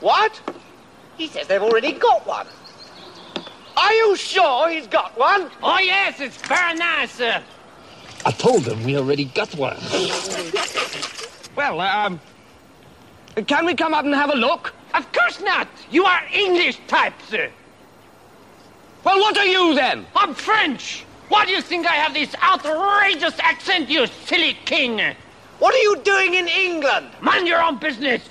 [0.00, 0.40] What?
[1.16, 2.46] He says they've already got one.
[3.76, 5.50] Are you sure he's got one?
[5.62, 7.20] Oh, yes, it's very nice.
[7.20, 7.42] Uh,
[8.26, 9.76] I told them we already got one.
[11.56, 12.20] Well, um,
[13.46, 14.74] can we come up and have a look?
[14.94, 15.68] of course not.
[15.90, 17.50] You are English type, sir.
[19.04, 20.06] Well, what are you then?
[20.16, 21.04] I'm French.
[21.28, 25.00] Why do you think I have this outrageous accent, you silly king?
[25.58, 27.10] What are you doing in England?
[27.20, 28.22] Mind your own business.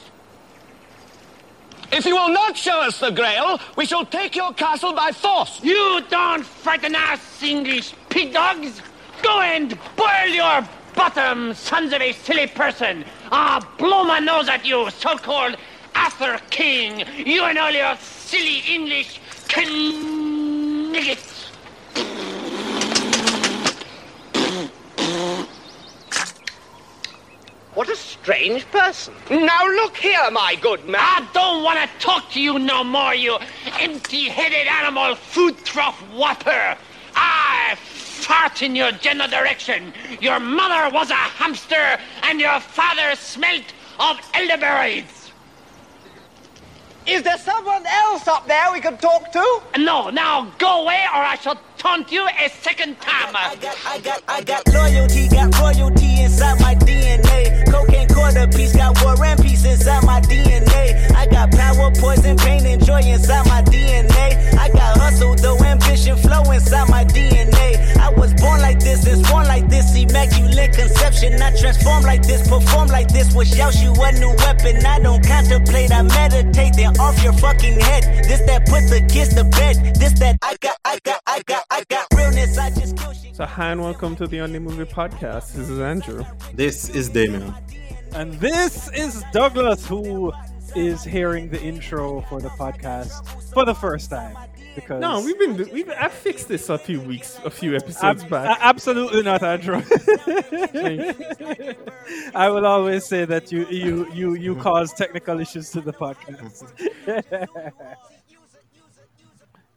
[1.92, 5.60] If you will not show us the Grail, we shall take your castle by force.
[5.64, 8.82] You don't frighten us, English pig dogs.
[9.24, 13.06] Go and boil your bottom, sons of a silly person.
[13.32, 15.56] I'll blow my nose at you, so-called
[15.96, 17.06] Arthur King.
[17.16, 19.20] You and all your silly English
[19.56, 21.52] kniggets.
[27.78, 29.14] What a strange person.
[29.30, 31.00] Now look here, my good man.
[31.00, 33.38] I don't want to talk to you no more, you
[33.80, 36.76] empty-headed animal food trough whopper.
[37.14, 39.94] I fart in your general direction.
[40.20, 43.66] Your mother was a hamster, and your father smelt
[44.00, 45.32] of elderberries.
[47.06, 49.62] Is there someone else up there we can talk to?
[49.78, 53.36] No, now go away, or I shall taunt you a second time.
[53.36, 57.66] I got, I got, I got loyalty, got royalty inside my DNA.
[57.72, 61.12] Cocaine quarter piece, got war and peace inside my DNA.
[61.16, 64.58] I got power, poison, pain, and joy inside my DNA.
[64.58, 67.98] I got hustle, though ambition, flow inside my DNA.
[67.98, 71.42] I was born like this and born like this, immaculate conception.
[71.42, 74.86] I transform like this, perform like this, wish out you a new weapon.
[74.86, 78.04] I don't contemplate, I meditate, then off your fucking head.
[78.26, 79.96] This that put the kids to bed.
[79.96, 82.58] This that I got, I got, I got, I got realness.
[82.58, 83.27] I just kill shit.
[83.38, 85.54] So, hi and welcome to the Only Movie Podcast.
[85.54, 86.26] This is Andrew.
[86.56, 87.54] This is Damien.
[88.16, 90.34] And this is Douglas, who
[90.76, 94.36] is hearing the intro for the podcast for the first time.
[94.74, 98.30] Because No, we've been we've I fixed this a few weeks, a few episodes Ab-
[98.32, 98.58] back.
[98.58, 99.84] a- absolutely not, Andrew.
[102.34, 106.64] I will always say that you you you you cause technical issues to the podcast.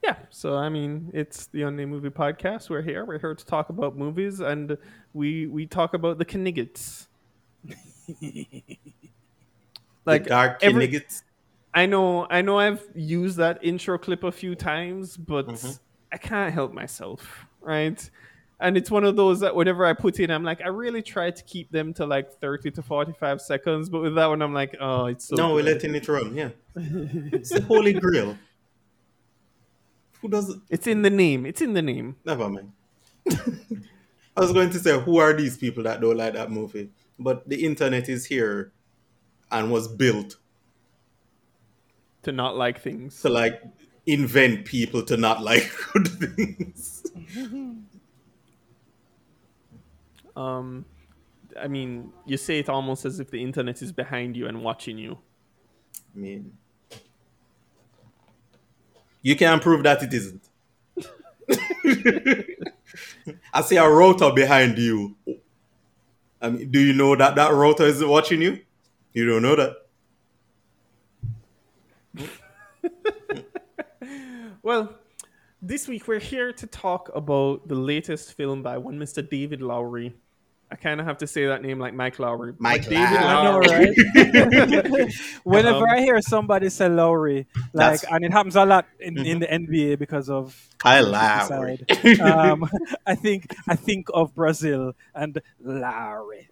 [0.03, 2.71] yeah, so I mean, it's the Unnamed Movie Podcast.
[2.71, 3.05] We're here.
[3.05, 4.77] We're here to talk about movies, and
[5.13, 7.09] we we talk about the Kniggets.
[10.07, 11.23] Like dark every- nuggets.
[11.73, 15.71] I know, I know, I've used that intro clip a few times, but Mm-hmm.
[16.13, 18.11] I can't help myself, right?
[18.59, 21.31] And it's one of those that whenever I put in, I'm like, I really try
[21.31, 24.75] to keep them to like 30 to 45 seconds, but with that one, I'm like,
[24.81, 25.37] oh, it's so.
[25.37, 26.35] no, we're letting it run.
[26.35, 28.37] Yeah, it's the holy grail.
[30.23, 30.57] Who does?
[30.69, 31.47] It's in the name.
[31.47, 32.17] It's in the name.
[32.25, 32.73] Never mind.
[34.37, 36.91] I was going to say, who are these people that don't like that movie?
[37.19, 38.73] But the internet is here
[39.51, 40.37] and was built
[42.23, 43.21] To not like things.
[43.23, 43.61] to like
[44.07, 47.03] invent people to not like good things.
[50.37, 50.85] Um,
[51.61, 54.97] I mean, you say it almost as if the internet is behind you and watching
[54.97, 55.19] you.
[56.15, 56.53] I mean,
[59.23, 60.43] you can prove that it isn't.
[63.53, 65.17] I see a router behind you.
[66.41, 68.61] I mean, do you know that that router is watching you?
[69.13, 69.77] You don't know that.
[74.63, 74.95] Well,
[75.63, 79.27] this week we're here to talk about the latest film by one Mr.
[79.27, 80.13] David Lowery.
[80.73, 82.53] I kind of have to say that name like Mike Lowrey.
[82.53, 83.95] but Mike David I know, Lowry.
[84.95, 85.13] right?
[85.43, 89.41] Whenever Um, I hear somebody say Lowry, like, and it happens a lot in, in
[89.45, 91.81] the NBA because of Kyle Lowry.
[92.21, 92.71] um,
[93.05, 96.49] I think I think of Brazil and Lowry.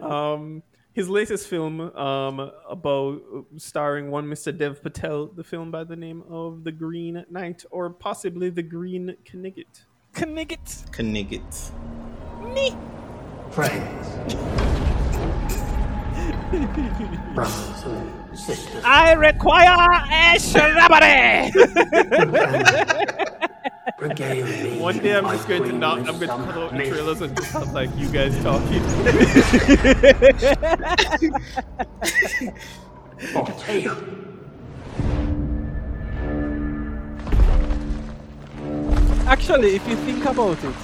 [0.00, 0.62] um,
[0.92, 3.20] his latest film um, about
[3.56, 4.56] starring one Mr.
[4.56, 9.16] Dev Patel, the film by the name of The Green Knight, or possibly The Green
[9.24, 9.84] Knigget.
[10.14, 10.90] Knigget.
[10.92, 11.70] Knigget.
[13.50, 14.34] Friends.
[17.34, 18.84] Brothers and sisters.
[18.84, 19.74] I require
[20.12, 21.50] a shrubbery.
[24.78, 25.98] One day I'm just going to queen not.
[25.98, 28.82] I'm going to pull out the myth, trailers and just have like you guys talking.
[33.34, 33.96] or tale.
[39.26, 40.74] Actually, if you think about it,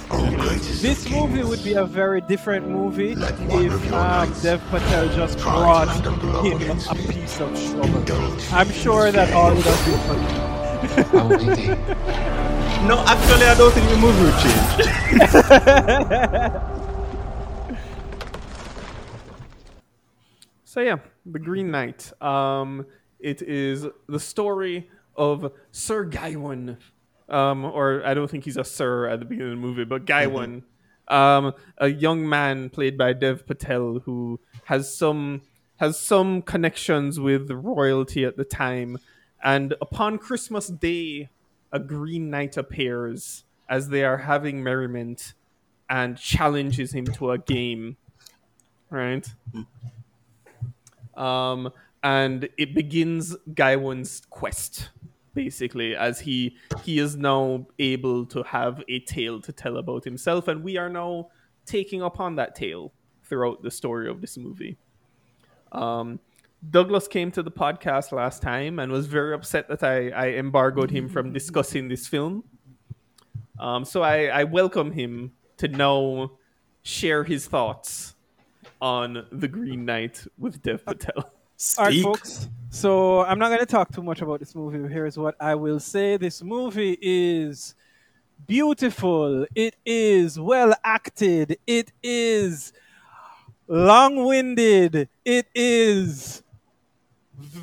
[0.80, 5.88] this movie would be a very different movie if um, Dev Patel just brought
[6.44, 8.42] him a piece of shrubbery.
[8.52, 9.98] I'm sure that all would have been
[11.04, 11.76] funny.
[12.80, 14.88] No, actually, I don't think the movie would change.
[20.64, 22.12] So yeah, The Green Knight.
[22.22, 22.86] Um,
[23.18, 26.76] it is the story of Sir Gawain,
[27.30, 30.04] um, or I don't think he's a sir at the beginning of the movie, but
[30.04, 30.64] Gawain,
[31.08, 35.42] um, a young man played by Dev Patel who has some
[35.76, 38.98] has some connections with royalty at the time,
[39.42, 41.30] and upon Christmas Day,
[41.72, 45.34] a Green Knight appears as they are having merriment
[45.88, 47.96] and challenges him to a game.
[48.90, 49.26] Right?
[51.16, 51.72] Um,
[52.02, 54.90] and it begins Gawain's quest,
[55.44, 60.48] basically, as he he is now able to have a tale to tell about himself,
[60.48, 61.28] and we are now
[61.66, 62.92] taking upon that tale
[63.24, 64.76] throughout the story of this movie.
[65.72, 66.20] Um,
[66.68, 70.90] Douglas came to the podcast last time and was very upset that I, I embargoed
[70.90, 72.44] him from discussing this film.
[73.58, 76.32] Um, so I, I welcome him to now
[76.82, 78.14] share his thoughts
[78.80, 81.32] on The Green Knight with Dev Patel.
[81.78, 82.48] All right, folks.
[82.72, 84.92] So I'm not going to talk too much about this movie.
[84.92, 87.74] Here's what I will say: This movie is
[88.46, 89.44] beautiful.
[89.56, 91.58] It is well acted.
[91.66, 92.72] It is
[93.66, 95.08] long-winded.
[95.24, 96.44] It is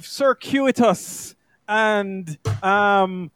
[0.02, 1.36] circuitous,
[1.70, 3.32] and um,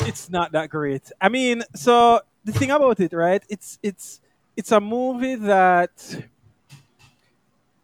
[0.00, 1.12] it's not that great.
[1.20, 3.44] I mean, so the thing about it, right?
[3.48, 4.20] It's it's
[4.56, 6.29] it's a movie that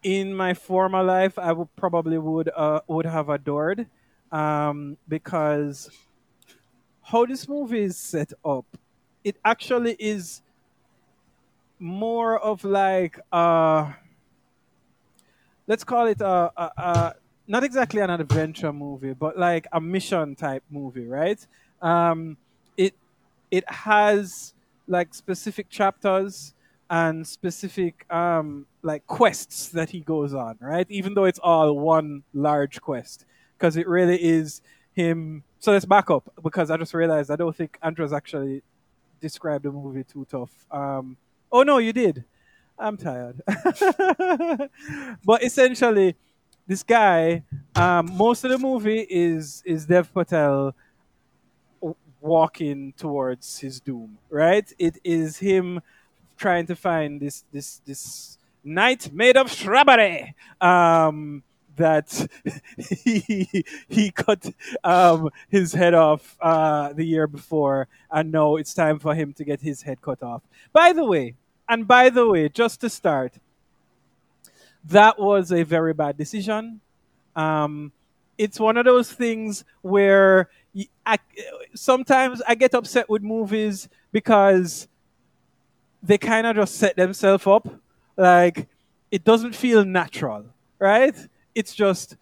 [0.06, 3.88] in my former life I would probably would uh, would have adored
[4.31, 5.91] um, because
[7.03, 8.67] how this movie is set up,
[9.25, 10.43] it actually is
[11.81, 13.93] more of like uh,
[15.67, 17.14] let's call it a, a, a
[17.49, 21.44] not exactly an adventure movie, but like a mission type movie, right?
[21.82, 22.37] Um,
[22.76, 22.94] it
[23.50, 24.55] it has
[24.87, 26.55] like specific chapters
[26.88, 30.87] and specific um like quests that he goes on, right?
[30.88, 33.25] Even though it's all one large quest,
[33.59, 34.62] because it really is
[34.93, 35.43] him.
[35.59, 38.62] So let's back up because I just realized I don't think Andrews actually
[39.21, 40.50] described the movie too tough.
[40.71, 41.17] Um,
[41.50, 42.25] oh no, you did.
[42.79, 43.41] I'm tired.
[45.25, 46.15] but essentially,
[46.67, 47.43] this guy,
[47.75, 50.75] um, most of the movie is is Dev Patel
[52.21, 54.19] walking towards his doom.
[54.31, 54.71] Right?
[54.79, 55.81] It is him
[56.37, 60.35] trying to find this this this knight made of strawberry.
[60.61, 61.43] Um,
[61.77, 62.29] that
[62.79, 64.53] he he cut
[64.83, 69.44] um, his head off uh, the year before, and now it's time for him to
[69.44, 70.43] get his head cut off.
[70.73, 71.35] By the way,
[71.69, 73.35] and by the way, just to start,
[74.85, 76.81] that was a very bad decision.
[77.35, 77.93] Um,
[78.39, 80.50] it's one of those things where
[81.05, 81.19] I,
[81.75, 84.89] sometimes I get upset with movies because
[86.02, 87.69] they kind of just set themselves up.
[88.16, 88.69] Like
[89.10, 90.46] it doesn't feel natural,
[90.78, 91.14] right?
[91.54, 92.16] It's just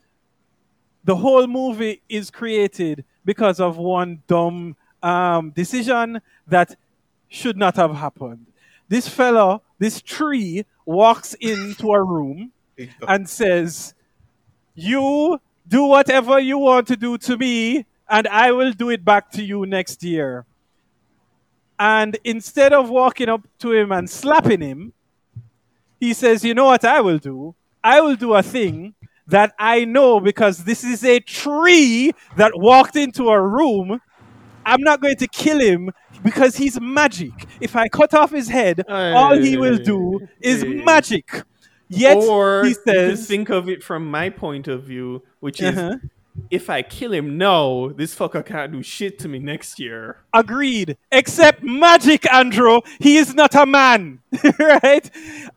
[1.05, 6.77] the whole movie is created because of one dumb um, decision that
[7.29, 8.47] should not have happened.
[8.89, 12.53] This fellow, this tree, walks into a room
[13.07, 13.95] and says,
[14.75, 19.31] You do whatever you want to do to me, and I will do it back
[19.33, 20.45] to you next year.
[21.79, 24.93] And instead of walking up to him and slapping him,
[26.01, 27.55] he says, You know what I will do?
[27.83, 28.95] I will do a thing
[29.27, 34.01] that I know because this is a tree that walked into a room.
[34.67, 35.91] I'm not going to kill him
[36.23, 37.47] because he's magic.
[37.61, 40.85] If I cut off his head, all he will do is Hey.
[40.85, 41.43] magic.
[41.89, 45.97] Yet or he says, think of it from my point of view, which is Uh-huh.
[46.51, 50.19] If I kill him now, this fucker can't do shit to me next year.
[50.33, 50.97] Agreed.
[51.13, 52.81] Except magic, Andrew.
[52.99, 54.21] He is not a man,
[54.59, 55.11] right?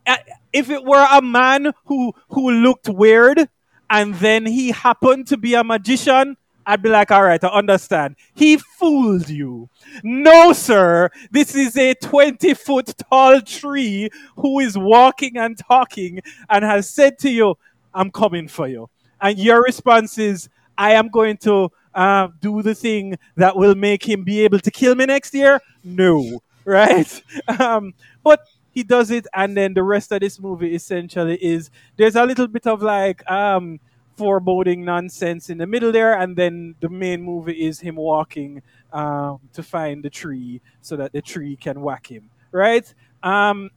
[0.06, 0.16] Uh,
[0.52, 3.48] If it were a man who who looked weird
[3.90, 8.16] and then he happened to be a magician, I'd be like, all right, I understand.
[8.34, 9.68] He fooled you.
[10.02, 11.10] No, sir.
[11.30, 17.18] This is a 20 foot tall tree who is walking and talking and has said
[17.20, 17.56] to you,
[17.94, 18.88] I'm coming for you.
[19.20, 24.08] And your response is, I am going to uh, do the thing that will make
[24.08, 25.60] him be able to kill me next year?
[25.82, 27.22] No, right?
[27.60, 27.92] Um,
[28.22, 32.24] but he does it, and then the rest of this movie essentially is there's a
[32.24, 33.80] little bit of like um,
[34.16, 39.40] foreboding nonsense in the middle there, and then the main movie is him walking um,
[39.52, 42.94] to find the tree so that the tree can whack him, right?
[43.22, 43.70] Um,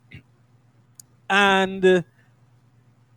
[1.31, 2.03] and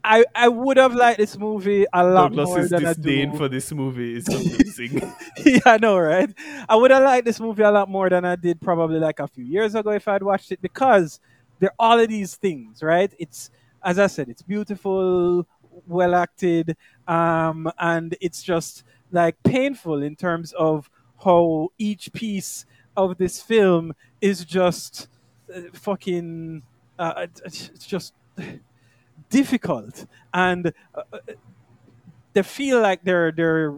[0.05, 3.39] I I would have liked this movie a lot more Douglas's than I disdain do.
[3.39, 5.13] for this movie is amazing.
[5.45, 6.31] yeah, I know, right?
[6.69, 9.27] I would have liked this movie a lot more than I did probably like a
[9.27, 11.21] few years ago if I'd watched it because
[11.59, 13.13] there are all of these things, right?
[13.19, 13.51] It's
[13.83, 15.47] as I said, it's beautiful,
[15.87, 16.77] well acted,
[17.09, 20.91] um, and it's just like painful in terms of
[21.25, 25.09] how each piece of this film is just
[25.55, 26.63] uh, fucking
[26.99, 28.15] uh, it's just
[29.35, 30.07] difficult.
[30.33, 31.19] And uh,
[32.33, 33.75] they feel like they're they're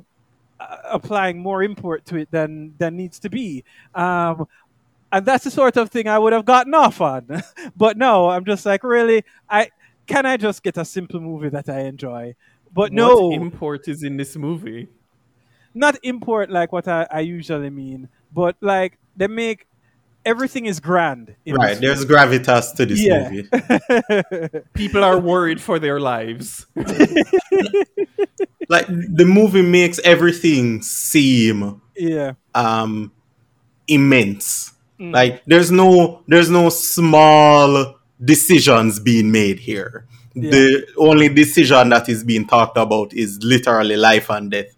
[0.61, 3.65] uh, applying more import to it than than needs to be.
[3.95, 4.47] Um,
[5.13, 7.43] and that's the sort of thing I would have gotten off on.
[7.77, 9.71] But no I'm just like really I
[10.07, 12.35] can I just get a simple movie that I enjoy?
[12.73, 13.33] But no.
[13.33, 14.89] Import is in this movie?
[15.77, 19.67] not import like what I, I usually mean, but like they make
[20.27, 21.37] everything is grand.
[21.47, 23.31] in Right, this there's gravitas to this Yeah.
[23.31, 23.49] movie.
[24.75, 26.67] People are worried for their lives.
[28.69, 33.13] Like the movie makes everything seem yeah, um
[33.89, 34.73] immense.
[34.99, 40.07] Like there's no there's no small decisions being made here.
[40.35, 44.75] The only decision that is being talked about is literally life and death.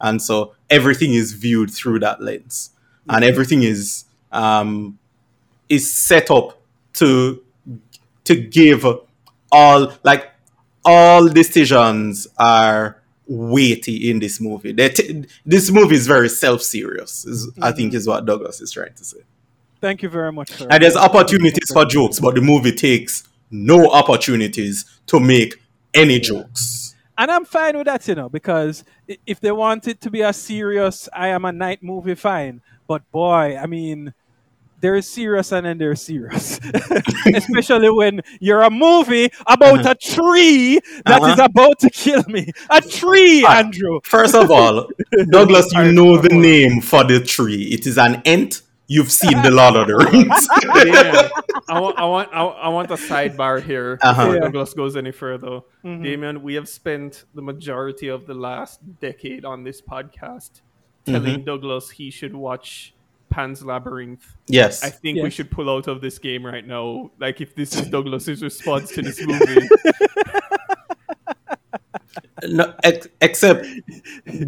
[0.00, 2.70] And so everything is viewed through that lens.
[3.08, 4.98] And everything is um
[5.68, 6.60] is set up
[6.94, 7.42] to
[8.24, 8.84] to give
[9.50, 10.30] all like
[10.84, 14.74] all decisions are weighty in this movie.
[14.74, 17.24] T- this movie is very self-serious.
[17.24, 19.18] Is, I think is what Douglas is trying to say.
[19.80, 20.50] thank you very much.
[20.50, 20.66] Sir.
[20.70, 25.54] And there's opportunities for jokes, but the movie takes no opportunities to make
[25.94, 26.94] any jokes.
[27.18, 28.84] and I'm fine with that, you know, because
[29.26, 32.60] if they want it to be a serious I am a night movie, fine.
[32.88, 34.14] But boy, I mean,
[34.82, 36.58] there's serious and then there's serious,
[37.34, 41.44] especially when you're a movie about a tree that is Uh-huh.
[41.44, 42.50] about to kill me.
[42.68, 43.66] A tree, Alright.
[43.66, 44.00] Andrew.
[44.04, 44.88] First of all,
[45.30, 47.64] Douglas, you know the name for the tree.
[47.72, 48.62] It is an ent.
[48.88, 50.48] You've seen the Lord of the Rings.
[50.84, 51.30] Damien,
[51.68, 54.20] I want, I want, I, I want a sidebar here Uh-huh.
[54.20, 54.40] before Yeah.
[54.42, 55.60] Douglas goes any further.
[55.82, 60.60] Damien, we have spent the majority of the last decade on this podcast
[61.06, 62.94] telling Douglas he should watch
[63.32, 64.24] Pan's Labyrinth.
[64.46, 64.84] yes.
[64.84, 67.10] I think we should pull out of this game right now.
[67.18, 69.68] Like, if this is Douglas's response to this movie,
[72.44, 73.66] No, ex- except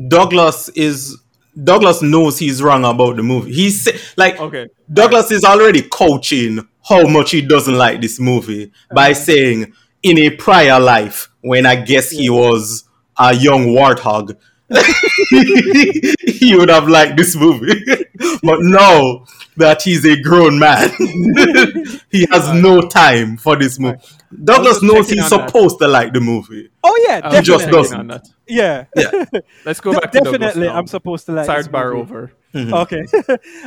[0.08, 1.16] Douglas is
[1.62, 3.52] Douglas knows he's wrong about the movie.
[3.52, 4.68] He's like Okay.
[4.92, 9.14] Douglas is already coaching how much he doesn't like this movie by uh-huh.
[9.14, 9.72] saying
[10.02, 12.84] in a prior life when I guess he was
[13.16, 14.36] a young warthog
[15.30, 17.84] he would have liked this movie.
[18.42, 19.24] but now
[19.56, 20.90] that he's a grown man,
[22.10, 23.98] he has no time for this movie.
[24.42, 25.48] Douglas knows he's on that.
[25.50, 26.70] supposed to like the movie.
[26.82, 27.98] Oh yeah, I was He just doesn't.
[28.00, 28.28] on that.
[28.46, 29.24] Yeah, Yeah.
[29.64, 30.68] Let's go De- back to Douglas definitely.
[30.68, 32.00] I'm supposed to like this Sidebar movie.
[32.00, 32.32] over.
[32.56, 33.04] Okay,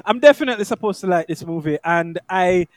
[0.06, 2.68] I'm definitely supposed to like this movie, and I,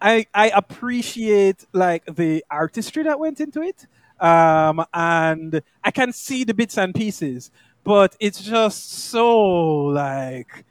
[0.00, 3.84] I, I appreciate like the artistry that went into it,
[4.20, 7.50] um, and I can see the bits and pieces,
[7.86, 10.64] but it's just so like,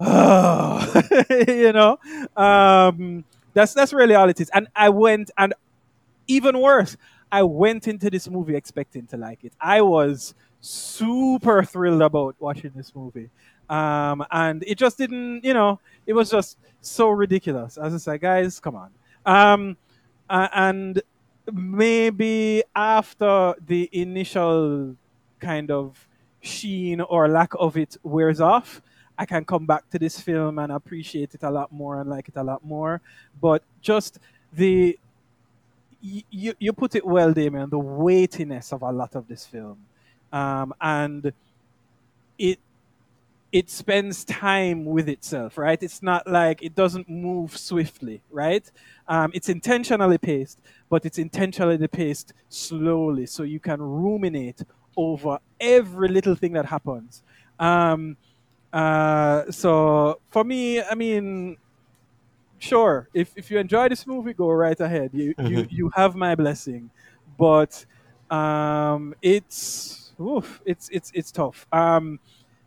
[0.00, 1.02] oh,
[1.46, 1.98] you know,
[2.34, 4.50] um, that's that's really all it is.
[4.54, 5.52] And I went, and
[6.26, 6.96] even worse,
[7.30, 9.52] I went into this movie expecting to like it.
[9.60, 13.28] I was super thrilled about watching this movie.
[13.68, 17.76] Um, and it just didn't, you know, it was just so ridiculous.
[17.76, 18.90] As I just like, guys, come on.
[19.26, 19.76] Um,
[20.30, 21.02] and
[21.52, 24.96] maybe after the initial
[25.38, 26.08] kind of
[26.40, 28.82] sheen or lack of it wears off,
[29.18, 32.28] I can come back to this film and appreciate it a lot more and like
[32.28, 33.00] it a lot more.
[33.40, 34.18] But just
[34.52, 34.98] the
[36.00, 37.68] you you put it well, Damien.
[37.68, 39.78] The weightiness of a lot of this film,
[40.32, 41.32] um, and
[42.38, 42.58] it
[43.52, 45.82] it spends time with itself, right?
[45.82, 48.70] It's not like it doesn't move swiftly, right?
[49.08, 54.62] Um, it's intentionally paced, but it's intentionally paced slowly, so you can ruminate
[54.96, 57.22] over every little thing that happens.
[57.58, 58.16] Um,
[58.72, 61.56] uh, so for me, I mean,
[62.58, 65.10] sure, if, if you enjoy this movie, go right ahead.
[65.12, 66.90] You you, you have my blessing,
[67.38, 67.84] but
[68.30, 71.66] um, it's oof, it's it's it's tough.
[71.72, 72.20] Um,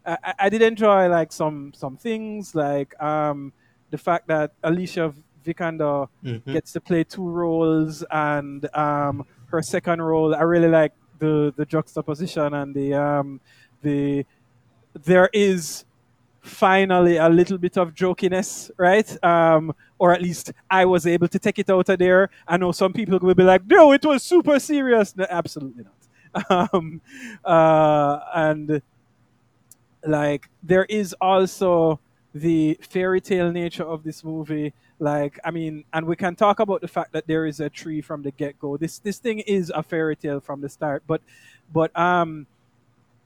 [0.06, 3.54] I, I- did enjoy like some some things like um,
[3.92, 5.14] the fact that Alicia
[5.46, 6.08] Vikander
[6.52, 10.36] gets to play two roles and um, her second role.
[10.36, 13.40] I really like the the juxtaposition and the um,
[13.82, 14.26] the
[15.04, 15.86] there is
[16.42, 19.24] finally a little bit of jokiness, right?
[19.24, 22.30] Um, or at least I was able to take it out of there.
[22.48, 25.16] I know some people will be like, no, it was super serious.
[25.16, 25.94] No, absolutely not.
[26.50, 27.00] Um,
[27.46, 28.82] uh, and
[30.06, 32.00] like there is also
[32.34, 34.74] the fairy tale nature of this movie.
[35.00, 38.02] Like, I mean, and we can talk about the fact that there is a tree
[38.02, 38.78] from the get go.
[38.78, 41.22] This this thing is a fairy tale from the start, but
[41.74, 42.48] but um,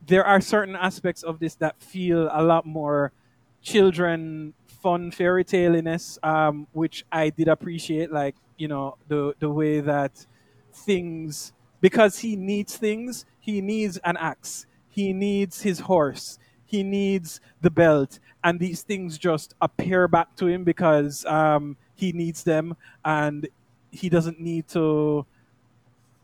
[0.05, 3.11] there are certain aspects of this that feel a lot more
[3.61, 8.11] children fun fairy tailiness, um, which I did appreciate.
[8.11, 10.25] Like you know the the way that
[10.73, 13.25] things because he needs things.
[13.39, 14.65] He needs an axe.
[14.89, 16.39] He needs his horse.
[16.67, 22.11] He needs the belt, and these things just appear back to him because um, he
[22.11, 23.47] needs them, and
[23.91, 25.25] he doesn't need to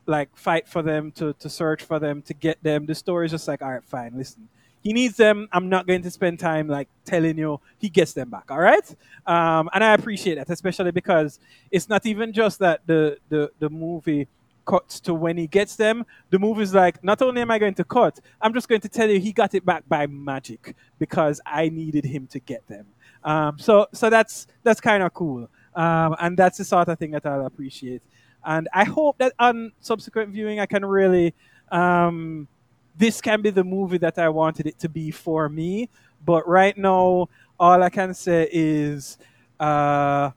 [0.06, 2.86] like fight for them, to to search for them, to get them.
[2.86, 4.48] The story is just like, all right, fine, listen.
[4.84, 5.48] He needs them.
[5.54, 8.52] I'm not going to spend time like telling you he gets them back.
[8.52, 8.88] All right,
[9.26, 11.40] um, and I appreciate that, especially because
[11.72, 14.28] it's not even just that the the the movie
[14.66, 16.06] cuts to when he gets them.
[16.30, 19.10] The movie's like, not only am I going to cut, I'm just going to tell
[19.10, 22.88] you he got it back by magic because I needed him to get them.
[23.24, 27.12] Um, so so that's that's kind of cool, um, and that's the sort of thing
[27.12, 28.02] that I'll appreciate.
[28.46, 31.34] And I hope that on subsequent viewing, I can really.
[31.72, 32.48] Um,
[32.96, 35.90] this can be the movie that I wanted it to be for me.
[36.26, 37.30] But right now,
[37.60, 39.18] all I can say is,
[39.60, 40.32] uh,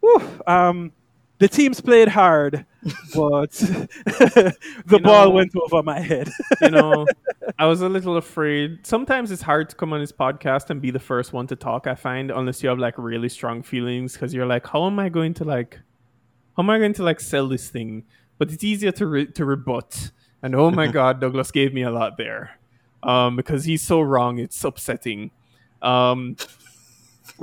[0.00, 0.92] whew, um,
[1.38, 2.64] the teams played hard,
[3.14, 4.56] but the
[4.90, 6.28] You ball know- went over my head.
[6.62, 7.06] you know,
[7.58, 8.86] I was a little afraid.
[8.86, 11.86] Sometimes it's hard to come on this podcast and be the first one to talk.
[11.86, 15.08] I find unless you have like really strong feelings, because you're like, how am I
[15.08, 15.80] going to like,
[16.56, 18.04] how am I going to like sell this thing?
[18.38, 20.10] But it's easier to re- to rebut.
[20.42, 22.58] And oh my god, Douglas gave me a lot there,
[23.02, 24.38] um, because he's so wrong.
[24.38, 25.30] It's upsetting.
[25.80, 26.36] Um,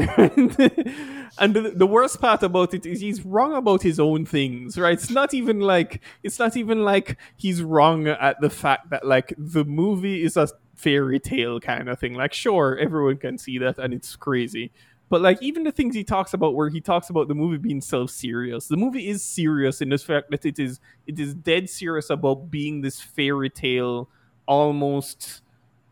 [1.37, 4.93] and the, the worst part about it is he's wrong about his own things right?
[4.93, 9.33] It's not even like it's not even like he's wrong at the fact that like
[9.37, 12.13] the movie is a fairy tale kind of thing.
[12.15, 14.71] Like sure everyone can see that and it's crazy.
[15.09, 17.81] But like even the things he talks about where he talks about the movie being
[17.81, 18.67] self-serious.
[18.67, 22.49] The movie is serious in the fact that it is it is dead serious about
[22.49, 24.09] being this fairy tale
[24.47, 25.41] almost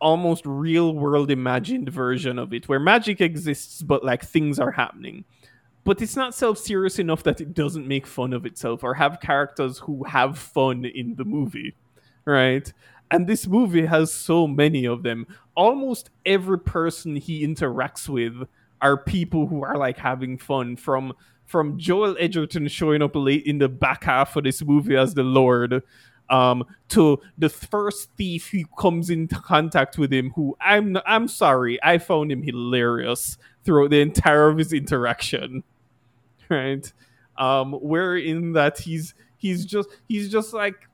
[0.02, 5.26] almost real world imagined version of it where magic exists but like things are happening.
[5.84, 9.80] But it's not self-serious enough that it doesn't make fun of itself or have characters
[9.80, 11.76] who have fun in the movie
[12.30, 12.72] right?
[13.12, 15.26] And this movie has so many of them.
[15.56, 18.48] Almost every person he interacts with
[18.82, 21.14] are people who are like having fun from
[21.46, 25.24] from Joel Edgerton showing up late in the back half of this movie as the
[25.24, 25.82] Lord
[26.30, 31.80] um, to the first thief who comes into contact with him, who I'm I'm sorry,
[31.84, 35.64] I found him hilarious throughout the entire of his interaction,
[36.50, 36.92] right?
[37.38, 40.88] Um, where in that he's he's just he's just like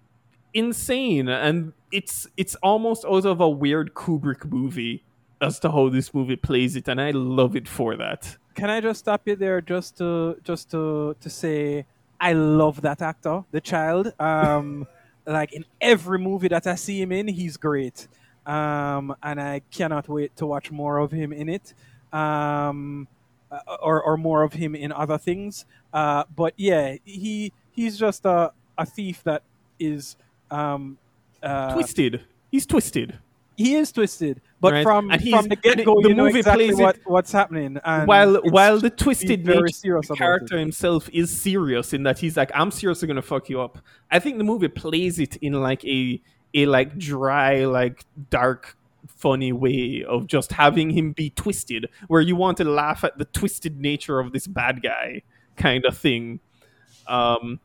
[0.53, 5.03] insane, and it's it's almost out of a weird Kubrick movie
[5.41, 8.37] as to how this movie plays it, and I love it for that.
[8.53, 11.85] Can I just stop you there just to just to to say
[12.19, 14.13] I love that actor, the child.
[14.19, 14.87] Um,
[15.25, 18.07] like in every movie that I see him in, he's great.
[18.45, 21.73] Um, and I cannot wait to watch more of him in it.
[22.13, 23.07] Um,
[23.51, 25.65] uh, or, or more of him in other things.
[25.93, 29.43] Uh, but yeah, he he's just a, a thief that
[29.79, 30.17] is
[30.49, 30.97] um,
[31.43, 32.21] uh, twisted.
[32.51, 33.19] He's twisted.
[33.55, 34.83] He is twisted, but Right.
[34.83, 37.31] from And from the get go, the you know movie exactly plays what, it- what's
[37.31, 37.77] happening.
[37.83, 40.59] And while while the twisted very nature serious the character it.
[40.59, 43.79] himself is serious in that he's like I'm seriously gonna fuck you up.
[44.11, 46.21] I think the movie plays it in like a
[46.53, 52.35] a like dry like dark funny way of just having him be twisted where you
[52.35, 55.21] want to laugh at the twisted nature of this bad guy
[55.57, 56.39] kind of thing
[57.07, 57.59] um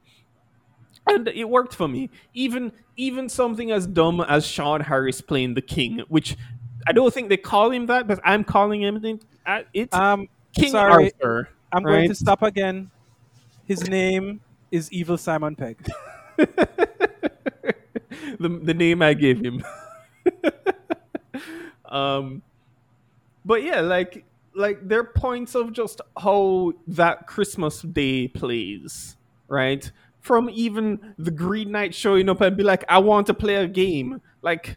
[1.07, 5.63] and it worked for me even even something as dumb as Sean Harris playing the
[5.63, 6.37] king which
[6.87, 9.21] I don't think they call him that but I'm calling him
[9.73, 12.90] it, uh, Um, King sorry, Arthur I'm going to stop again.
[13.66, 14.40] His name
[14.71, 15.79] is Evil Simon Pegg.
[16.37, 16.49] the
[18.38, 19.64] the name I gave him.
[21.85, 22.43] um,
[23.45, 29.16] but yeah, like like there are points of just how that Christmas Day plays,
[29.49, 29.90] right?
[30.21, 33.69] From even the Green Knight showing up and be like, "I want to play a
[33.69, 34.77] game." Like,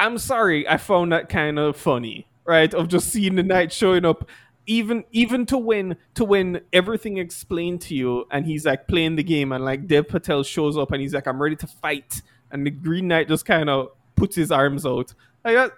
[0.00, 2.72] I'm sorry, I found that kind of funny, right?
[2.72, 4.28] Of just seeing the knight showing up,
[4.66, 9.22] even even to win to win everything explained to you, and he's like playing the
[9.22, 12.66] game, and like Dev Patel shows up, and he's like, "I'm ready to fight," and
[12.66, 15.12] the Green Knight just kind of puts his arms out.
[15.44, 15.72] That,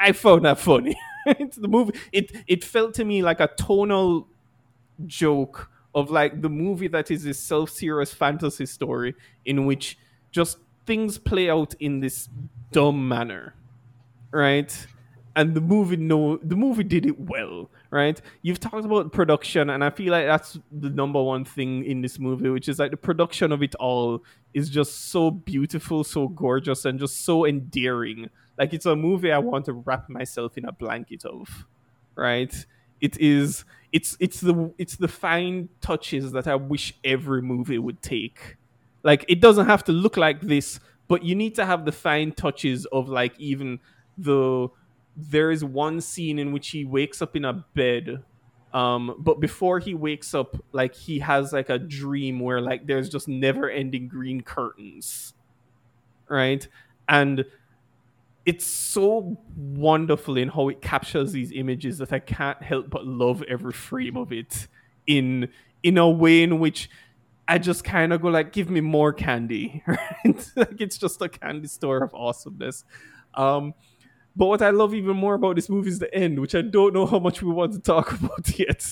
[0.00, 0.96] I found that funny.
[1.26, 1.98] it's the movie.
[2.12, 4.26] It it felt to me like a tonal
[5.06, 9.98] joke of like the movie that is this self-serious fantasy story in which
[10.32, 12.28] just things play out in this
[12.72, 13.54] dumb manner
[14.30, 14.86] right?
[15.36, 18.20] And the movie no the movie did it well right?
[18.42, 22.18] You've talked about production and i feel like that's the number one thing in this
[22.18, 26.84] movie which is like the production of it all is just so beautiful so gorgeous
[26.84, 28.28] and just so endearing.
[28.58, 31.66] Like it's a movie i want to wrap myself in a blanket of
[32.16, 32.54] right?
[33.00, 38.02] It is it's it's the it's the fine touches that i wish every movie would
[38.02, 38.57] take
[39.08, 42.32] like it doesn't have to look like this but you need to have the fine
[42.32, 43.80] touches of like even
[44.18, 44.68] the
[45.16, 48.22] there is one scene in which he wakes up in a bed
[48.74, 53.08] um but before he wakes up like he has like a dream where like there's
[53.08, 55.34] just never ending green curtains
[56.28, 56.68] right?
[57.08, 57.44] And
[58.46, 63.42] it's so wonderful in how it captures these images that I can't help but love
[63.48, 64.68] every frame of it
[65.06, 65.48] in
[65.82, 66.90] in a way in which
[67.48, 70.50] I just kind of go like, give me more candy, right?
[70.54, 72.84] like it's just a candy store of awesomeness.
[73.34, 73.72] Um,
[74.36, 76.94] but what I love even more about this movie is the end, which I don't
[76.94, 78.86] know how much we want to talk about yet.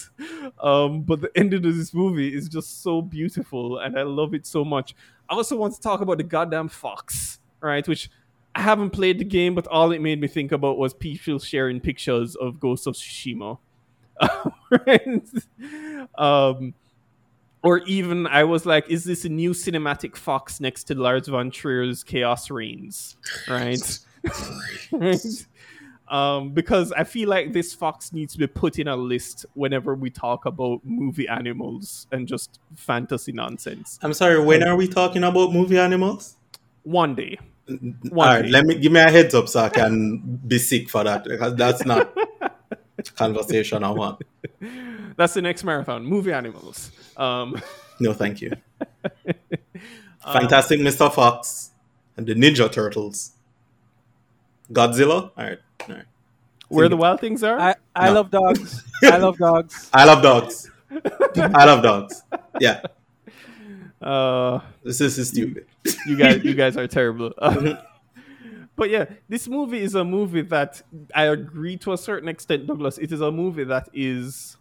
[0.59, 4.47] Um, but the ending of this movie is just so beautiful, and I love it
[4.47, 4.97] so much.
[5.29, 7.87] I also want to talk about the goddamn fox, right?
[7.87, 8.11] Which
[8.55, 11.79] I haven't played the game, but all it made me think about was people sharing
[11.79, 13.59] pictures of Ghost of Tsushima.
[14.71, 15.29] right?
[16.17, 16.75] um,
[17.67, 21.51] or even I was like, is this a new cinematic fox next to Lars von
[21.51, 23.17] Trier's Chaos Reigns?
[23.49, 23.99] Right?
[24.93, 25.21] right?
[26.09, 29.97] Um, because I feel like this fox needs to be put in a list whenever
[29.97, 33.99] we talk about movie animals and just fantasy nonsense.
[34.03, 36.37] I'm sorry, when are we talking about movie animals?
[36.85, 37.41] One day.
[37.67, 38.51] One All right, day.
[38.51, 41.57] let me give me a heads up so I can be sick for that because
[41.57, 42.17] that's not
[43.15, 44.23] conversation I want.
[45.17, 46.05] That's the next marathon.
[46.05, 46.91] Movie animals.
[47.17, 47.61] Um,
[48.01, 48.53] No, thank you.
[50.33, 51.11] Fantastic Mr.
[51.13, 51.71] Fox
[52.17, 53.33] and the Ninja Turtles.
[54.71, 55.31] Godzilla?
[55.37, 56.05] All right, all right.
[56.69, 57.59] where the wild things are.
[57.59, 58.15] I, I No.
[58.15, 58.83] love dogs.
[59.03, 59.91] I love dogs.
[59.95, 60.71] I love dogs.
[61.37, 62.23] I love dogs.
[62.61, 62.83] Yeah,
[64.03, 65.67] uh, this is stupid.
[66.07, 67.33] you guys, you guys are terrible.
[68.77, 70.83] But yeah, this movie is a movie that
[71.15, 72.99] I agree to a certain extent, Douglas.
[72.99, 74.59] It is a movie that is.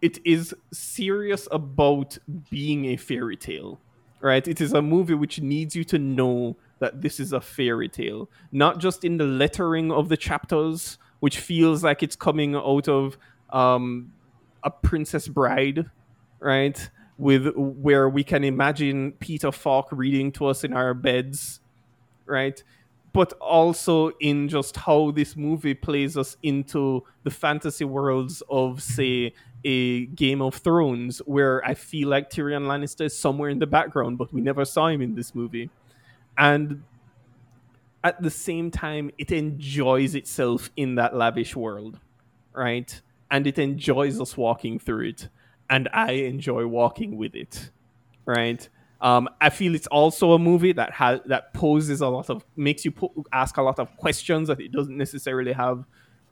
[0.00, 2.16] It is serious about
[2.50, 3.78] being a fairy tale,
[4.20, 4.48] right?
[4.48, 8.30] It is a movie which needs you to know that this is a fairy tale,
[8.50, 13.18] not just in the lettering of the chapters, which feels like it's coming out of
[13.50, 14.12] um,
[14.62, 15.90] a Princess Bride,
[16.40, 16.90] right?
[17.18, 21.60] With where we can imagine Peter Falk reading to us in our beds,
[22.30, 22.62] right?
[23.12, 29.34] But also in just how this movie plays us into the fantasy worlds of, say,
[29.64, 34.16] a Game of Thrones, where I feel like Tyrion Lannister is somewhere in the background,
[34.16, 35.68] but we never saw him in this movie.
[36.38, 36.84] And
[38.02, 41.98] at the same time, it enjoys itself in that lavish world,
[42.54, 43.00] right?
[43.30, 45.28] And it enjoys us walking through it.
[45.68, 47.70] And I enjoy walking with it,
[48.24, 48.66] right?
[49.02, 52.84] Um, I feel it's also a movie that has that poses a lot of makes
[52.84, 55.84] you po- ask a lot of questions that it doesn't necessarily have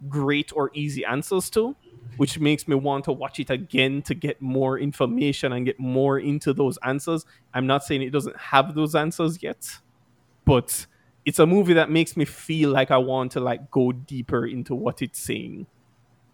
[0.08, 1.74] great or easy answers to,
[2.18, 6.18] which makes me want to watch it again to get more information and get more
[6.18, 7.24] into those answers.
[7.54, 9.66] I'm not saying it doesn't have those answers yet,
[10.44, 10.86] but
[11.24, 14.74] it's a movie that makes me feel like I want to like go deeper into
[14.74, 15.66] what it's saying.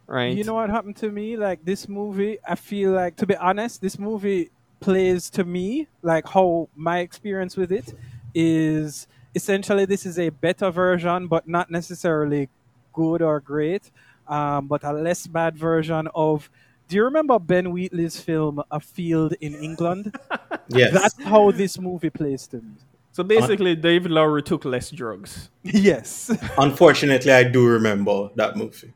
[0.06, 0.36] Right?
[0.36, 1.36] You know what happened to me?
[1.36, 4.50] Like this movie, I feel like, to be honest, this movie
[4.84, 7.94] plays to me like how my experience with it
[8.34, 12.48] is essentially this is a better version, but not necessarily
[12.92, 13.90] good or great,
[14.28, 16.50] um, but a less bad version of.
[16.86, 20.14] Do you remember Ben Wheatley's film A Field in England?
[20.68, 20.92] Yes.
[20.94, 22.72] That's how this movie plays to me.
[23.12, 25.50] so basically, David Lowery took less drugs.
[25.62, 26.30] Yes.
[26.56, 28.92] Unfortunately, I do remember that movie.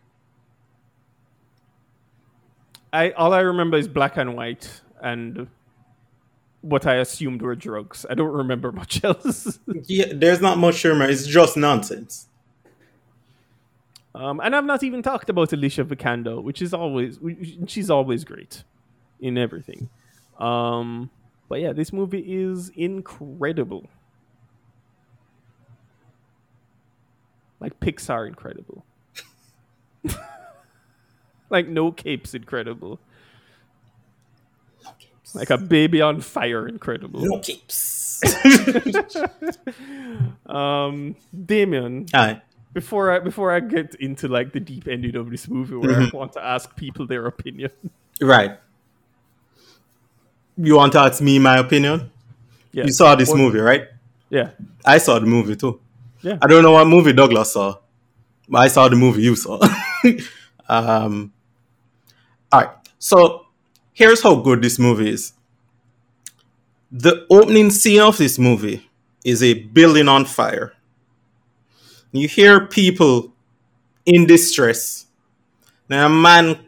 [2.92, 5.46] I all I remember is black and white and
[6.60, 8.04] what I assumed were drugs.
[8.08, 9.58] I don't remember much else.
[9.86, 11.12] Yeah, there's not much remember.
[11.12, 12.28] It's just nonsense.
[14.14, 17.18] um, and I've not even talked about Alicia Vikander, which is always
[17.66, 18.64] she's always great
[19.20, 19.88] in everything.
[20.38, 21.10] Um,
[21.48, 23.88] but yeah, this movie is incredible.
[27.60, 28.84] Like Pixar incredible.
[31.50, 33.00] like no capes incredible.
[35.34, 37.20] Like a baby on fire incredible.
[37.20, 38.22] No keeps.
[40.46, 41.14] Um,
[41.46, 42.40] Damien, Aye.
[42.72, 46.08] before I before I get into like the deep ending of this movie, where I
[46.12, 47.70] want to ask people their opinion.
[48.20, 48.58] Right.
[50.56, 52.10] You want to ask me my opinion?
[52.72, 53.88] Yeah, You saw this What- movie, right?
[54.30, 54.50] Yeah,
[54.84, 55.80] I saw the movie too.
[56.22, 56.38] Yeah.
[56.42, 57.76] I don't know what movie Douglas saw,
[58.48, 59.58] but I saw the movie you saw.
[60.68, 61.32] um,
[62.52, 62.70] all right.
[62.98, 63.46] So
[63.98, 65.32] here's how good this movie is.
[66.92, 68.88] The opening scene of this movie
[69.24, 70.72] is a building on fire.
[72.12, 73.32] You hear people
[74.06, 75.06] in distress.
[75.88, 76.60] Then a man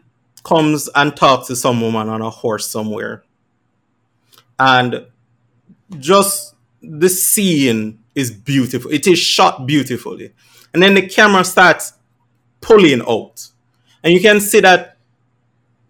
[0.42, 3.22] comes and talks to some woman on a horse somewhere.
[4.58, 5.06] And
[6.00, 8.90] just the scene is beautiful.
[8.90, 10.32] It is shot beautifully.
[10.74, 11.92] And then the camera starts
[12.60, 13.46] pulling out.
[14.02, 14.89] And you can see that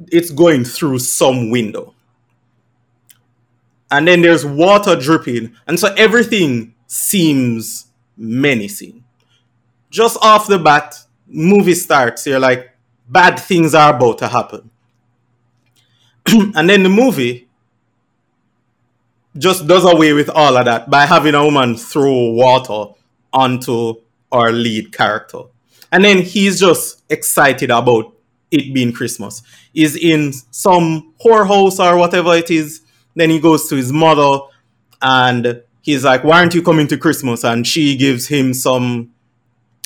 [0.08, 1.94] it's going through some window.
[3.90, 5.54] And then there's water dripping.
[5.66, 7.86] And so everything seems
[8.16, 9.04] menacing.
[9.90, 12.26] Just off the bat, movie starts.
[12.26, 12.70] You're like,
[13.08, 14.70] bad things are about to happen.
[16.28, 17.48] and then the movie
[19.36, 22.92] just does away with all of that by having a woman throw water
[23.32, 23.94] onto
[24.32, 25.42] our lead character.
[25.92, 28.14] And then he's just excited about
[28.50, 29.42] it being Christmas.
[29.72, 32.82] He's in some whorehouse or whatever it is.
[33.14, 34.40] Then he goes to his mother
[35.02, 37.44] and he's like, Why aren't you coming to Christmas?
[37.44, 39.12] And she gives him some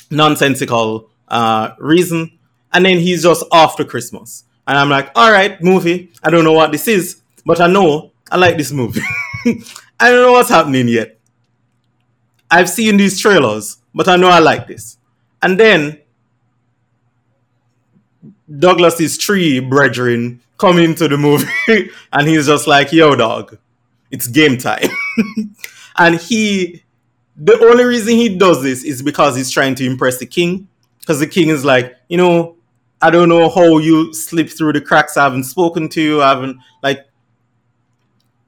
[0.09, 2.37] nonsensical uh, reason.
[2.73, 4.43] And then he's just off to Christmas.
[4.67, 6.11] And I'm like, All right, movie.
[6.23, 9.01] I don't know what this is, but I know I like this movie.
[9.99, 11.19] I don't know what's happening yet.
[12.49, 14.97] I've seen these trailers, but I know I like this.
[15.41, 15.99] And then
[18.59, 21.47] Douglas's tree brethren come into the movie
[22.13, 23.57] and he's just like, yo, dog,
[24.11, 24.89] it's game time.
[25.97, 26.83] and he,
[27.35, 30.67] the only reason he does this is because he's trying to impress the king.
[30.99, 32.55] Because the king is like, you know,
[33.01, 35.17] I don't know how you slip through the cracks.
[35.17, 36.21] I haven't spoken to you.
[36.21, 37.05] I haven't, like,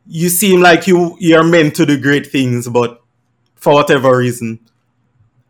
[0.08, 3.02] you seem like you you're meant to do great things, but
[3.56, 4.60] for whatever reason.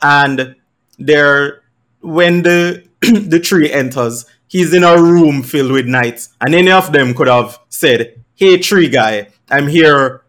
[0.01, 0.55] And
[0.97, 1.61] there
[2.01, 6.91] when the the tree enters, he's in a room filled with knights, and any of
[6.91, 10.23] them could have said, Hey tree guy, I'm here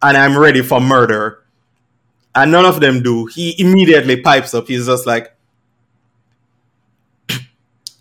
[0.00, 1.42] and I'm ready for murder.
[2.34, 3.26] And none of them do.
[3.26, 4.66] He immediately pipes up.
[4.68, 5.36] He's just like,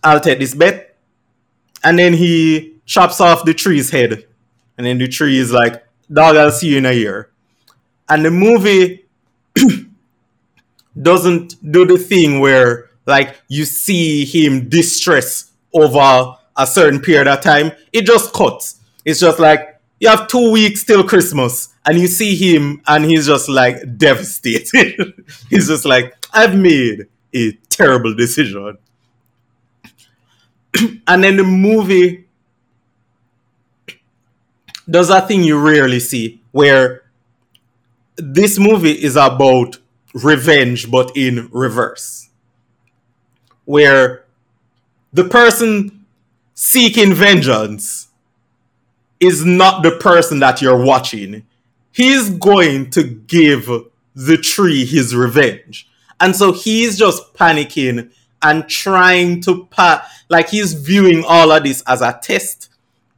[0.04, 0.96] I'll take this bet.
[1.84, 4.26] And then he chops off the tree's head
[4.82, 7.30] and then the tree is like, dog, I'll see you in a year.
[8.10, 9.06] And the movie
[11.02, 17.42] doesn't do the thing where like you see him distress over a certain period of
[17.42, 17.72] time.
[17.92, 18.80] It just cuts.
[19.06, 23.28] It's just like you have two weeks till Christmas and you see him and he's
[23.28, 25.14] just like devastated.
[25.50, 28.78] he's just like, I've made a terrible decision.
[31.08, 32.26] and then the movie
[34.90, 37.04] does that thing you rarely see where
[38.18, 39.78] this movie is about
[40.14, 42.30] revenge but in reverse
[43.66, 44.21] where
[45.14, 46.06] the person
[46.54, 48.08] seeking vengeance
[49.20, 51.46] is not the person that you're watching
[51.92, 53.70] he's going to give
[54.16, 55.88] the tree his revenge
[56.20, 61.84] and so he's just panicking and trying to pat like he's viewing all of this
[61.88, 62.70] as a test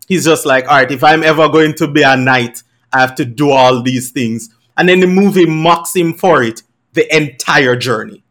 [0.08, 3.16] he's just like, all right, if I'm ever going to be a knight, I have
[3.16, 4.50] to do all these things.
[4.78, 8.24] And then the movie mocks him for it the entire journey.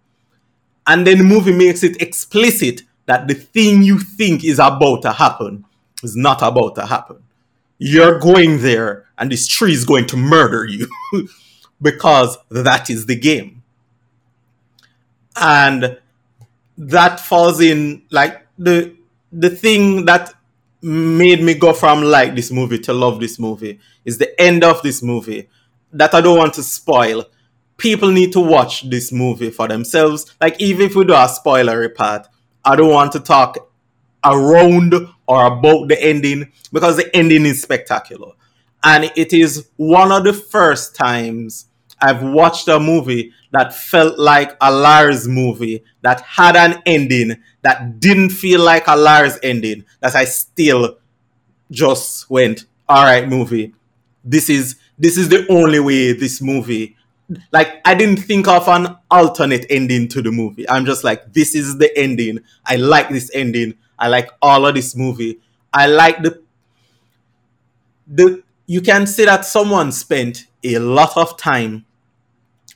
[0.87, 5.13] And then the movie makes it explicit that the thing you think is about to
[5.13, 5.65] happen
[6.03, 7.23] is not about to happen.
[7.79, 10.89] You're going there, and this tree is going to murder you
[11.83, 13.63] because that is the game.
[15.37, 15.99] And
[16.79, 18.97] that falls in like the
[19.33, 20.35] the thing that
[20.83, 24.83] made me go from like this movie to love this movie is the end of
[24.83, 25.49] this movie
[25.93, 27.25] that I don't want to spoil.
[27.77, 30.35] People need to watch this movie for themselves.
[30.41, 32.29] Like even if we do a spoilery part,
[32.65, 33.71] I don't want to talk
[34.25, 34.95] around
[35.27, 38.33] or about the ending because the ending is spectacular.
[38.85, 41.67] And it is one of the first times
[42.01, 48.01] I've watched a movie that felt like a Lars movie that had an ending that
[48.01, 50.99] didn't feel like a Lars ending that I still
[51.71, 53.75] just went, all right, movie.
[54.25, 56.97] This is this is the only way this movie
[57.53, 60.69] like I didn't think of an alternate ending to the movie.
[60.69, 62.41] I'm just like, this is the ending.
[62.67, 63.75] I like this ending.
[63.99, 65.41] I like all of this movie.
[65.73, 66.43] I like the
[68.07, 71.85] the you can see that someone spent a lot of time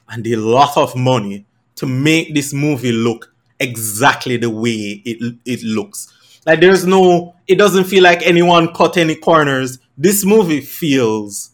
[0.09, 5.63] and a lot of money to make this movie look exactly the way it it
[5.63, 6.13] looks.
[6.47, 9.81] Like there's no, it doesn't feel like anyone cut any corners.
[9.99, 11.51] This movie feels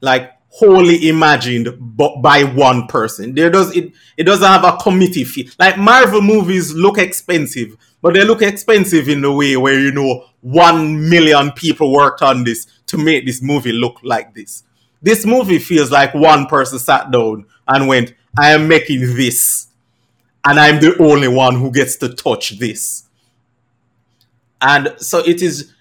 [0.00, 3.32] like wholly imagined but by one person.
[3.32, 5.50] There does it it doesn't have a committee fee.
[5.58, 10.24] Like Marvel movies look expensive, but they look expensive in the way where you know
[10.40, 14.64] one million people worked on this to make this movie look like this.
[15.00, 19.68] This movie feels like one person sat down and went, I am making this,
[20.44, 23.04] and I'm the only one who gets to touch this.
[24.60, 25.72] And so it is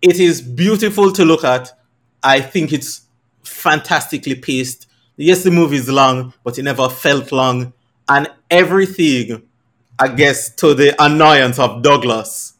[0.00, 1.76] it is beautiful to look at.
[2.22, 3.02] I think it's
[3.44, 4.86] fantastically paced.
[5.16, 7.72] Yes, the movie is long, but it never felt long.
[8.08, 9.42] And everything,
[9.98, 12.54] I guess, to the annoyance of Douglas,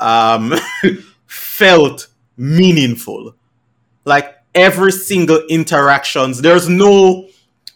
[0.00, 0.54] um,
[1.26, 3.34] felt meaningful.
[4.04, 7.28] Like every single interactions, there's no,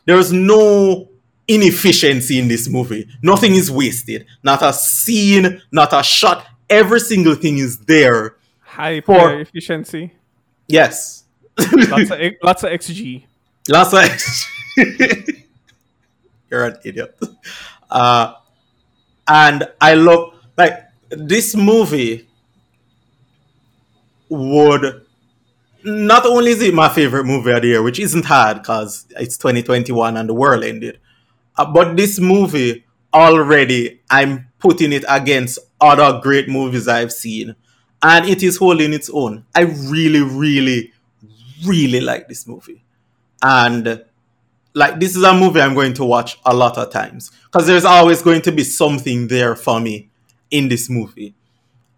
[0.05, 1.09] there's no
[1.49, 3.09] inefficiency in this movie.
[3.23, 4.27] Nothing is wasted.
[4.43, 6.47] Not a scene, not a shot.
[6.69, 8.37] Every single thing is there.
[8.61, 10.13] High For- efficiency.
[10.67, 11.22] Yes.
[11.59, 13.25] Lots of lots of XG.
[13.69, 14.01] Lots of
[16.51, 17.19] You're an idiot.
[17.91, 18.35] Uh,
[19.29, 22.29] and I love like this movie
[24.29, 25.05] would
[25.85, 29.37] not only is it my favorite movie of the year, which isn't hard because it's
[29.37, 30.99] 2021 and the world ended,
[31.57, 37.57] uh, but this movie already I'm putting it against other great movies I've seen,
[38.03, 39.45] and it is holding its own.
[39.55, 40.92] I really, really,
[41.65, 42.85] really like this movie,
[43.43, 44.05] and
[44.75, 47.85] like this is a movie I'm going to watch a lot of times because there's
[47.85, 50.11] always going to be something there for me
[50.51, 51.35] in this movie.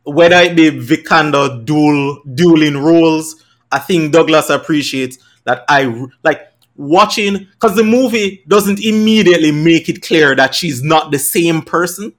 [0.05, 7.47] Whether it be Vikander dual dueling roles, I think Douglas appreciates that I like watching
[7.53, 12.13] because the movie doesn't immediately make it clear that she's not the same person.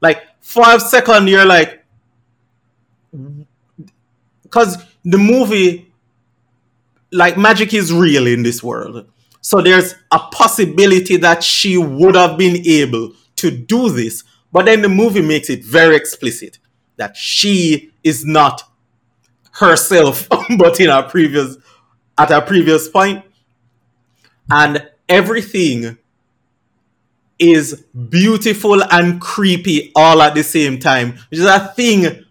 [0.00, 1.84] Like five second, you're like,
[4.42, 5.92] because the movie
[7.14, 9.06] like magic is real in this world.
[9.40, 14.82] So there's a possibility that she would have been able to do this, but then
[14.82, 16.58] the movie makes it very explicit
[16.96, 18.62] that she is not
[19.52, 21.56] herself, but in a previous
[22.18, 23.24] at a previous point,
[24.50, 25.98] and everything
[27.38, 32.24] is beautiful and creepy all at the same time, which is a thing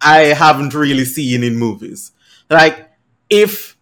[0.00, 2.12] I haven't really seen in movies.
[2.50, 2.90] Like
[3.30, 3.77] if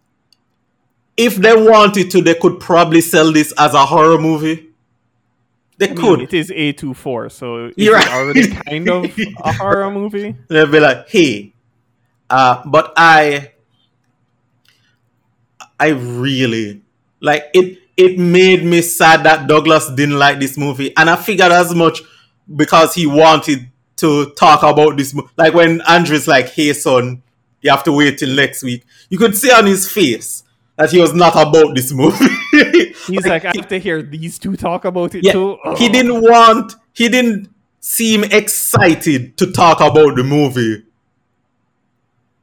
[1.17, 4.69] if they wanted to, they could probably sell this as a horror movie.
[5.79, 6.21] They I mean, could.
[6.21, 8.07] it is A24, so it's right.
[8.11, 10.35] already kind of a horror movie.
[10.47, 11.53] They'll be like, hey.
[12.29, 13.51] Uh, but I
[15.79, 16.81] I really
[17.21, 20.95] like it it made me sad that Douglas didn't like this movie.
[20.97, 22.01] And I figured as much
[22.53, 27.23] because he wanted to talk about this mo- like when Andrew's like, hey son,
[27.61, 28.83] you have to wait till next week.
[29.09, 30.43] You could see on his face
[30.77, 32.25] that he was not about this movie.
[33.07, 35.57] He's like, I have to hear these two talk about it Yeah, too.
[35.77, 36.73] he didn't want.
[36.93, 40.83] He didn't seem excited to talk about the movie.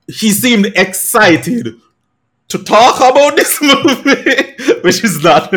[0.09, 1.81] He seemed excited
[2.49, 5.55] to talk about this movie, which is not.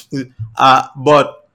[0.56, 1.48] uh, but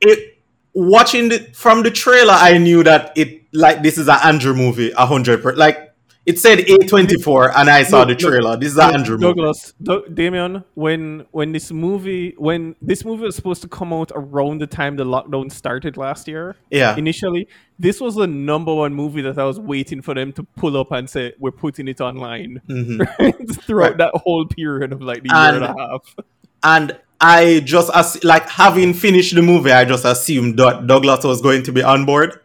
[0.00, 0.38] it
[0.74, 4.90] watching the from the trailer, I knew that it like this is an Andrew movie,
[4.96, 5.58] a hundred percent.
[5.58, 5.91] Like
[6.24, 8.56] it said A twenty four, and I saw Look, the look, trailer.
[8.56, 9.18] This is Look, Andrew.
[9.18, 14.12] Douglas, Do- Damien, when when this movie when this movie was supposed to come out
[14.14, 16.94] around the time the lockdown started last year, Yeah.
[16.96, 20.76] initially, this was the number one movie that I was waiting for them to pull
[20.76, 23.96] up and say we're putting it online throughout Right.
[23.98, 26.14] that whole period of like the year and a half.
[26.62, 31.40] and I just as like having finished the movie, I just assumed that Douglas was
[31.40, 32.38] going to be on board,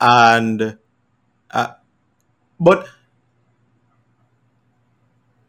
[0.00, 0.76] and
[1.52, 1.68] uh,
[2.60, 2.86] but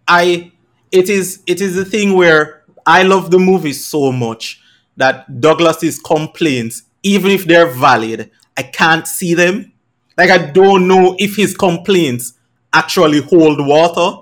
[0.08, 0.52] I
[0.92, 4.62] it is it is the thing where I love the movie so much
[4.98, 9.74] that Douglas's complaints, even if they're valid, I can't see them.
[10.18, 12.34] Like I don't know if his complaints
[12.72, 14.22] actually hold water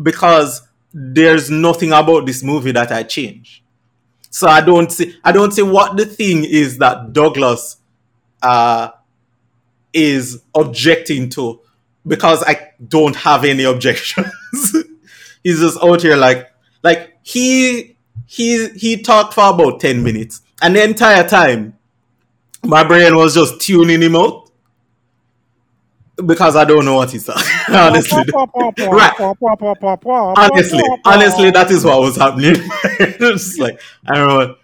[0.00, 3.62] because there's nothing about this movie that I change.
[4.30, 7.76] So I don't see I don't see what the thing is that Douglas
[8.40, 8.90] uh
[9.92, 11.60] is objecting to
[12.06, 14.26] because I don't have any objections.
[15.44, 16.50] He's just out here like
[16.82, 21.76] like he he he talked for about 10 minutes and the entire time
[22.64, 24.50] my brain was just tuning him out
[26.24, 27.38] because I don't know what he's saying.
[27.68, 28.22] honestly.
[28.88, 29.12] right.
[30.36, 32.54] Honestly, honestly, that is what was happening.
[33.00, 34.58] it's just like I don't know what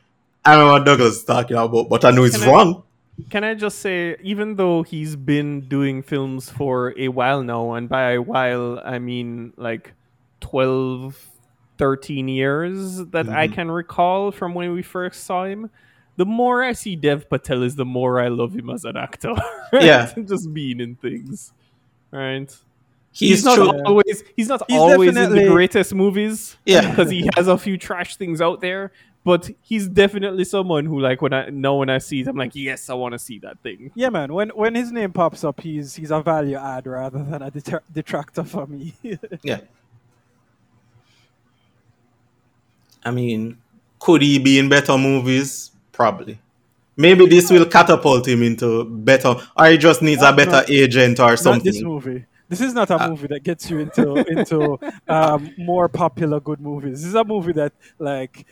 [0.45, 2.83] I don't know what Douglas is talking about, but I know it's Can I- wrong.
[3.31, 7.89] Can I just say, even though he's been doing films for a while now, and
[7.89, 9.93] by a while I mean like
[10.41, 11.29] 12,
[11.79, 13.53] 13 years that I Mhm.
[13.55, 15.71] can recall from when we first saw him.
[16.17, 19.35] The more I see Dev Patel is the more I love him as an actor.
[19.73, 19.83] right?
[19.85, 20.13] Yeah.
[20.25, 21.53] Just being in things.
[22.11, 22.51] Right.
[23.13, 23.71] He's, not true.
[23.85, 26.57] always he's not He's always in the greatest movies.
[26.67, 26.89] Yeah.
[26.91, 28.93] Because he has a few trash things out there.
[29.25, 32.55] But he's definitely someone who like when I know when I see it, I'm like,
[32.55, 33.91] yes, I want to see that thing.
[33.95, 34.33] Yeah, man.
[34.33, 37.83] When when his name pops up, he's he's a value add rather than a deter-
[37.93, 38.95] detractor for me.
[39.43, 39.61] Yeah.
[43.05, 43.59] I mean,
[43.99, 45.71] could he be in better movies?
[45.93, 46.39] Probably.
[46.97, 50.65] Maybe this will catapult him into better, or he just needs a better no.
[50.69, 51.85] agent or not this something.
[51.85, 52.25] movie.
[52.49, 56.61] This is not a Uh, movie that gets you into into um, more popular good
[56.61, 57.01] movies.
[57.01, 58.47] This is a movie that like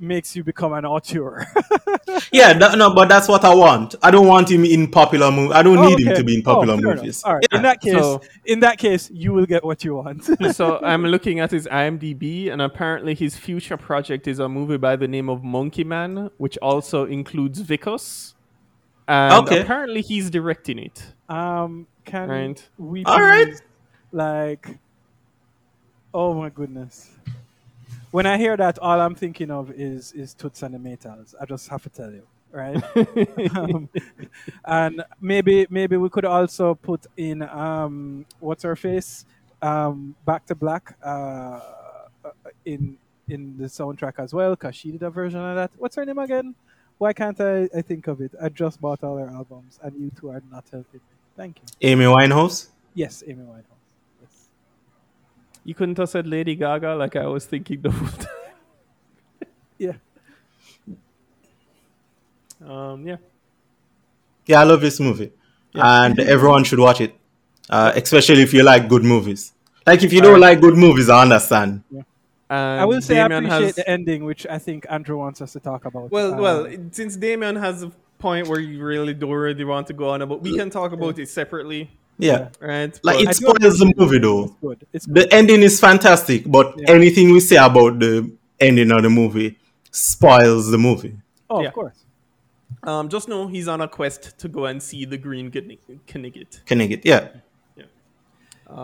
[0.00, 1.46] makes you become an auteur.
[2.32, 3.94] Yeah, that, no, but that's what I want.
[4.02, 5.52] I don't want him in popular movies.
[5.52, 7.02] I don't Oh, need him to be in Oh, popular fair enough.
[7.02, 7.22] movies.
[7.24, 7.46] All right.
[7.50, 7.56] Yeah.
[7.56, 10.22] In that case, So- in that case, you will get what you want.
[10.54, 14.96] so I'm looking at his IMDb, and apparently his future project is a movie by
[14.96, 18.34] the name of Monkey Man, which also includes Vicos.
[19.08, 19.62] And Okay.
[19.62, 21.04] apparently he's directing it.
[21.28, 22.68] um, can Right.
[22.78, 23.04] we?
[23.04, 23.46] All right.
[23.48, 23.62] please,
[24.12, 24.78] Like,
[26.12, 27.10] oh my goodness.
[28.14, 31.34] When I hear that, all I'm thinking of is is Toots and the Maytals.
[31.40, 32.80] I just have to tell you, right?
[33.56, 33.88] um,
[34.64, 39.26] and maybe maybe we could also put in um, what's her face,
[39.60, 42.30] um, Back to Black, uh, uh,
[42.64, 45.72] in in the soundtrack as well, because she did a version of that.
[45.76, 46.54] What's her name again?
[46.98, 48.30] Why can't I, I think of it?
[48.40, 51.16] I just bought all her albums, and you two are not helping me.
[51.36, 51.64] Thank you.
[51.80, 52.68] Amy Winehouse.
[52.94, 53.73] Yes, Amy Winehouse.
[55.64, 55.68] Yes.
[55.68, 58.28] You couldn't have said Lady Gaga like I was thinking the whole time.
[59.76, 59.94] Yeah.
[62.64, 63.16] Um, yeah.
[64.46, 65.32] Yeah, I love this movie,
[65.74, 67.14] and everyone should watch it,
[67.68, 69.52] uh, especially if you like good movies.
[69.86, 71.82] Like if you don't like good movies, I understand.
[71.90, 75.52] And I will say I appreciate has, the ending, which I think Andrew wants us
[75.54, 76.10] to talk about.
[76.10, 79.92] Well, Um, well, since Damien has a point where you really don't really want to
[79.92, 82.98] go on about, we can talk about it separately, Yeah, right?
[83.02, 84.44] like But- it spoils the movie though.
[84.44, 84.86] it's good.
[84.92, 86.92] It's The ending is fantastic, but Yeah.
[86.92, 89.58] anything we say about the ending of the movie
[89.90, 91.16] spoils the movie.
[91.50, 91.68] oh, yeah.
[91.68, 92.04] of course.
[92.84, 96.62] um, just know he's on a quest to go and see the Green Kni- Knigget.
[96.66, 97.28] Knigget, yeah.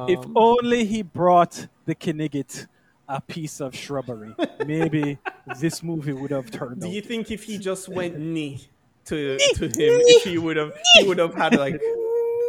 [0.08, 2.66] if Um, only he brought the Knigget
[3.08, 4.34] a piece of shrubbery,
[4.66, 5.18] maybe
[5.60, 6.92] this movie would have turned Do out.
[6.92, 8.60] you think if he just went knee
[9.06, 9.72] to to him,
[10.14, 11.80] if he would have he would have had like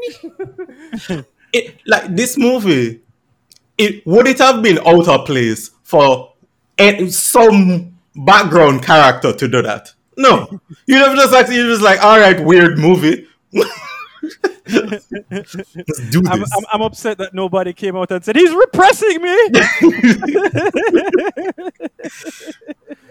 [1.54, 3.02] It like this movie,
[3.78, 6.32] it would it have been out of place for
[7.10, 9.94] some background character to do that?
[10.16, 10.48] No,
[10.86, 13.28] you'd have just like you just like all right, weird movie.
[14.74, 15.02] I'm.
[16.26, 19.50] I'm, I'm upset that nobody came out and said he's repressing me.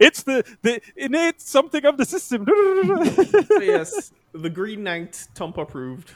[0.00, 2.46] it's the the innate something of the system.
[3.48, 6.12] So yes, the Green Knight Tump approved.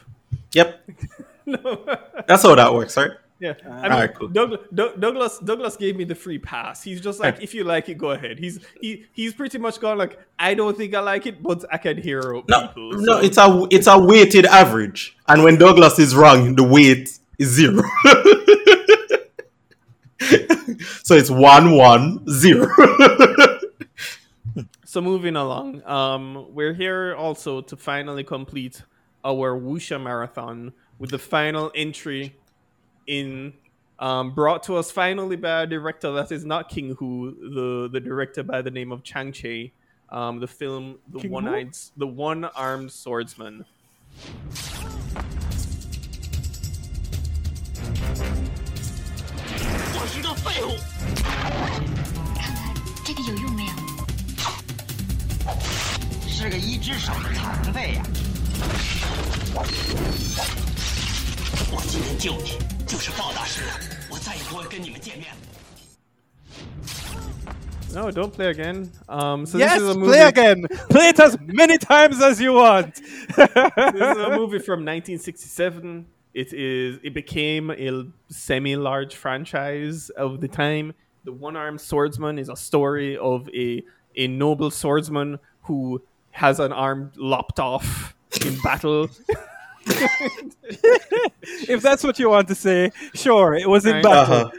[0.53, 0.83] yep,
[1.47, 3.13] that's how that works, right?
[3.41, 4.29] Yeah, uh, I mean, Alright, cool.
[4.29, 4.61] Douglas,
[4.99, 6.83] Douglas Douglas gave me the free pass.
[6.83, 8.39] He's just like, if you like it, go ahead.
[8.41, 11.79] He's he he's pretty much gone like, I don't think I like it, but I
[11.79, 12.93] can hear out No, people.
[12.95, 17.17] no, so- it's a it's a weighted average, and when Douglas is wrong, the weight
[17.39, 17.83] is zero.
[21.05, 22.69] so it's one one zero.
[24.89, 28.83] So moving along, um, we're here also to finally complete
[29.23, 32.35] our Wuxia marathon with the final entry
[33.07, 33.53] in
[33.99, 38.01] um, brought to us finally by a director that is not King Hu, the the
[38.01, 39.73] director by the name of Chang Cheh,
[40.09, 43.67] um, the film the King one eyed the one armed swordsman.
[49.96, 50.76] 我是个废物。
[52.36, 52.74] 看看
[53.04, 53.72] 这个有用没有？
[56.28, 58.04] 是个一只手的残废呀、
[61.72, 65.38] 我今天救你，就是报答师傅，我再也不会跟你们见面了。
[67.94, 68.90] No, don't play again.
[69.08, 70.12] Um, so yes, this is a movie.
[70.14, 70.68] play again.
[70.90, 72.96] Play it as many times as you want.
[72.96, 76.06] this is a movie from 1967.
[76.39, 77.01] It is.
[77.03, 80.95] It became a semi-large franchise of the time.
[81.25, 83.83] The One-Armed Swordsman is a story of a
[84.15, 88.15] a noble swordsman who has an arm lopped off
[88.47, 89.11] in battle.
[91.67, 94.05] if that's what you want to say, sure, it was in Right.
[94.05, 94.53] battle.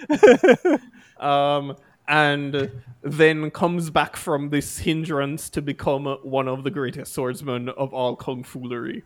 [1.26, 1.78] um,
[2.10, 2.72] and
[3.04, 8.18] then comes back from this hindrance to become one of the greatest swordsmen of all
[8.18, 9.04] kung foolery.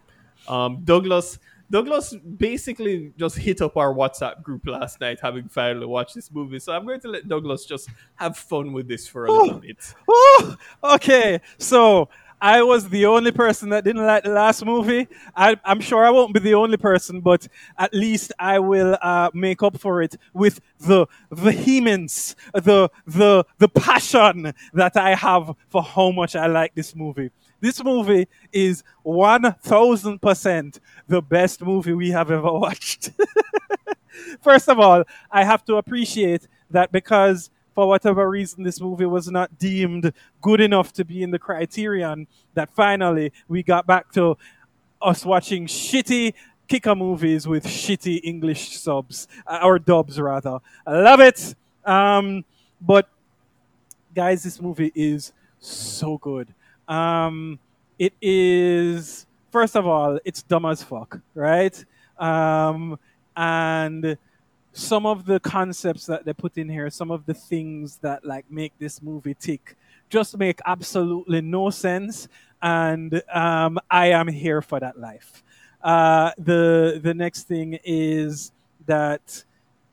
[0.47, 1.37] Um, Douglas
[1.69, 6.59] Douglas basically just hit up our WhatsApp group last night, having finally watched this movie.
[6.59, 9.93] So I'm going to let Douglas just have fun with this for a little bit.
[10.07, 11.41] Oh, okay.
[11.57, 12.09] So
[12.43, 15.07] I was the only person that didn't like the last movie.
[15.33, 17.47] I, I'm sure I won't be the only person, but
[17.77, 23.69] at least I will uh, make up for it with the vehemence, the the the
[23.69, 27.31] passion that I have for how much I like this movie.
[27.63, 33.11] This movie is one thousand percent the best movie we have ever watched.
[34.41, 39.31] First of all, I have to appreciate that because for whatever reason this movie was
[39.31, 40.11] not deemed
[40.41, 44.35] good enough to be in the criterion that finally we got back to
[45.01, 46.33] us watching shitty
[46.67, 50.59] kicker movies with shitty english subs uh, or dubs rather.
[50.85, 51.55] I love it.
[51.85, 52.43] Um,
[52.81, 53.07] but
[54.13, 56.53] guys this movie is so good
[56.87, 57.59] um,
[57.99, 61.85] it is first of all it's dumb as fuck right
[62.17, 62.97] um,
[63.35, 64.17] and
[64.73, 68.49] some of the concepts that they put in here, some of the things that like
[68.49, 69.77] make this movie tick,
[70.09, 72.27] just make absolutely no sense.
[72.61, 75.43] And um, I am here for that life.
[75.81, 78.51] Uh, the the next thing is
[78.85, 79.43] that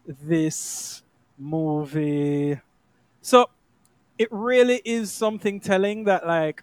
[0.07, 1.03] this
[1.37, 2.59] movie,
[3.21, 3.51] so
[4.19, 6.63] it really is something telling that like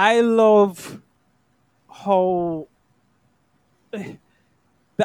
[0.00, 0.98] I love
[1.92, 2.66] how
[3.90, 4.16] the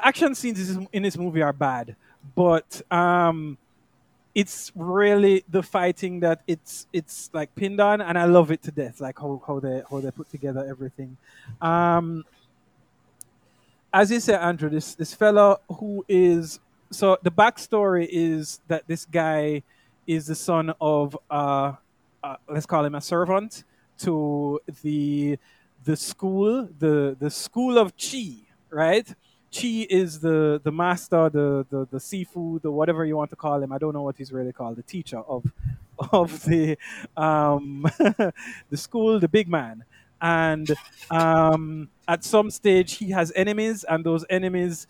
[0.02, 1.98] action scenes in this movie are bad,
[2.34, 3.58] but um,
[4.34, 8.72] it's really the fighting that it's it's like pinned on, and I love it to
[8.72, 9.02] death.
[9.02, 11.18] Like how, how they how they put together everything.
[11.62, 12.24] Um,
[13.94, 19.04] as you said, Andrew, this this fellow who is so the backstory is that this
[19.04, 19.62] guy
[20.08, 21.74] is the son of uh,
[22.24, 23.66] uh let's call him a servant
[24.00, 25.38] to the
[25.84, 28.36] the school the the school of chi
[28.70, 29.16] right
[29.56, 33.62] Chi is the the master, the the the sifu, the whatever you want to call
[33.62, 33.72] him.
[33.72, 34.76] I don't know what he's really called.
[34.76, 35.46] The teacher of
[36.12, 36.78] of the
[37.16, 39.86] um, the school, the big man.
[40.22, 40.76] And
[41.10, 44.88] um, at some stage, he has enemies, and those enemies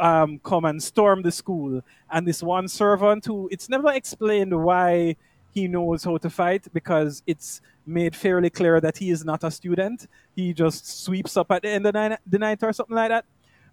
[0.00, 1.82] um, come and storm the school.
[2.10, 5.16] And this one servant, who it's never explained why
[5.52, 9.50] he knows how to fight, because it's made fairly clear that he is not a
[9.50, 10.08] student.
[10.34, 13.10] He just sweeps up at the end of the night, the night or something like
[13.10, 13.24] that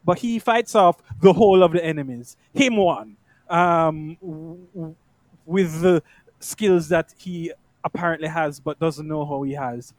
[0.03, 2.38] but he fights off the whole of the enemies.
[2.53, 3.17] Him one,
[3.49, 4.95] um, w-
[5.45, 6.03] with the
[6.39, 7.51] skills that he
[7.84, 9.93] apparently has, but doesn't know how he has.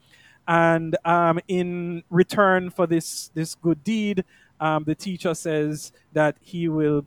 [0.48, 4.24] And um, in return for this this good deed,
[4.58, 7.06] um, the teacher says that he will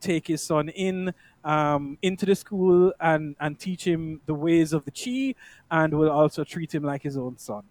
[0.00, 1.12] take his son in
[1.44, 5.34] um, into the school and, and teach him the ways of the chi,
[5.70, 7.62] and will also treat him like his own son.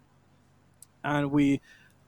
[1.04, 1.60] And we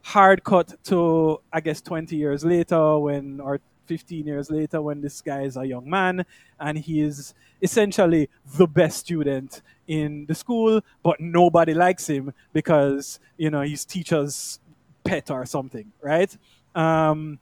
[0.05, 5.23] hard cut to I guess 20 years later when or 15 years later when this
[5.23, 6.27] guy is a young man
[6.61, 13.19] and he is essentially the best student in the school but nobody likes him because
[13.39, 14.61] you know he's teacher's
[15.05, 16.37] pet or something right
[16.75, 17.39] um,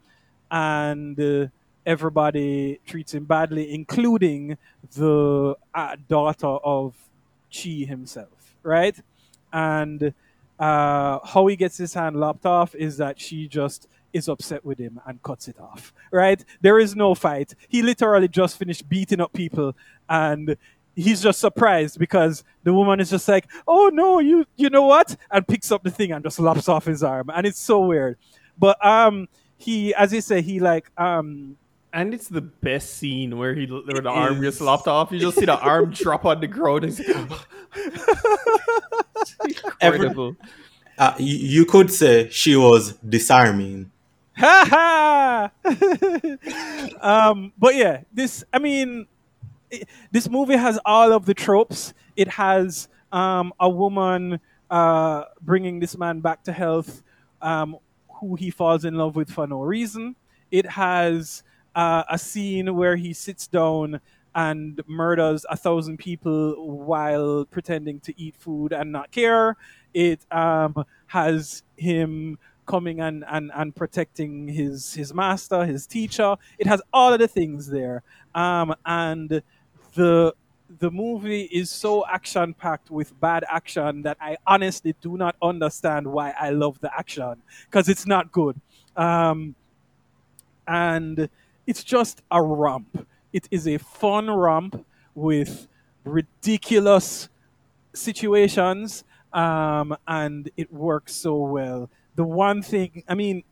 [0.52, 1.46] and uh,
[1.86, 4.56] everybody treats him badly including
[4.96, 6.94] the uh, daughter of
[7.52, 8.98] chi himself right
[9.52, 10.14] and
[10.58, 14.78] uh, how he gets his hand lopped off is that she just is upset with
[14.78, 15.92] him and cuts it off.
[16.12, 16.44] Right?
[16.60, 17.54] There is no fight.
[17.68, 19.74] He literally just finished beating up people
[20.08, 20.56] and
[20.94, 25.16] he's just surprised because the woman is just like, "Oh no, you you know what?"
[25.30, 28.18] and picks up the thing and just lops off his arm, and it's so weird.
[28.58, 31.56] But um, he, as he say, he like um.
[31.92, 35.12] And it's the best scene where he where the arm gets lopped off.
[35.12, 36.84] You just see the arm drop on the ground.
[36.84, 36.96] And
[39.80, 40.36] Every,
[40.98, 43.90] uh, you, you could say she was disarming.
[44.36, 45.50] Ha ha!
[47.02, 49.06] um, but yeah, this, I mean,
[49.70, 51.92] it, this movie has all of the tropes.
[52.16, 54.40] It has um, a woman
[54.70, 57.02] uh, bringing this man back to health
[57.42, 57.76] um,
[58.20, 60.16] who he falls in love with for no reason.
[60.50, 61.42] It has
[61.74, 64.00] uh, a scene where he sits down
[64.34, 69.56] and murders a thousand people while pretending to eat food and not care.
[69.92, 76.36] It um, has him coming and, and, and protecting his his master, his teacher.
[76.58, 78.02] It has all of the things there.
[78.34, 79.42] Um, and
[79.94, 80.34] the
[80.78, 86.06] the movie is so action packed with bad action that I honestly do not understand
[86.06, 88.58] why I love the action because it's not good.
[88.96, 89.54] Um,
[90.66, 91.28] and
[91.66, 93.06] it's just a romp.
[93.32, 94.84] It is a fun romp
[95.14, 95.68] with
[96.04, 97.28] ridiculous
[97.94, 101.90] situations, um, and it works so well.
[102.16, 103.44] The one thing, I mean,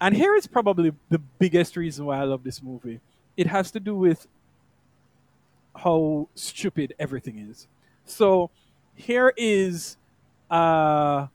[0.00, 3.00] And here is probably the biggest reason why I love this movie.
[3.36, 4.26] It has to do with
[5.76, 7.68] how stupid everything is.
[8.06, 8.50] So
[8.94, 9.98] here is
[10.50, 11.26] uh,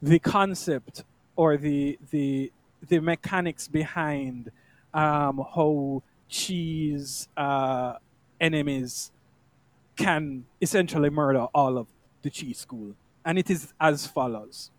[0.00, 2.52] the concept or the the
[2.88, 4.50] the mechanics behind
[4.92, 7.94] um, how Chi's uh,
[8.40, 9.10] enemies
[9.96, 11.86] can essentially murder all of
[12.22, 14.70] the Chi's school, and it is as follows: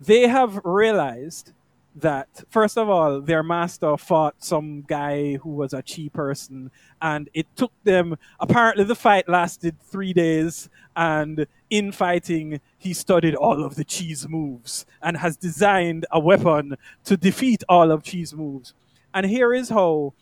[0.00, 1.52] They have realized
[1.96, 6.70] that first of all their master fought some guy who was a chi person
[7.02, 13.34] and it took them apparently the fight lasted three days and in fighting he studied
[13.34, 18.34] all of the Chi's moves and has designed a weapon to defeat all of Chi's
[18.34, 18.74] moves.
[19.14, 20.12] And here is how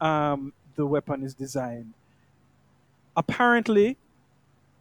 [0.00, 1.94] um, the weapon is designed.
[3.16, 3.96] Apparently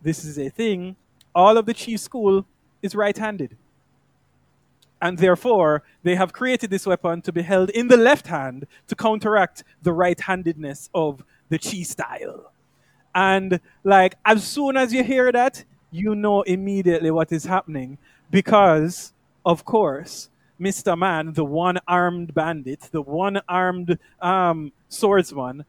[0.01, 0.95] this is a thing.
[1.33, 2.45] All of the Chi's school
[2.81, 3.57] is right-handed.
[5.01, 8.95] And therefore they have created this weapon to be held in the left hand to
[8.95, 12.51] counteract the right-handedness of the chi style.
[13.13, 15.63] And like as soon as you hear that,
[15.95, 17.97] you know immediately what is happening
[18.29, 19.13] because,
[19.45, 20.29] of course,
[20.59, 20.97] Mr.
[20.97, 25.65] Man, the one-armed bandit, the one-armed um, swordsman,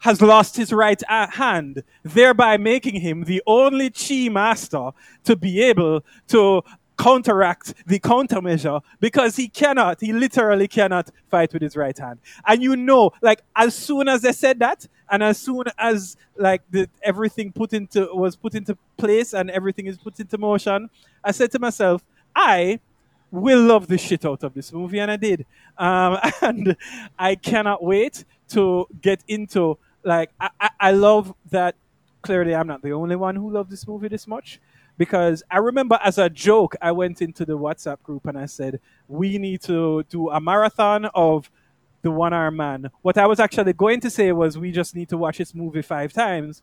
[0.00, 4.90] has lost his right hand, thereby making him the only chi master
[5.24, 6.62] to be able to
[6.96, 12.18] counteract the countermeasure because he cannot, he literally cannot fight with his right hand.
[12.46, 16.62] And you know, like as soon as they said that, and as soon as like
[16.70, 20.88] the everything put into was put into place and everything is put into motion,
[21.22, 22.02] I said to myself,
[22.34, 22.80] I
[23.30, 25.44] will love the shit out of this movie, and I did.
[25.76, 26.76] Um, and
[27.18, 31.76] I cannot wait to get into like I, I, I love that.
[32.22, 34.58] Clearly, I'm not the only one who loved this movie this much
[34.96, 38.80] because I remember as a joke, I went into the WhatsApp group and I said,
[39.08, 41.50] we need to do a marathon of
[42.02, 42.90] the one arm man.
[43.02, 45.82] What I was actually going to say was, we just need to watch this movie
[45.82, 46.62] five times.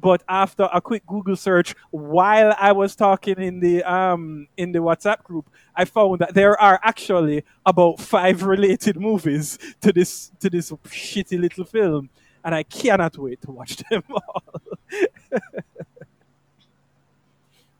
[0.00, 4.78] But after a quick Google search, while I was talking in the um, in the
[4.78, 10.48] WhatsApp group, I found that there are actually about five related movies to this to
[10.48, 12.08] this shitty little film,
[12.42, 14.42] and I cannot wait to watch them all.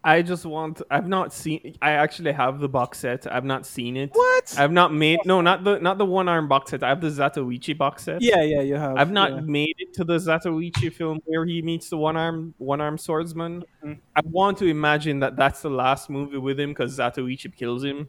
[0.03, 0.80] I just want.
[0.90, 1.76] I've not seen.
[1.82, 3.30] I actually have the box set.
[3.30, 4.11] I've not seen it.
[4.14, 4.55] What?
[4.57, 5.18] I've not made.
[5.26, 6.82] No, not the not the one arm box set.
[6.82, 8.22] I have the Zatoichi box set.
[8.22, 8.96] Yeah, yeah, you have.
[8.96, 9.40] I've not yeah.
[9.40, 13.62] made it to the Zatoichi film where he meets the one arm one arm swordsman.
[13.84, 13.98] Mhm.
[14.16, 18.09] I want to imagine that that's the last movie with him because Zatoichi kills him.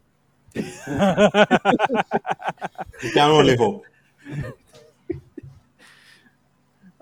[0.56, 0.64] You
[3.12, 3.84] can only hope.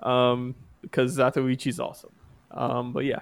[0.00, 2.10] um, because Zatoichi is awesome.
[2.50, 3.20] Um, but yeah,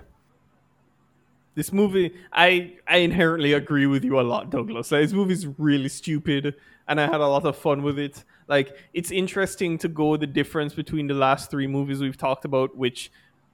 [1.59, 4.93] this movie, I I inherently agree with you a lot, Douglas.
[4.93, 6.55] Like, this movie's really stupid,
[6.87, 8.25] and I had a lot of fun with it.
[8.47, 12.77] Like, it's interesting to go the difference between the last three movies we've talked about,
[12.77, 13.11] which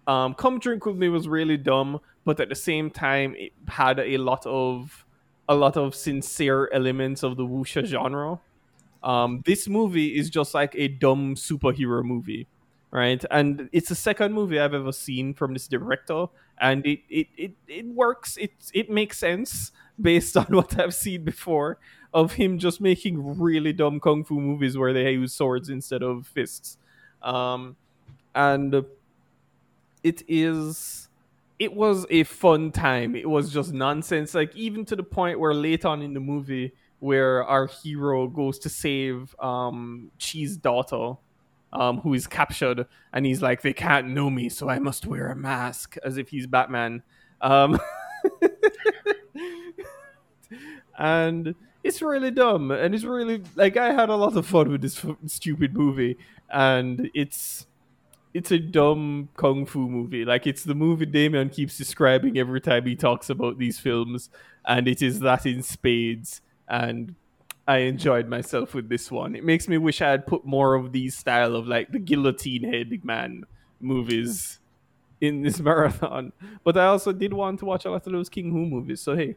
[0.06, 3.98] um, Come Drink with Me was really dumb, but at the same time, it had
[3.98, 5.06] a lot of
[5.48, 8.38] a lot of sincere elements of the wuxia genre.
[9.02, 12.46] Um, this movie is just like a dumb superhero movie,
[12.94, 13.24] right?
[13.30, 16.28] And it's the second movie I've ever seen from this director,
[16.58, 18.38] and it it it, it works.
[18.38, 21.78] It it makes sense based on what I've seen before
[22.14, 26.28] of him just making really dumb kung fu movies where they use swords instead of
[26.28, 26.78] fists.
[27.22, 27.76] Um,
[28.34, 28.84] and
[30.02, 31.08] it is
[31.58, 33.14] it was a fun time.
[33.14, 34.34] It was just nonsense.
[34.34, 38.58] Like even to the point where late on in the movie, where our hero goes
[38.60, 41.14] to save um Chi's daughter,
[41.74, 45.28] um, who is captured, and he's like, "They can't know me, so I must wear
[45.28, 47.02] a mask," as if he's Batman.
[47.40, 47.78] Um,
[50.98, 54.82] and it's really dumb, and it's really like I had a lot of fun with
[54.82, 56.16] this f- stupid movie,
[56.50, 57.66] and it's
[58.32, 60.24] it's a dumb kung fu movie.
[60.24, 64.30] Like it's the movie Damien keeps describing every time he talks about these films,
[64.64, 66.40] and it is that in spades.
[66.68, 67.14] And
[67.66, 69.34] I enjoyed myself with this one.
[69.34, 72.64] It makes me wish I had put more of these style of like the guillotine
[72.64, 73.44] head big man
[73.80, 74.58] movies
[75.20, 76.32] in this marathon.
[76.62, 79.00] But I also did want to watch a lot of those King Hu movies.
[79.00, 79.36] So hey,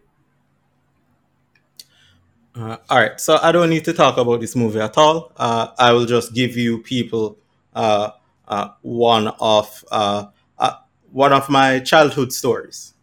[2.56, 5.32] Uh, all right, so I don't need to talk about this movie at all.
[5.38, 7.38] Uh, I will just give you people
[7.76, 8.12] uh,
[8.48, 10.26] uh, one of uh,
[10.58, 10.74] uh,
[11.12, 12.94] one of my childhood stories.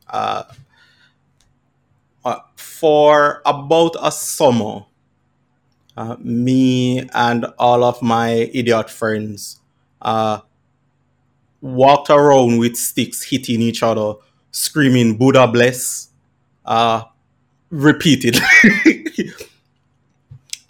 [2.56, 4.86] For about a summer,
[5.96, 9.60] uh, me and all of my idiot friends
[10.02, 10.40] uh,
[11.60, 14.14] walked around with sticks, hitting each other,
[14.50, 16.08] screaming "Buddha bless."
[16.64, 17.02] Uh,
[17.70, 18.40] repeatedly.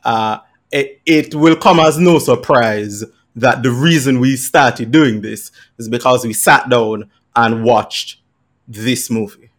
[0.05, 0.39] uh,
[0.73, 3.05] it, it will come as no surprise
[3.37, 8.19] that the reason we started doing this is because we sat down and watched
[8.67, 9.51] this movie.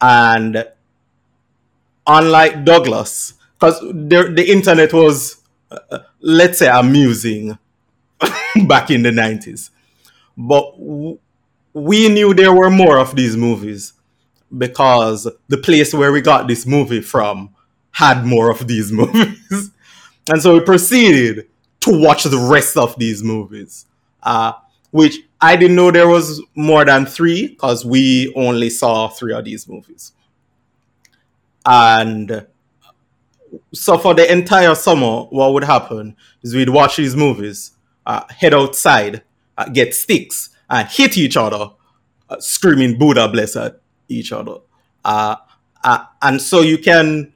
[0.00, 0.64] And
[2.06, 7.58] unlike Douglas, because the internet was, uh, let's say, amusing
[8.66, 9.70] back in the 90s.
[10.36, 11.18] But w-
[11.72, 13.94] we knew there were more of these movies
[14.56, 17.54] because the place where we got this movie from
[17.90, 19.70] had more of these movies.
[20.30, 21.48] and so we proceeded
[21.80, 23.86] to watch the rest of these movies,
[24.22, 24.52] uh,
[24.90, 29.44] which I didn't know there was more than three because we only saw three of
[29.44, 30.12] these movies.
[31.66, 32.46] And
[33.72, 37.72] so for the entire summer, what would happen is we'd watch these movies,
[38.06, 39.22] uh, head outside,
[39.56, 41.70] uh, get sticks, and hit each other,
[42.30, 44.58] uh, screaming Buddha bless at each other.
[45.04, 45.36] Uh,
[45.84, 47.32] uh, and so you can,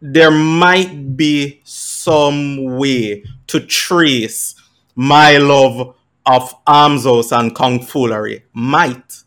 [0.00, 4.54] there might be some way to trace
[4.94, 5.94] my love
[6.26, 9.22] of Arms and Kung Foolery might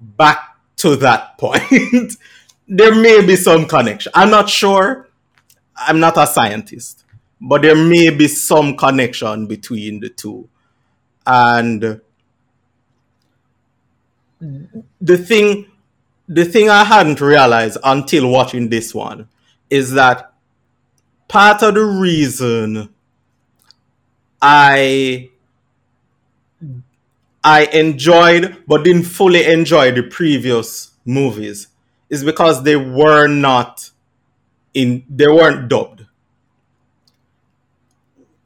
[0.00, 2.16] back to that point.
[2.68, 4.12] there may be some connection.
[4.14, 5.03] I'm not sure.
[5.76, 7.04] I'm not a scientist,
[7.40, 10.48] but there may be some connection between the two.
[11.26, 12.00] And
[15.00, 15.66] the thing
[16.28, 19.28] the thing I hadn't realized until watching this one
[19.70, 20.32] is that
[21.28, 22.94] part of the reason
[24.40, 25.30] I
[27.42, 31.68] I enjoyed but didn't fully enjoy the previous movies
[32.08, 33.90] is because they were not
[34.74, 36.06] in they weren't dubbed.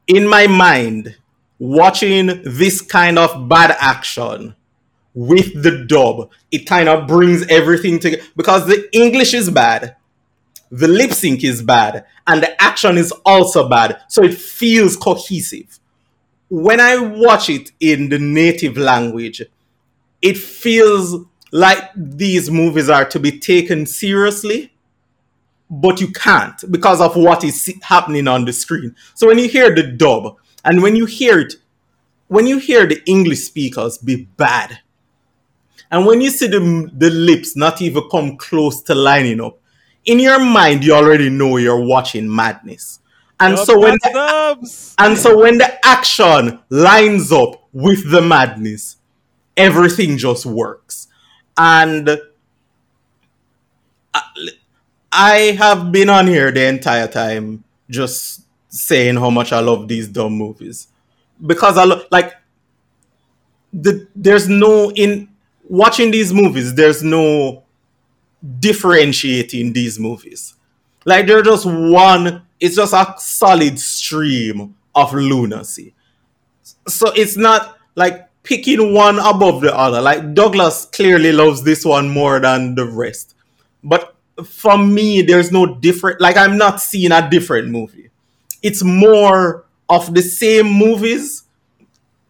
[0.07, 1.17] In my mind,
[1.59, 4.55] watching this kind of bad action
[5.13, 9.95] with the dub, it kind of brings everything together because the English is bad,
[10.71, 14.01] the lip sync is bad, and the action is also bad.
[14.07, 15.79] So it feels cohesive.
[16.49, 19.43] When I watch it in the native language,
[20.21, 24.71] it feels like these movies are to be taken seriously,
[25.69, 28.95] but you can't because of what is happening on the screen.
[29.13, 31.55] So when you hear the dub and when you hear it,
[32.27, 34.79] when you hear the English speakers be bad,
[35.91, 39.59] and when you see the, the lips not even come close to lining up,
[40.05, 42.99] in your mind you already know you're watching madness.
[43.39, 48.97] And so when the, and so when the action lines up with the madness,
[49.55, 51.07] everything just works.
[51.57, 52.09] And
[54.13, 54.21] uh,
[55.11, 60.07] I, have been on here the entire time just saying how much I love these
[60.07, 60.87] dumb movies
[61.45, 62.33] because I lo- like
[63.73, 65.29] the there's no in
[65.67, 67.63] watching these movies, there's no
[68.59, 70.55] differentiating these movies.
[71.05, 75.93] Like they're just one, it's just a solid stream of lunacy.
[76.87, 80.01] So it's not like picking one above the other.
[80.01, 83.35] Like Douglas clearly loves this one more than the rest.
[83.83, 84.08] But
[84.43, 88.09] for me, there's no different, like I'm not seeing a different movie.
[88.61, 91.43] It's more of the same movies.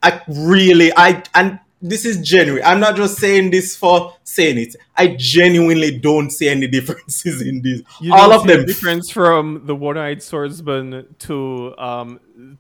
[0.02, 2.64] I really, I, and this is genuine.
[2.66, 4.76] I'm not just saying this for saying it.
[4.96, 7.82] I genuinely don't see any differences in this.
[8.02, 8.66] You All of them.
[8.66, 12.20] difference from the one-eyed swordsman to um,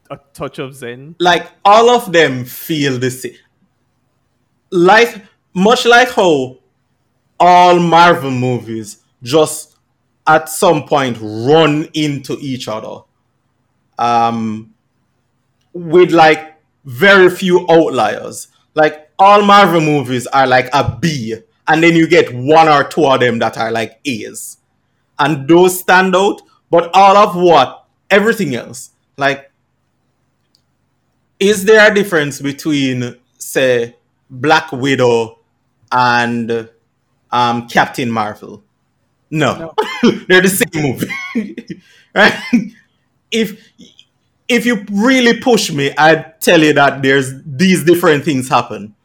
[0.09, 1.15] a touch of Zen.
[1.19, 3.35] Like all of them feel the same.
[4.71, 5.23] Like
[5.53, 6.59] much like how
[7.39, 9.77] all Marvel movies just
[10.27, 13.01] at some point run into each other.
[13.97, 14.73] Um
[15.73, 16.55] with like
[16.85, 18.47] very few outliers.
[18.73, 21.35] Like all Marvel movies are like a B,
[21.67, 24.57] and then you get one or two of them that are like A's.
[25.17, 27.85] And those stand out, but all of what?
[28.09, 28.91] Everything else.
[29.17, 29.51] Like,
[31.39, 33.95] is there a difference between, say,
[34.29, 35.39] Black Widow
[35.91, 36.69] and
[37.31, 38.63] um, Captain Marvel?
[39.31, 39.73] No.
[40.27, 41.81] They're the same movie.
[42.15, 42.33] right?
[43.31, 43.71] If
[44.47, 48.95] if you really push me, I'd tell you that there's these different things happen.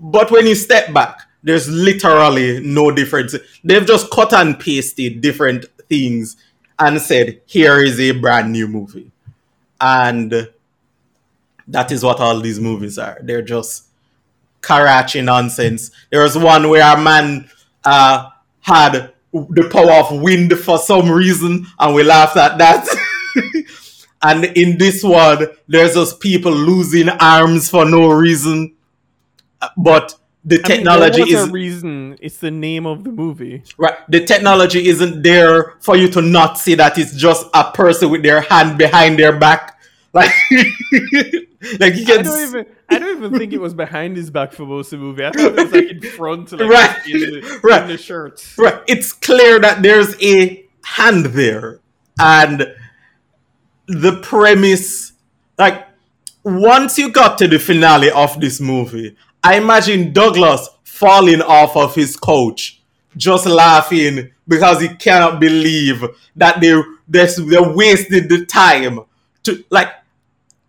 [0.00, 3.34] But when you step back, there's literally no difference.
[3.62, 6.36] They've just cut and pasted different things
[6.78, 9.10] and said, here is a brand new movie.
[9.80, 10.48] And
[11.68, 13.18] that is what all these movies are.
[13.22, 13.84] They're just
[14.62, 15.90] Karachi nonsense.
[16.10, 17.50] There was one where a man
[17.84, 18.30] uh,
[18.64, 22.86] had the power of wind for some reason, and we laughed at that.
[24.22, 28.74] and in this one, there's just people losing arms for no reason.
[29.76, 32.16] But the I mean, technology is reason.
[32.22, 33.62] It's the name of the movie.
[33.76, 33.96] right.
[34.08, 38.22] The technology isn't there for you to not see that it's just a person with
[38.22, 39.78] their hand behind their back,
[40.14, 40.30] like
[41.80, 42.24] like you I can.
[42.24, 42.66] don't s- even.
[42.88, 45.24] I don't even think it was behind his back for most of the movie.
[45.24, 47.06] I thought it was like in front, like Right.
[47.06, 47.82] in, the, Right.
[47.82, 48.46] in the shirt.
[48.58, 48.82] Right.
[48.86, 51.80] It's clear that there's a hand there.
[52.20, 52.66] And
[53.86, 55.12] the premise,
[55.58, 55.86] like,
[56.44, 61.94] once you got to the finale of this movie, I imagine Douglas falling off of
[61.94, 62.80] his couch,
[63.16, 66.04] just laughing because he cannot believe
[66.36, 66.74] that they,
[67.08, 69.00] they, they wasted the time
[69.44, 69.88] to, like,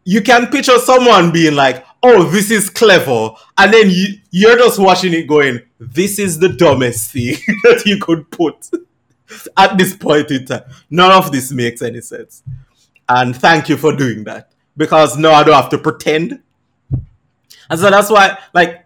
[0.05, 4.79] you can picture someone being like, "Oh, this is clever," and then you you're just
[4.79, 8.69] watching it going, "This is the dumbest thing that you could put
[9.57, 12.43] at this point in time." None of this makes any sense,
[13.09, 16.41] and thank you for doing that because now I don't have to pretend.
[17.69, 18.85] And so that's why, like,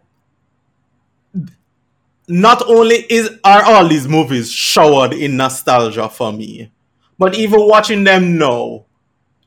[2.27, 6.71] not only is are all these movies showered in nostalgia for me,
[7.17, 8.85] but even watching them now,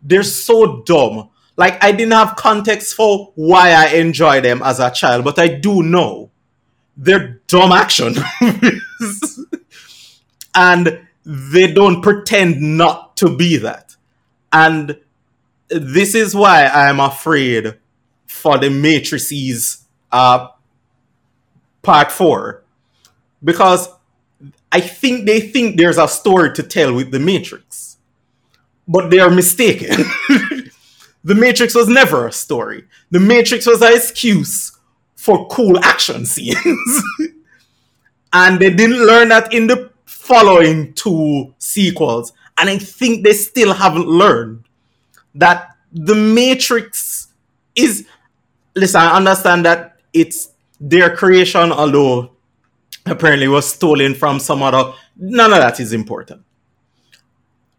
[0.03, 1.31] they're so dumb.
[1.57, 5.49] Like I didn't have context for why I enjoy them as a child, but I
[5.49, 6.31] do know
[6.97, 8.15] they're dumb action
[10.55, 13.97] and they don't pretend not to be that.
[14.53, 14.99] And
[15.69, 17.79] this is why I am afraid
[18.27, 20.49] for the Matrices uh,
[21.83, 22.63] part four.
[23.43, 23.89] Because
[24.71, 27.97] I think they think there's a story to tell with the Matrix.
[28.87, 30.05] But they are mistaken.
[31.25, 32.85] the Matrix was never a story.
[33.11, 34.77] The Matrix was an excuse
[35.17, 37.03] for cool action scenes.
[38.33, 42.33] and they didn't learn that in the following two sequels.
[42.59, 44.65] And I think they still haven't learned
[45.35, 47.29] that the Matrix
[47.75, 48.07] is.
[48.75, 50.51] Listen, I understand that it's
[50.81, 52.31] their creation, although
[53.07, 54.93] apparently was stolen from some other.
[55.17, 56.43] None of that is important.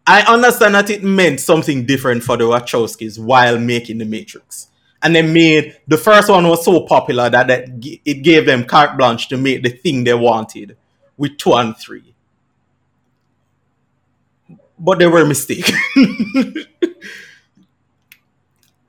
[0.06, 4.68] I understand that it meant something different for the Wachowskis while making the Matrix.
[5.01, 7.70] And they made the first one was so popular that, that
[8.06, 10.78] it gave them carte blanche to make the thing they wanted
[11.18, 12.14] with two and three.
[14.78, 15.76] But they were mistaken.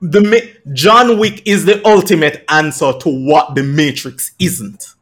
[0.01, 4.95] the John Wick is the ultimate answer to what the Matrix isn't.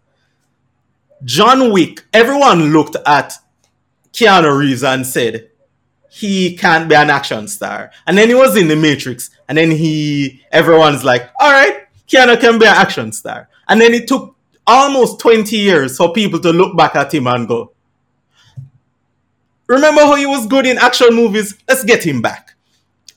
[1.24, 3.34] John Wick, everyone looked at
[4.12, 5.50] Keanu Reeves and said,
[6.14, 7.92] he can't be an action star.
[8.06, 12.40] And then he was in the Matrix, and then he, everyone's like, all right, Keanu
[12.40, 13.50] can be an action star.
[13.68, 14.36] And then it took
[14.68, 17.72] almost 20 years for people to look back at him and go,
[19.66, 21.58] remember how he was good in action movies?
[21.68, 22.54] Let's get him back.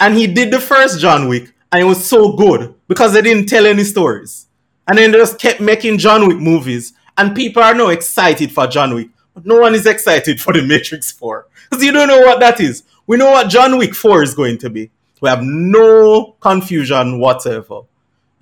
[0.00, 3.46] And he did the first John Wick, and it was so good because they didn't
[3.46, 4.46] tell any stories.
[4.88, 8.66] And then they just kept making John Wick movies, and people are now excited for
[8.66, 9.10] John Wick.
[9.34, 11.46] But no one is excited for the Matrix 4.
[11.68, 12.84] Because you don't know what that is.
[13.06, 14.90] We know what John Wick 4 is going to be.
[15.20, 17.82] We have no confusion whatsoever.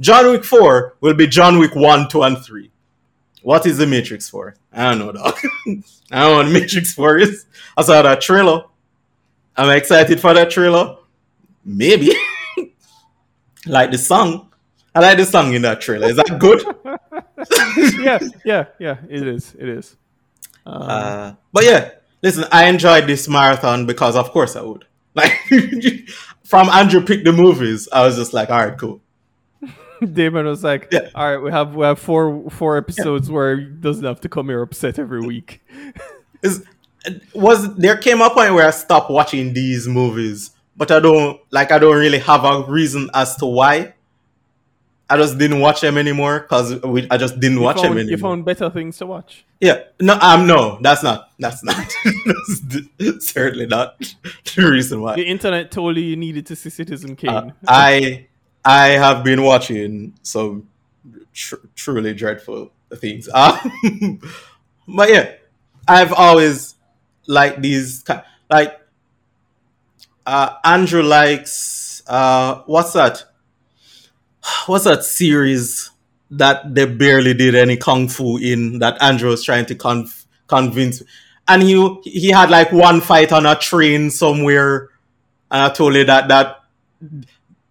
[0.01, 2.71] John Wick 4 will be John Wick 1, 2, and 3.
[3.43, 4.55] What is the Matrix 4?
[4.73, 5.35] I don't know, dog.
[6.11, 7.47] I don't know what Matrix 4 is.
[7.77, 8.65] I saw that trailer.
[9.57, 10.97] I'm excited for that trailer.
[11.65, 12.13] Maybe.
[13.67, 14.51] like the song.
[14.95, 16.09] I like the song in that trailer.
[16.09, 16.63] Is that good?
[18.05, 18.97] yeah, yeah, yeah.
[19.09, 19.55] It is.
[19.59, 19.97] It is.
[20.65, 21.91] Uh, but yeah,
[22.25, 24.87] listen, I enjoyed this marathon because of course I would.
[25.15, 25.39] Like
[26.45, 29.01] from Andrew picked the movies, I was just like, all right, cool.
[30.13, 31.11] Damon was like, Yeah.
[31.15, 34.49] "All right, we have we have four four episodes where he doesn't have to come
[34.49, 35.63] here upset every week."
[36.43, 36.65] Is
[37.35, 41.71] was there came a point where I stopped watching these movies, but I don't like
[41.71, 43.95] I don't really have a reason as to why.
[45.11, 46.73] I just didn't watch them anymore because
[47.11, 48.11] I just didn't You watch them anymore.
[48.11, 49.45] you found better things to watch.
[49.61, 51.77] Yeah, no, um, no, that's not, that's not,
[52.99, 53.99] that's certainly not
[54.57, 55.17] the reason why.
[55.17, 57.29] The internet told you you needed to see Citizen Kane.
[57.31, 58.27] Uh, I
[58.65, 60.69] I have been watching some
[61.35, 63.29] tr- truly dreadful things.
[63.35, 64.21] Um,
[64.89, 65.33] but yeah,
[65.87, 66.75] I've always
[67.27, 68.05] liked these
[68.51, 68.81] like
[70.27, 73.25] uh, Andrew likes uh, what's that?
[74.67, 75.91] What's that series
[76.31, 81.03] that they barely did any kung fu in that Andrew was trying to conv- convince?
[81.47, 84.89] And he he had like one fight on a train somewhere,
[85.51, 86.63] and I told you that that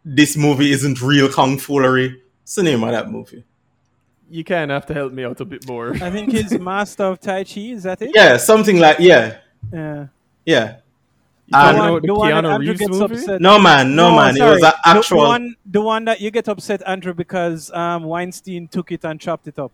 [0.05, 2.21] this movie isn't real kung foolery.
[2.41, 3.43] What's the name of that movie?
[4.29, 5.91] you kind of have to help me out a bit more.
[6.01, 7.61] I think it's Master of Tai Chi.
[7.61, 8.11] Is that it?
[8.15, 9.37] Yeah, something like yeah,
[9.71, 10.07] Yeah.
[10.43, 10.77] yeah.
[11.47, 13.15] You Um, talking about the the one Keanu Reeves gets movie?
[13.15, 13.41] upset.
[13.41, 14.35] No man, no, man.
[14.35, 14.49] sorry.
[14.49, 15.21] It was an The- actual.
[15.21, 19.19] The, one, the one that you get upset, Andrew, because um, Weinstein took it and
[19.19, 19.71] chopped it up.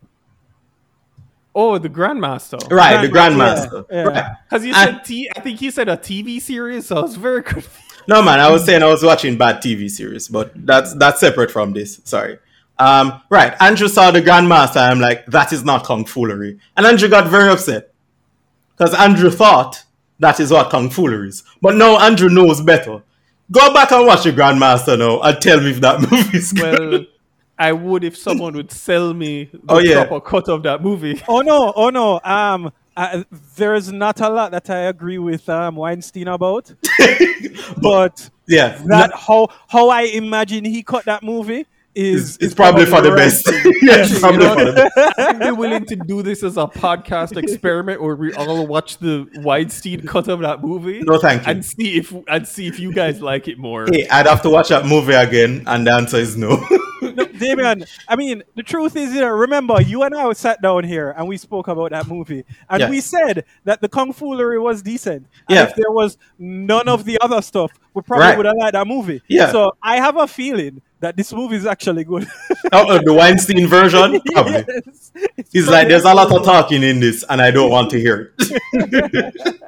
[1.54, 2.58] Oh, the Grandmaster.
[2.70, 3.86] Right, the Grandmaster, Grandmaster.
[3.90, 4.02] yeah, yeah.
[4.04, 4.32] Right.
[4.48, 5.30] Because you And- said T.
[5.36, 7.68] I think you said a TV series, so I was very confused.
[8.08, 11.50] No man, I was saying I was watching bad TV series, but that's that's separate
[11.50, 12.00] from this.
[12.04, 12.38] Sorry.
[12.78, 14.80] Um, right, Andrew saw the Grandmaster.
[14.80, 17.92] I'm like, that is not kung foolery, and Andrew got very upset
[18.76, 19.84] because Andrew thought
[20.20, 23.02] that is what kung foolery is, but no, Andrew knows better.
[23.50, 26.90] Go back and watch the Grandmaster now and tell me if that movie is good.
[26.92, 27.04] Well,
[27.58, 30.04] I would if someone would sell me the Oh, yeah.
[30.06, 31.20] proper cut of that movie.
[31.28, 32.20] Oh no, oh no.
[32.22, 33.24] Um, uh,
[33.56, 36.72] there's not a lot that I agree with um, Weinstein about,
[37.82, 43.00] but yeah, that how how I imagine he cut that movie is it's probably for
[43.00, 43.16] the right.
[43.16, 43.46] best.
[43.82, 45.18] yeah, it's You probably know, for the best.
[45.18, 49.28] I'd be willing to do this as a podcast experiment where we all watch the
[49.36, 51.00] Weinstein cut of that movie.
[51.02, 51.50] No, thank you.
[51.52, 53.86] And see if and see if you guys like it more.
[53.90, 56.64] Hey, I'd have to watch that movie again, and the answer is no.
[57.02, 60.84] No, Damien, I mean, the truth is, you know, remember, you and I sat down
[60.84, 62.90] here and we spoke about that movie, and Yeah.
[62.90, 65.26] we said that the kung foolery was decent.
[65.48, 65.62] And Yeah.
[65.64, 68.36] if there was none of the other stuff, we probably Right.
[68.36, 69.22] would have liked that movie.
[69.28, 69.50] Yeah.
[69.50, 72.26] So I have a feeling that this movie is actually good.
[72.72, 74.64] oh, the Weinstein version, probably.
[74.68, 75.12] Yes.
[75.50, 78.00] He's probably like, there's a lot of talking in this, and I don't want to
[78.00, 79.34] hear it.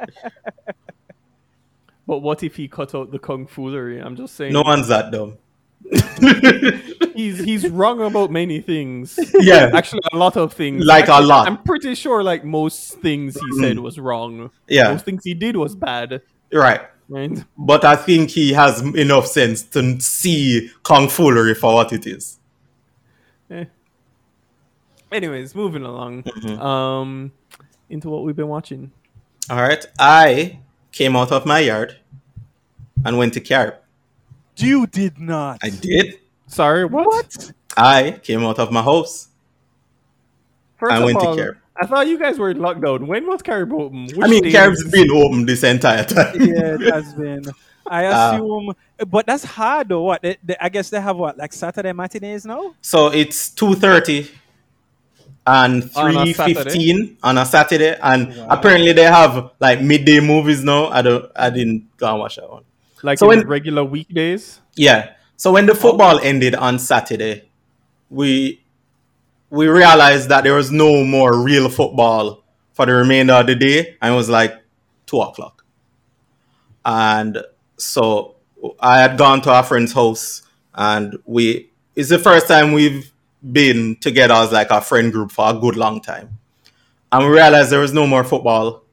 [2.05, 4.01] But what if he cut out the kung foolery?
[4.01, 4.53] I'm just saying.
[4.53, 5.39] no one's that dumb.
[7.15, 9.19] he's he's wrong about many things.
[9.35, 9.71] Yeah.
[9.73, 10.85] actually, a lot of things.
[10.85, 11.47] Like a lot.
[11.47, 13.83] I'm pretty sure, like most things he said mm.
[13.83, 14.51] was wrong.
[14.67, 14.91] Yeah.
[14.91, 16.23] most things he did was bad.
[16.53, 16.83] Right.
[17.13, 17.45] Right.
[17.59, 22.39] But I think he has enough sense to see Kung Foolery for what it is.
[23.51, 23.67] Eh.
[25.13, 26.23] Anyways, moving along.
[26.23, 26.59] Mm-hmm.
[26.59, 27.33] Um,
[27.91, 28.93] into what we've been watching.
[29.51, 29.85] All right.
[29.99, 30.61] I
[30.91, 31.99] came out of my yard
[33.05, 33.75] and went to Carib.
[34.57, 35.59] You did not.
[35.63, 36.19] I did.
[36.47, 37.07] Sorry, what?
[37.07, 37.53] What?
[37.77, 39.29] I came out of my house.
[40.79, 41.59] First I of went to all, Carib.
[41.81, 43.07] I thought you guys were in lockdown.
[43.07, 44.05] When was Carib open?
[44.05, 44.51] Which I mean?
[44.51, 46.35] Carib's been open this entire time.
[46.41, 47.45] yeah, it has been.
[47.87, 48.75] I Uh, assume,
[49.09, 50.03] but that's hard though.
[50.03, 50.23] What?
[50.23, 52.75] They, they, I guess they have what, like Saturday matinees now?
[52.83, 54.29] So it's two thirty
[55.47, 60.87] and three fifteen on a Saturday, and apparently they have like midday movies now.
[60.89, 62.65] I don't, I didn't go and watch that one.
[63.03, 64.61] like so in when- regular weekdays.
[64.77, 65.15] Yeah.
[65.37, 67.49] So when the football ended on Saturday,
[68.11, 68.62] we
[69.53, 72.43] we realized that there was no more real football
[72.73, 74.55] for the remainder of the day, and it was like
[75.05, 75.63] two o'clock.
[76.87, 77.37] And
[77.77, 78.37] so
[78.81, 80.41] I had gone to our friend's house,
[80.75, 83.13] and we it's the first time we've
[83.53, 86.39] been together as like a friend group for a good long time.
[87.13, 88.85] And we realized there was no more football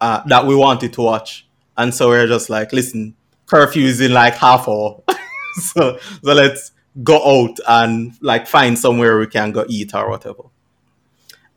[0.00, 1.44] uh, that we wanted to watch.
[1.76, 5.02] And so we are just like, listen, curfew is in like half hour.
[5.54, 6.70] so so let's
[7.02, 10.44] go out and like find somewhere we can go eat or whatever.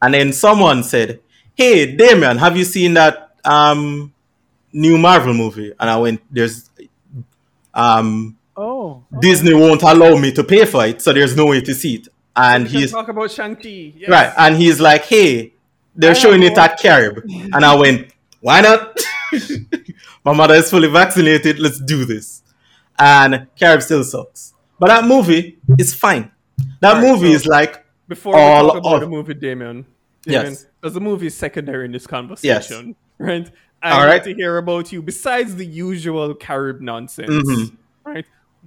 [0.02, 1.20] And then someone said,
[1.56, 4.14] Hey Damien, have you seen that um
[4.74, 5.74] new Marvel movie?
[5.80, 6.70] And I went, There's
[7.74, 11.74] um Oh, Disney won't allow me to pay for it, so there's no way to
[11.74, 12.10] see it.
[12.36, 13.94] And We he's talk about Shang-Chi.
[13.98, 14.10] Yes.
[14.10, 15.54] Right, and he's like, "Hey,
[15.96, 17.24] they're I showing it at Carib,"
[17.54, 18.12] and I went,
[18.42, 19.00] "Why not?"
[20.26, 21.60] My mother is fully vaccinated.
[21.60, 22.44] Let's do this.
[23.00, 26.32] And Carib still sucks, but that movie is fine.
[26.82, 29.86] That Alright, movie so- is like Before we all talk about of- the movie, Damien,
[30.26, 30.44] Yes.
[30.44, 32.96] Damien, because the movie is secondary in this conversation, yes.
[33.20, 33.52] right?
[33.84, 35.02] I All want to hear about you.
[35.02, 37.78] Besides the usual Carib nonsense, Mhm.
[38.06, 38.26] right?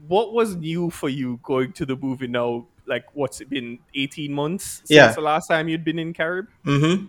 [0.08, 2.66] What was new for you going to the movie now?
[2.86, 3.78] Like, what's it been?
[3.94, 5.12] Eighteen months since Yeah.
[5.12, 6.46] the last time you'd been in Carib.
[6.66, 7.08] mhm.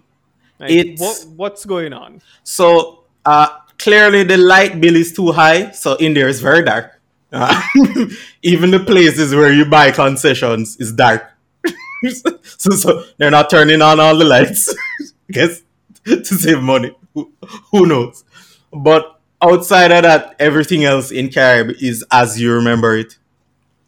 [0.60, 2.22] Like, It's- what what's going on?
[2.44, 3.48] So uh,
[3.80, 6.95] clearly the light bill is too high, so in there is very dark.
[7.32, 7.62] Uh,
[8.42, 11.32] even the places where you buy concessions is dark.
[12.10, 14.74] so, so they're not turning on all the lights.
[15.02, 15.62] I guess
[16.06, 16.96] to save money.
[17.14, 17.32] Who,
[17.72, 18.24] who knows?
[18.72, 23.18] But outside of that, everything else in Carib is as you remember it.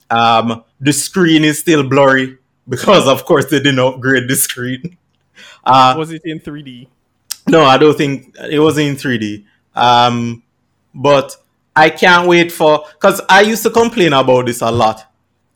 [0.10, 4.98] Um, the screen is still blurry because, of course, they didn't upgrade the screen.
[5.64, 6.88] Uh, was it in 3D?
[7.48, 9.46] no, I don't think it was in 3D.
[9.76, 10.44] Um,
[10.94, 11.36] but
[11.78, 15.06] I can't wait for because I used to complain about this a lot.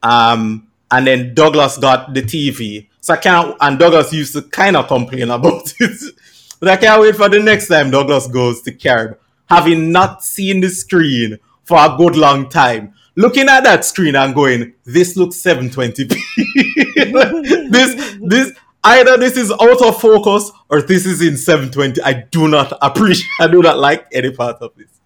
[0.04, 3.58] Um, and then Douglas got the TV, so I can't.
[3.60, 6.16] And Douglas used to kind of complain about it,
[6.60, 9.18] but I can't wait for the next time Douglas goes to Carib,
[9.48, 12.94] having not seen the screen for a good long time.
[13.16, 16.08] Looking at that screen and going, "This looks 720p."
[17.72, 18.52] this, this,
[18.84, 22.00] either this is out of focus or this is in 720.
[22.04, 23.28] I do not appreciate.
[23.40, 25.01] I do not like any part of this.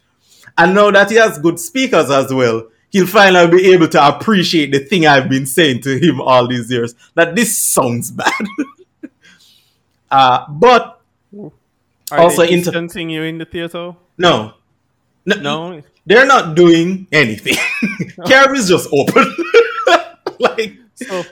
[0.58, 4.72] And now that he has good speakers as well, he'll finally be able to appreciate
[4.72, 8.32] the thing I've been saying to him all these years that this sounds bad.
[10.10, 11.02] Uh, but
[12.12, 13.96] Are Also they inter- you in the theater?
[14.18, 14.54] no,
[15.26, 15.82] no, No.
[16.06, 17.56] they're not doing anything.
[18.28, 19.36] Carib is just open.
[20.40, 21.24] like So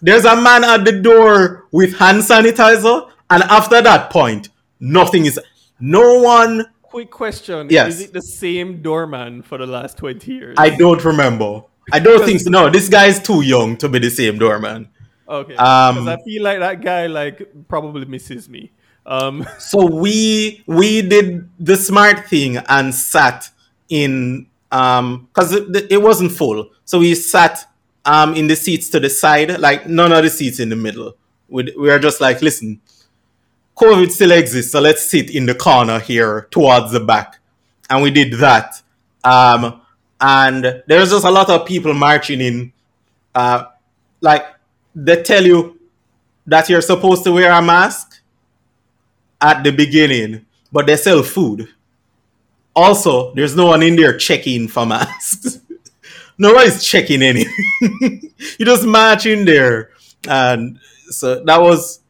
[0.00, 4.48] there's a man at the door with hand sanitizer, and after that point,
[4.80, 5.38] nothing is.
[5.80, 6.64] No one.
[6.96, 7.68] Quick question.
[7.68, 7.94] Yes.
[7.94, 10.56] Is it the same doorman for the last 20 years?
[10.58, 11.62] I don't remember.
[11.92, 12.48] I don't think so.
[12.48, 14.88] No, this guy is too young to be the same doorman.
[15.28, 15.56] Okay.
[15.56, 18.72] Um, Because I feel like that guy like probably misses me.
[19.04, 23.50] Um So we we did the smart thing and sat
[23.90, 27.68] in um because it, it wasn't full, so we sat
[28.06, 31.14] um in the seats to the side, like none of the seats in the middle.
[31.48, 32.80] We we were just like, listen,
[33.76, 37.38] COVID still exists, so let's sit in the corner here towards the back,
[37.90, 38.80] and we did that.
[39.22, 39.82] Um,
[40.20, 42.72] and there's just a lot of people marching in.
[43.34, 43.66] Uh,
[44.22, 44.46] like
[44.94, 45.78] they tell you
[46.46, 48.22] that you're supposed to wear a mask
[49.40, 51.68] at the beginning, but they sell food.
[52.74, 55.60] Also, there's no one in there checking for masks.
[56.38, 57.54] Nobody's checking anything.
[58.58, 59.90] you just march in there.
[60.28, 62.00] And so that was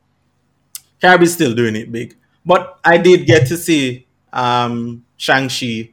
[1.07, 2.16] Kirby's still doing it big.
[2.44, 5.90] But I did get to see um Shang-Chi,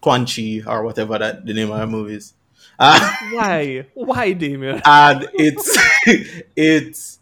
[0.00, 2.34] Quan Chi, or whatever that the name of the movie is.
[2.78, 2.98] Uh,
[3.32, 3.86] why?
[3.94, 4.80] Why, Damien?
[4.84, 5.76] and it's
[6.56, 7.18] it's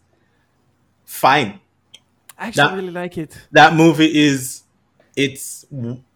[1.05, 1.59] fine.
[2.37, 3.37] I actually that- really like it.
[3.51, 4.63] that movie is
[5.15, 5.65] it's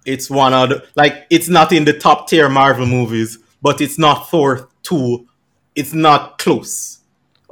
[0.05, 3.99] it's one of the like it's not in the top tier Marvel movies, but it's
[3.99, 5.27] not Thor two.
[5.75, 6.99] It's not close.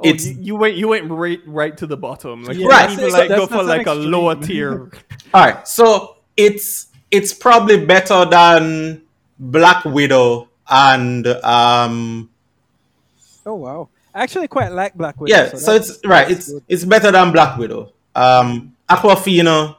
[0.04, 2.44] Oh, it's you, you went you went right right to the bottom.
[2.44, 2.88] Like Yeah, Right.
[2.88, 4.90] people that's- like go for not like a lower tier.
[5.34, 5.66] all right.
[5.68, 9.02] So it's it's probably better than
[9.38, 12.28] Black Widow and um
[13.46, 13.88] Oh wow.
[14.14, 15.34] I actually quite like Black Widow.
[15.34, 15.48] yeah.
[15.54, 16.30] So that's- it's right.
[16.30, 16.62] It's good.
[16.68, 17.92] it's better than Black Widow.
[18.14, 19.76] Um, Awkwafina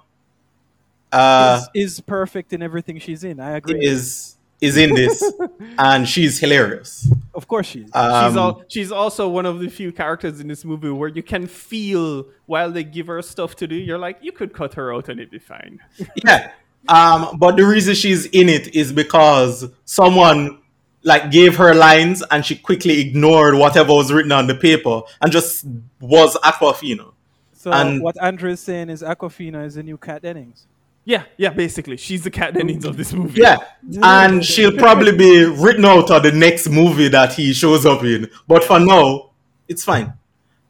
[1.12, 3.40] uh is, is perfect in everything she's in.
[3.40, 3.86] I agree.
[3.86, 4.33] is
[4.64, 5.18] is in this,
[5.78, 7.12] and she's hilarious.
[7.34, 7.92] Of course she is.
[7.94, 11.24] Um, she's al- she's also one of the few characters in this movie where you
[11.24, 14.94] can feel while they give her stuff to do, you're like, you could cut her
[14.94, 15.80] out and it'd be fine.
[16.26, 16.52] Yeah.
[16.90, 20.60] Um, but the reason she's in it is because someone
[21.04, 25.32] like gave her lines and she quickly ignored whatever was written on the paper and
[25.32, 25.66] just
[26.02, 27.12] was Awkwafina.
[27.54, 30.68] so and- what Andrew is saying is Awkwafina is the new Kat Dennings.
[31.06, 31.98] Yeah, yeah, basically.
[31.98, 33.42] She's the Kat Dennings of this movie.
[33.42, 33.58] Yeah.
[34.02, 38.30] And she'll probably be written out of the next movie that he shows up in.
[38.48, 39.32] But for now,
[39.68, 40.14] it's fine.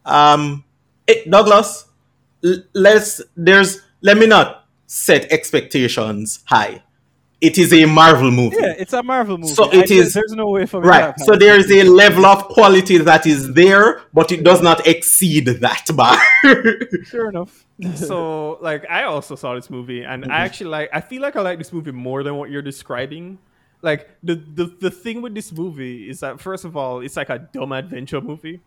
[0.04, 0.64] Um,
[1.06, 1.86] eh, Douglas,
[2.44, 6.82] l- let's there's let me not set expectations high.
[7.44, 8.56] It is a Marvel movie.
[8.58, 9.52] Yeah, it's a Marvel movie.
[9.52, 11.02] So I- it is- There's no way for me Right.
[11.02, 14.86] have So there is a level of quality that is there, but it does not
[14.86, 16.18] exceed that bar.
[17.04, 17.64] Sure enough.
[17.94, 20.30] so like I also saw this movie and I mm-hmm.
[20.30, 23.38] actually like I feel like I like this movie more than what you're describing.
[23.82, 27.30] Like the, the the thing with this movie is that first of all, it's like
[27.30, 28.60] a dumb adventure movie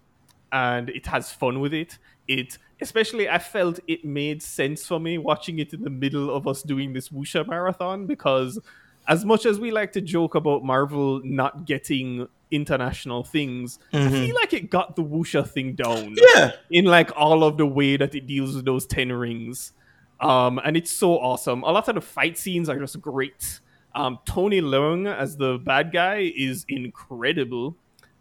[0.52, 1.98] and it has fun with it.
[2.28, 6.48] It especially I felt it made sense for me watching it in the middle of
[6.48, 8.60] us doing this Wuxia marathon because
[9.08, 14.36] as much as we like to joke about Marvel not getting international things, I feel
[14.36, 16.52] like it got the Wuxia thing down yeah.
[16.70, 19.74] in like all of the way that it deals with those 10 rings.
[20.20, 21.64] Um and it's so awesome.
[21.64, 23.60] A lot of the fight scenes are just great.
[23.96, 27.76] Um tony leung as the bad guy is incredible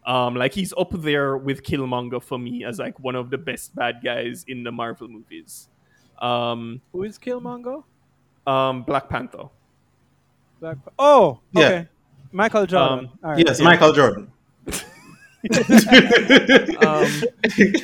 [0.06, 3.74] um like he's up there with killmonger for me as like one of the best
[3.74, 5.68] bad guys in the marvel movies
[6.20, 7.82] um Who is Killmonger?
[8.46, 9.44] um black panther
[10.60, 10.78] Black...
[10.98, 11.66] Oh, Yeah.
[11.66, 11.88] okay.
[12.32, 12.98] Michael Jordan.
[13.06, 13.46] Um, All right.
[13.46, 14.32] Yes, Michael Jordan.
[16.80, 17.06] um,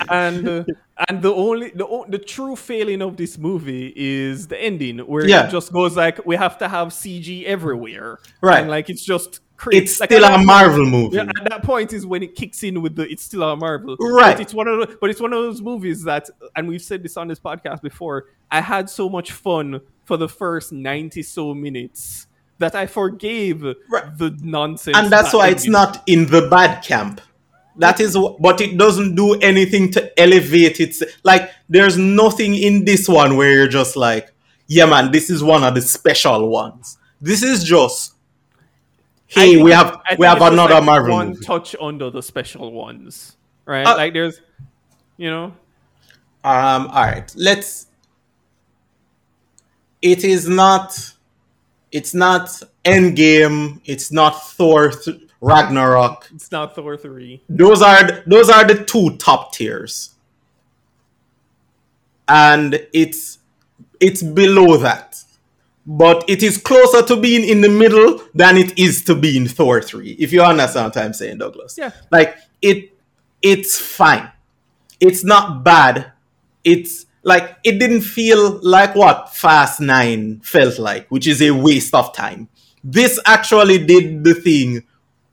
[0.09, 0.65] and uh,
[1.09, 5.27] and the only the o- the true failing of this movie is the ending where
[5.27, 5.47] Yeah.
[5.47, 8.61] it just goes like we have to have CG everywhere, Right.
[8.61, 9.85] And like it's just crazy.
[9.85, 11.17] It's like, still a Marvel movie.
[11.17, 13.97] Yeah, at that point is when it kicks in with the it's still a Marvel,
[13.99, 14.33] Right.
[14.33, 17.03] But it's one of the, but it's one of those movies that, and we've said
[17.03, 18.27] this on this podcast before.
[18.51, 22.27] I had so much fun for the first ninety so minutes
[22.59, 24.19] that I forgave Right.
[24.19, 27.21] the nonsense, and that's that why it's not in the bad camp.
[27.77, 30.95] That is, but it doesn't do anything to elevate it.
[31.25, 34.31] Like, there's nothing in this one where you're just like,
[34.67, 36.99] yeah, man, this is one of the special ones.
[37.19, 38.13] This is just,
[39.35, 41.45] Hey, we have I we have another like, Marvel one movie.
[41.45, 43.87] touch under the special ones, right?
[43.87, 44.41] Uh, like there's,
[45.17, 45.47] you know,
[46.45, 47.87] Um, all right, let's.
[50.03, 50.99] It is not.
[51.93, 52.49] It's not
[52.85, 53.81] Endgame.
[53.85, 56.29] It's not Thor th- Ragnarok.
[56.35, 57.43] it's not Thor three.
[57.49, 60.11] Those are those are the two top tiers.
[62.29, 63.39] and it's
[64.01, 65.23] it's below that.
[65.85, 69.83] But it is closer to being in the middle than it is to being Thor
[69.83, 70.13] 3.
[70.13, 71.77] If you understand what I'm saying, Douglas.
[71.77, 71.91] Yeah.
[72.11, 72.97] Like it
[73.41, 74.31] it's fine.
[75.01, 76.13] It's not bad.
[76.63, 81.95] It's like it didn't feel like what Fast 9 felt like, which is a waste
[81.95, 82.49] of time.
[82.85, 84.85] This actually did the thing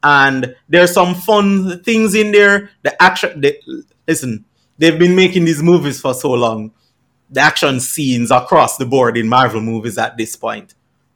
[0.01, 2.71] and there's some fun things in there.
[2.81, 3.59] The action the,
[4.07, 4.45] listen,
[4.79, 6.71] they've been making these movies for so long
[7.29, 10.73] the action scenes across the board in Marvel movies at this point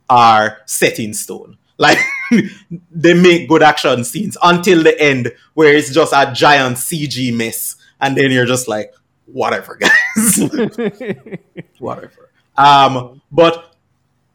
[0.09, 1.57] are set in stone.
[1.77, 1.97] Like
[2.91, 7.75] they make good action scenes until the end, where it's just a giant CG mess,
[7.99, 8.93] and then you're just like,
[9.25, 10.39] whatever, guys,
[11.79, 12.29] whatever.
[12.55, 13.75] Um, but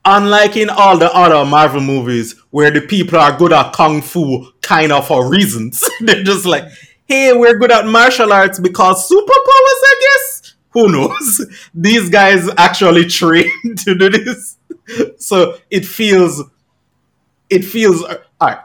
[0.05, 4.51] unlike in all the other Marvel movies, where the people are good at kung fu
[4.61, 6.65] kind of for reasons, they're just like,
[7.07, 9.23] hey, we're good at martial arts because guess
[10.71, 11.47] who knows?
[11.75, 14.57] These guys actually trained to do this,
[15.19, 16.43] so it feels,
[17.49, 18.03] it feels.
[18.03, 18.59] All right,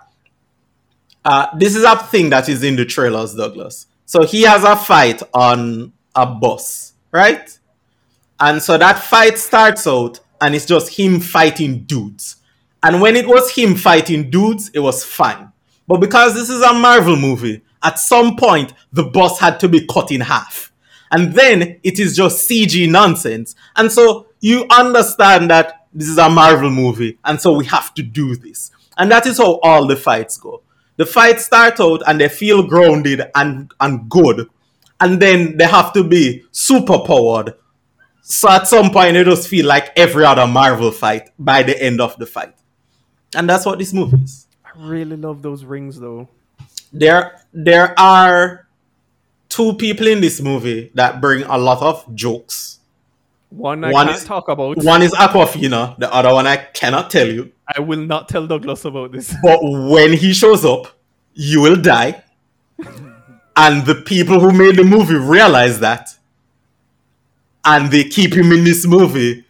[1.25, 3.87] uh, this is a thing that is in the trailers, Douglas.
[4.05, 7.57] So he has a fight on a bus, right?
[8.39, 12.37] And so that fight starts out, and it's just him fighting dudes.
[12.83, 15.51] And when it was him fighting dudes, it was fine.
[15.87, 19.85] But because this is a Marvel movie, at some point the bus had to be
[19.87, 20.72] cut in half
[21.13, 23.55] and then it is just CG nonsense.
[23.75, 28.01] And so you understand that this is a Marvel movie, and so we have to
[28.01, 28.71] do this.
[28.97, 30.63] And that is how all the fights go.
[30.97, 34.49] The fights start out and they feel grounded and, and good,
[34.99, 37.53] and then they have to be super powered.
[38.23, 42.01] So at some point, they just feel like every other Marvel fight by the end
[42.01, 42.55] of the fight.
[43.35, 44.47] And that's what this movie is.
[44.65, 46.27] I really love those rings though.
[46.91, 48.67] There, there are
[49.55, 52.79] two people in this movie that bring a lot of jokes.
[53.49, 54.77] One I One can't is- talk about.
[54.83, 57.51] One is Awkwafina, the other one I cannot tell you.
[57.75, 59.33] I will not tell Douglas about this.
[59.43, 60.87] But when he shows up,
[61.33, 62.23] you will die.
[63.55, 66.09] and the people who made the movie realize that.
[67.65, 69.45] And they keep him in this movie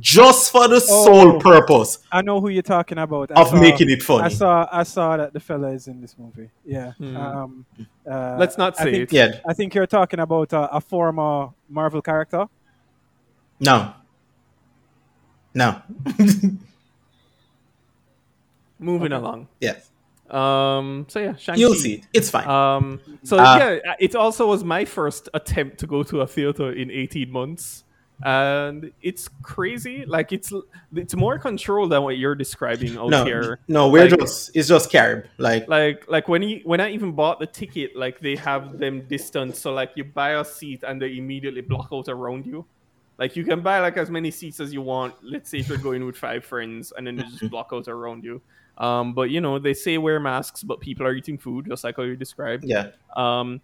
[0.00, 1.38] just for the sole Oh.
[1.38, 3.30] purpose I know who you're talking about.
[3.36, 4.24] I of making it funny.
[4.24, 6.50] I saw I saw that the fella is in this movie.
[6.64, 6.92] Yeah.
[6.98, 7.16] Hmm.
[7.16, 7.66] Um,
[8.10, 9.12] uh, Let's not I say think, it.
[9.16, 9.40] Yeah.
[9.48, 12.46] I think you're talking about a, a former Marvel character.
[13.60, 13.92] No.
[15.54, 15.80] No.
[18.78, 19.48] Moving along.
[19.60, 19.90] yes.
[20.30, 21.06] Um.
[21.08, 21.58] So yeah, Shang-Chi.
[21.60, 22.06] You'll see it.
[22.12, 22.46] It's fine.
[22.46, 23.00] Um.
[23.22, 26.90] So Uh, yeah, it also was my first attempt to go to a theater in
[26.90, 27.84] 18 months,
[28.24, 30.04] and it's crazy.
[30.04, 30.52] Like it's
[30.94, 33.60] it's more control than what you're describing out no, here.
[33.68, 35.26] no, we're Like- just it's just Carib.
[35.38, 39.02] Like like like when you when I even bought the ticket, like they have them
[39.08, 42.64] distant, so like you buy a seat and they immediately block out around you.
[43.18, 45.14] Like you can buy like as many seats as you want.
[45.22, 48.24] Let's say if you're going with five friends, and then they just block out around
[48.24, 48.40] you.
[48.78, 51.96] Um, but you know they say wear masks, but people are eating food, just like
[51.96, 52.64] how you described.
[52.64, 52.90] yeah.
[53.16, 53.60] Um,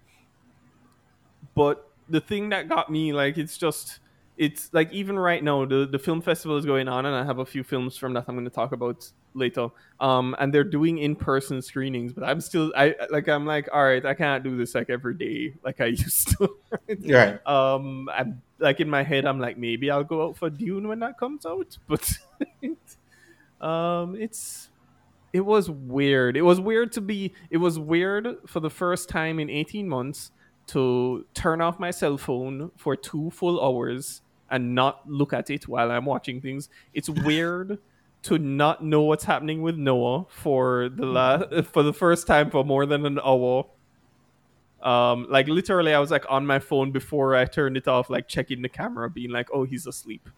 [1.55, 4.01] but the thing that got me, like, it's just,
[4.37, 7.39] it's like even right now, the the film festival is going on, and I have
[7.39, 9.69] a few films from that I'm going to talk about later.
[10.01, 13.85] Um, and they're doing in person screenings, but I'm still, I like, I'm like, all
[13.85, 16.57] right, I can't do this like every day like I used to.
[16.89, 17.47] Right.
[17.47, 20.99] um, I'm like in my head, I'm like, maybe I'll go out for Dune when
[21.01, 22.19] that comes out, but
[23.65, 24.69] um, it's
[25.33, 26.37] it was weird.
[26.37, 27.33] It was weird to be.
[27.51, 30.33] It was weird for the first time in 18 months
[30.69, 34.23] to turn off my cell phone for two full hours
[34.55, 36.69] and not look at it while I'm watching things.
[36.93, 37.79] It's weird
[38.23, 42.65] to not know what's happening with Noah for the la- for the first time for
[42.65, 43.67] more than an hour.
[44.83, 48.29] Um, like literally, I was like on my phone before I turned it off, like
[48.29, 50.29] checking the camera, being like, "Oh, he's asleep."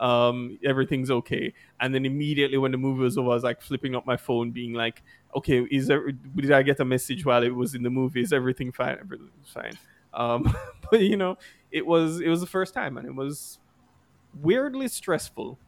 [0.00, 1.52] um, everything's okay.
[1.80, 4.50] And then immediately when the movie was over, I was like flipping up my phone,
[4.50, 5.02] being like,
[5.36, 8.22] okay, is there, did I get a message while it was in the movie?
[8.22, 8.96] Is everything fine?
[9.00, 9.78] Everything's fine.
[10.18, 10.54] Um,
[10.90, 11.38] but you know,
[11.70, 13.58] it was it was the first time, and it was
[14.42, 15.58] weirdly stressful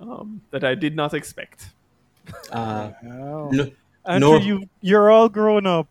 [0.00, 1.70] um, that I did not expect.
[2.52, 3.70] Uh, no,
[4.06, 5.88] Andrew, no, you you're all grown up.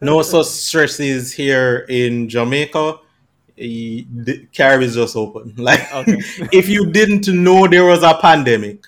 [0.00, 2.98] no such stresses here in Jamaica.
[3.58, 5.54] Eh, The Carib is just open.
[5.58, 6.18] Like, Okay.
[6.52, 8.84] if you didn't know there was a pandemic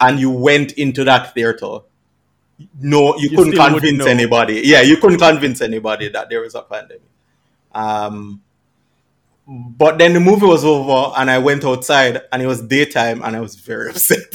[0.00, 1.80] and you went into that theater,
[2.78, 4.62] no, you, You couldn't convince anybody.
[4.64, 7.02] Yeah, you couldn't convince anybody that there was a pandemic.
[7.72, 8.42] Um,
[9.46, 13.36] but then the movie was over and I went outside and it was daytime and
[13.36, 14.32] I was very upset.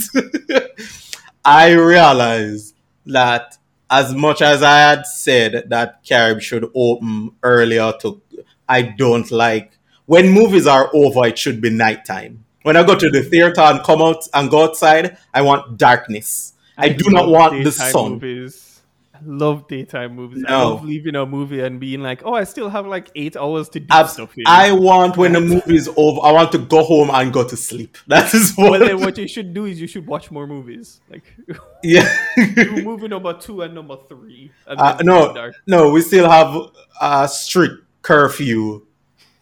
[1.43, 2.75] I realized
[3.05, 3.57] that
[3.89, 8.21] as much as I had said that Carib should open earlier to
[8.67, 11.27] I don't like when movies are over.
[11.27, 12.43] It should be nighttime.
[12.63, 16.53] When I go to the theater and come out and go outside, I want darkness.
[16.77, 18.11] I, do not want daytime sun.
[18.13, 18.81] Movies.
[19.13, 20.43] I love daytime movies.
[20.45, 23.69] I love leaving a movie and being like, "Oh, I still have like eight hours
[23.69, 24.43] to do Abs- stuff." Here.
[24.45, 26.19] I want when the movie is over.
[26.21, 27.97] I want to go home and go to sleep.
[28.07, 28.71] That is what.
[28.71, 30.99] well, then what you should do is you should watch more movies.
[31.09, 31.23] Like,
[31.83, 32.13] yeah.
[32.35, 34.51] do movie number two and number three.
[34.67, 36.53] And Uh, then no, no, we still have
[37.01, 38.85] a strict curfew,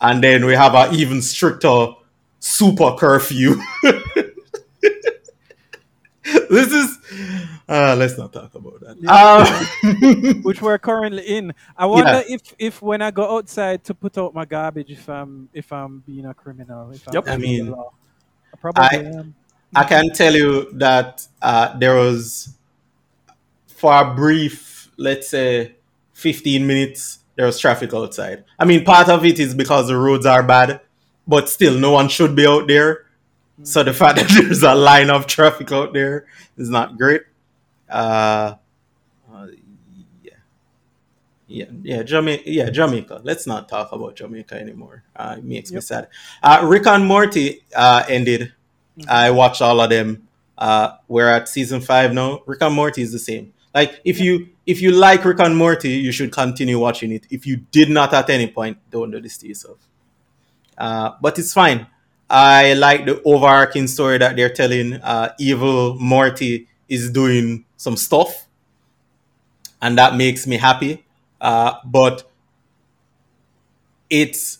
[0.01, 1.88] and then we have an even stricter
[2.39, 3.55] super curfew.
[6.49, 6.97] this is.
[7.68, 8.95] Uh, let's not talk about that.
[9.07, 11.53] Um, which we're currently in.
[11.77, 12.35] I wonder Yeah.
[12.35, 15.99] if if when I go outside to put out my garbage, if I'm if I'm
[16.05, 17.27] being a criminal, if I'm Yep.
[17.27, 17.91] I mean, law.
[18.53, 19.35] I probably I- am.
[19.76, 22.53] I can tell you that uh, there was,
[23.65, 25.76] for a brief, let's say,
[26.14, 28.43] 15 minutes, there was traffic outside.
[28.60, 30.81] I mean, part of it is because the roads are bad,
[31.27, 33.05] but still, no one should be out there.
[33.61, 36.25] So the fact that there's a line of traffic out there
[36.57, 37.21] is not great.
[37.89, 38.55] Uh,
[39.31, 39.47] uh,
[40.23, 40.34] yeah.
[41.47, 42.43] Yeah, yeah, Jamaica.
[42.49, 43.21] Yeah, Jamaica.
[43.23, 45.03] Let's not talk about Jamaica anymore.
[45.15, 46.07] Uh, it makes me sad.
[46.41, 48.53] Uh, Rick and Morty uh, ended.
[49.07, 50.27] I watched all of them.
[50.57, 52.41] Uh, we're at season five now.
[52.45, 53.53] Rick and Morty is the same.
[53.73, 57.25] Like if you if you like Rick and Morty, you should continue watching it.
[57.30, 59.80] If you did not at any point, don't do this to yourself.
[60.77, 61.88] Uh, but it's fine.
[62.34, 64.95] I like the overarching story that they're telling.
[64.95, 68.47] Uh, evil Morty is doing some stuff,
[69.81, 71.03] and that makes me happy.
[71.41, 72.23] Uh, but
[74.10, 74.60] it's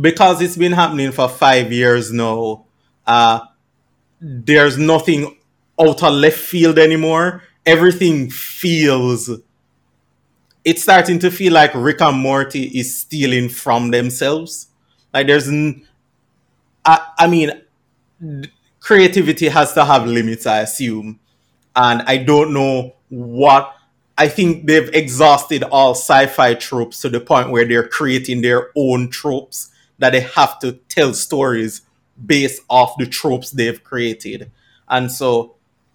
[0.00, 2.66] because it's been happening for five years now.
[3.06, 3.40] Uh,
[4.20, 5.36] there's nothing
[5.80, 7.42] out of left field anymore.
[7.66, 9.30] Everything feels.
[10.64, 14.68] It's starting to feel like Rick and Morty is stealing from themselves.
[15.14, 15.86] Like there's, n-
[16.84, 17.50] I, I mean,
[18.80, 21.20] creativity has to have limits, I assume,
[21.76, 23.74] and I don't know what.
[24.16, 29.10] I think they've exhausted all sci-fi tropes to the point where they're creating their own
[29.10, 31.82] tropes that they have to tell stories
[32.26, 34.50] based off the tropes they've created.
[34.88, 35.54] And so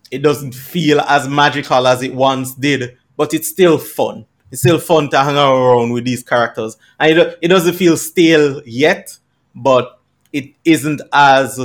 [0.10, 4.26] it doesn't feel as magical as it once did, but it's still fun.
[4.51, 6.77] It's still fun to hang around with these characters.
[6.99, 9.18] And it, it doesn't feel stale yet,
[9.55, 9.99] but
[10.34, 11.60] it isn't as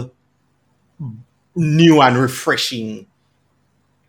[1.56, 3.06] new and refreshing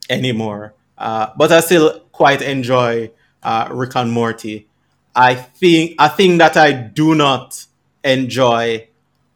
[0.09, 0.73] anymore.
[0.97, 3.11] Uh, but I still quite enjoy
[3.41, 4.67] uh, Rick and Morty.
[5.15, 7.65] I think a thing that I do not
[8.03, 8.87] enjoy,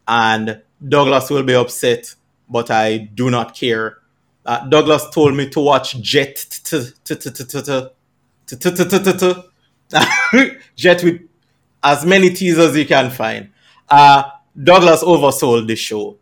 [0.07, 2.13] and Douglas will be upset,
[2.49, 3.97] but I do not care.
[4.45, 6.45] Uh, Douglas told me to watch Jett
[10.75, 11.21] Jett with
[11.81, 13.49] as many teasers you can find.
[13.89, 14.23] Uh,
[14.61, 16.17] Douglas oversold this show.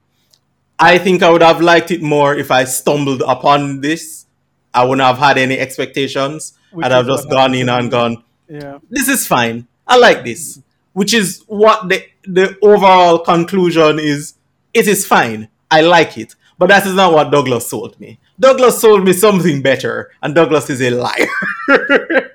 [0.79, 4.25] I think I would have liked it more if I stumbled upon this.
[4.73, 6.53] I wouldn't have had any expectations.
[6.71, 8.79] Which I'd have just gone happened in and gone, Yeah.
[8.89, 9.67] this is fine.
[9.85, 10.61] I like this.
[10.93, 14.35] Which is what the the overall conclusion is.
[14.73, 15.49] It is fine.
[15.69, 16.35] I like it.
[16.57, 18.19] But that is not what Douglas sold me.
[18.39, 21.27] Douglas sold me something better, and Douglas is a liar.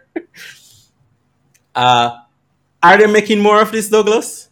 [1.74, 2.10] uh,
[2.82, 4.48] are they making more of this, Douglas?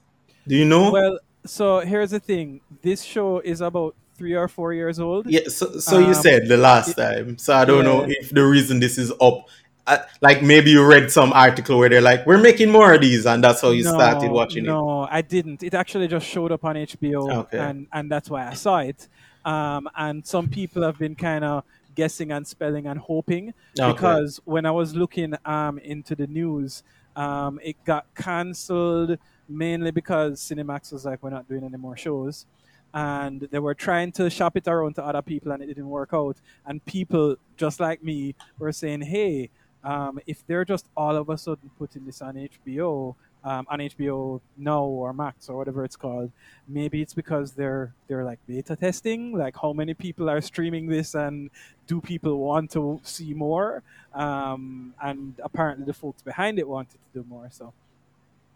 [0.46, 0.92] Do you know?
[0.92, 2.60] Well, so here's the thing.
[2.82, 5.26] This show is about three or four years old.
[5.26, 7.36] Yeah, so, so you Um, said the last time.
[7.38, 9.48] So I don't know if the reason this is up,
[9.86, 13.26] uh, like maybe you read some article where they're like, "We're making more of these,"
[13.26, 14.68] and that's how you started watching it.
[14.68, 15.62] No, I didn't.
[15.62, 17.58] It actually just showed up on HBO, Okay.
[17.58, 19.08] and and that's why I saw it.
[19.44, 21.64] Um, and some people have been kind of
[21.94, 23.92] guessing and spelling and hoping Okay.
[23.92, 26.82] because when I was looking um into the news,
[27.14, 29.18] um, it got cancelled
[29.48, 32.46] mainly because Cinemax was like, "We're not doing any more shows."
[32.92, 36.10] And they were trying to shop it around to other people, and it didn't work
[36.12, 36.36] out.
[36.64, 39.50] And people just like me were saying, "Hey,
[39.84, 43.14] um, if they're just all of a sudden putting this on HBO,
[43.44, 46.32] um, on HBO Now or Max or whatever it's called,
[46.66, 51.14] maybe it's because they're they're like beta testing, like how many people are streaming this
[51.14, 51.50] and
[51.86, 53.82] do people want to see more?
[54.14, 57.48] Um, and apparently the folks behind it wanted to do more.
[57.50, 57.74] So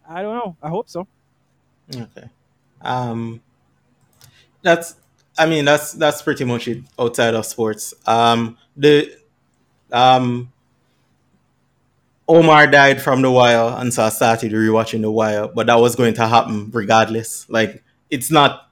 [0.09, 0.57] I don't know.
[0.63, 1.07] I hope so.
[1.95, 2.29] Okay.
[2.81, 3.41] Um,
[4.63, 4.95] that's.
[5.37, 7.95] I mean, that's that's pretty much it outside of sports.
[8.07, 9.15] Um, the
[9.93, 10.51] um,
[12.27, 15.49] Omar died from The Wire, and so I started rewatching The Wire.
[15.49, 17.49] But that was going to happen regardless.
[17.49, 18.69] Like, it's not.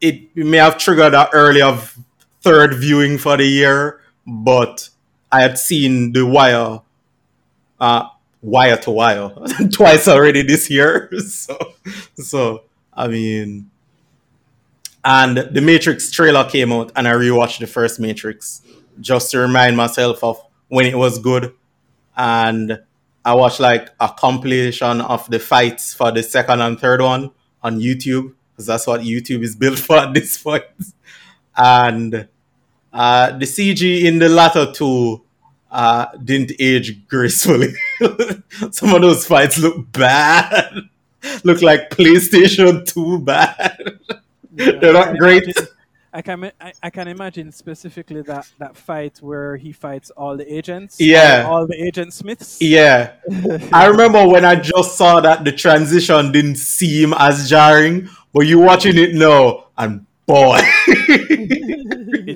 [0.00, 1.98] It may have triggered an early of
[2.40, 4.88] third viewing for the year, but
[5.30, 6.80] I had seen The Wire
[7.80, 8.08] uh,
[8.42, 9.30] wire to wire
[9.72, 11.10] twice already this year.
[11.20, 11.58] So,
[12.16, 12.62] so
[12.92, 13.70] I mean,
[15.04, 18.62] and the Matrix trailer came out, and I rewatched the first Matrix
[19.00, 21.54] just to remind myself of when it was good,
[22.16, 22.80] and
[23.24, 27.30] I watched like a compilation of the fights for the second and third one
[27.62, 30.64] on YouTube because that's what YouTube is built for at this point,
[31.56, 32.28] and
[32.92, 35.22] uh, the CG in the latter two
[35.70, 37.74] uh, didn't age gracefully.
[38.70, 40.72] Some of those fights look bad.
[41.44, 43.98] look like PlayStation 2 bad.
[44.52, 45.42] They're not can great.
[45.44, 45.66] imagine-
[46.10, 50.52] I can I, I can imagine specifically that, that fight where he fights all the
[50.52, 50.98] agents.
[50.98, 51.46] Yeah.
[51.46, 52.62] all the agent Smiths.
[52.62, 53.12] Yeah.
[53.72, 58.58] I remember when I just saw that the transition didn't seem as jarring, but you
[58.58, 60.58] watching it now, and boy.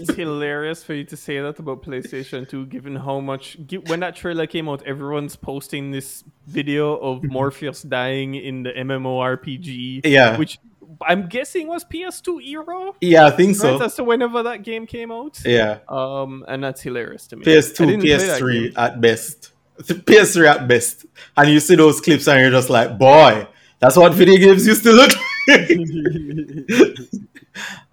[0.02, 3.56] It's hilarious for you to say that about PlayStation 2, given how much.
[3.86, 10.02] When that trailer came out, everyone's posting this video of Morpheus dying in the MMORPG.
[10.04, 10.36] Yeah.
[10.36, 10.58] Which
[11.06, 12.92] I'm guessing was PS2 era.
[13.00, 13.72] yeah, I think so.
[13.72, 15.40] Right, as to whenever that game came out.
[15.44, 15.78] Yeah.
[15.88, 17.44] Um, and that's hilarious to me.
[17.44, 19.52] PS2, didn't play that PS3 at best.
[19.80, 21.06] PS3 at best.
[21.36, 23.46] And you see those clips and you're just like, boy,
[23.78, 25.10] that's what video games used to look
[25.48, 25.70] like.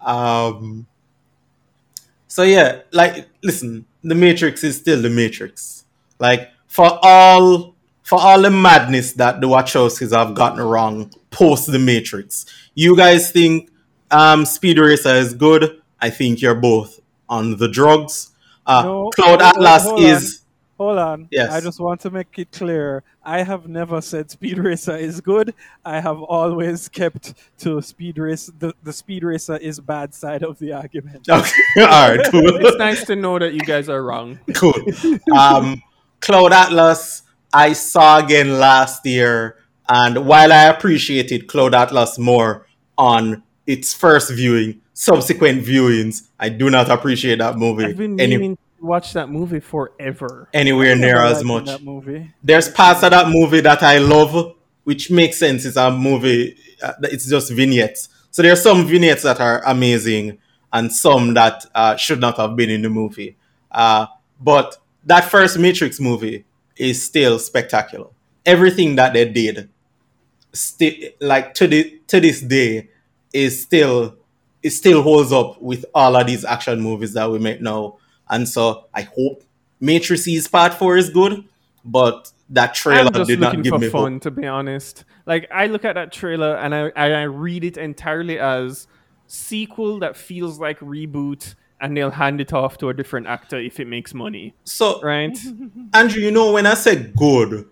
[0.00, 0.86] um,
[2.30, 5.84] so yeah, like, listen, the Matrix is still the Matrix.
[6.20, 7.74] Like, for all
[8.04, 13.32] for all the madness that the Wachowskis have gotten wrong post the Matrix, you guys
[13.32, 13.70] think
[14.12, 15.82] um, Speed Racer is good?
[16.00, 18.30] I think you're both on the drugs.
[18.64, 20.39] Uh, No, Cloud Atlas hold is on.
[20.80, 21.28] Hold on.
[21.30, 21.52] Yes.
[21.52, 23.02] I just want to make it clear.
[23.22, 25.52] I have never said Speed Racer is good.
[25.84, 28.52] I have always kept to Speed Racer.
[28.58, 31.28] The, the Speed Racer is bad side of the argument.
[31.40, 32.56] Okay, all right, cool.
[32.66, 34.38] It's nice to know that you guys are wrong.
[34.54, 34.72] cool.
[35.36, 35.82] Um,
[36.22, 42.66] Cloud Atlas, I saw again last year, and while I appreciated Cloud Atlas more
[42.96, 48.38] on its first viewing, subsequent viewings, I do not appreciate that movie I've been any,
[48.38, 50.48] meaning to watch that movie forever.
[50.52, 51.66] anywhere near as much.
[51.66, 52.32] That movie.
[52.42, 54.54] There's parts of that movie that I love,
[54.84, 55.64] which makes sense.
[55.64, 58.08] It's a movie, uh, it's just vignettes.
[58.30, 60.38] So there are some vignettes that are amazing
[60.72, 63.36] and some that uh, should not have been in the movie.
[63.70, 64.06] Uh,
[64.40, 66.44] but that first Matrix movie
[66.76, 68.08] is still spectacular.
[68.46, 69.68] Everything that they did,
[70.52, 72.88] sti- like to the to this day,
[73.32, 74.16] is still
[74.62, 77.98] it still holds up with all of these action movies that we make now.
[78.30, 79.42] And so I hope
[79.80, 81.44] Matrices Part Four is good,
[81.84, 84.22] but that trailer I'm just did not looking give for me fun, hope.
[84.22, 85.04] to be honest.
[85.26, 88.86] Like I look at that trailer and I and I read it entirely as
[89.26, 93.80] sequel that feels like reboot, and they'll hand it off to a different actor if
[93.80, 94.54] it makes money.
[94.64, 95.38] So Right?
[95.94, 97.68] Andrew, you know, when I say good,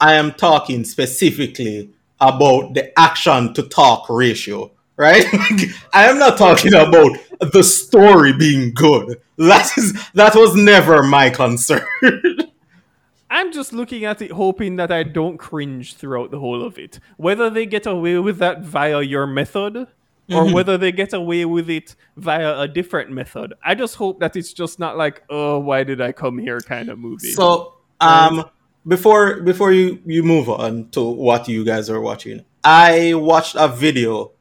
[0.00, 4.70] I am talking specifically about the action to talk ratio,
[5.00, 5.24] right?
[5.94, 7.12] I am not talking about
[7.52, 9.20] the story being good.
[9.38, 11.86] That is that was never my concern.
[13.30, 16.98] I'm just looking at it, hoping that I don't cringe throughout the whole of it.
[17.16, 20.52] Whether they get away with that via your method, or Mhm.
[20.52, 23.54] whether they get away with it via a different method.
[23.64, 26.88] I just hope that it's just not like, oh, why did I come here kind
[26.90, 27.30] of movie.
[27.32, 28.44] so, um,
[28.86, 33.68] before before you you move on to what you guys are watching, I watched a
[33.68, 34.32] video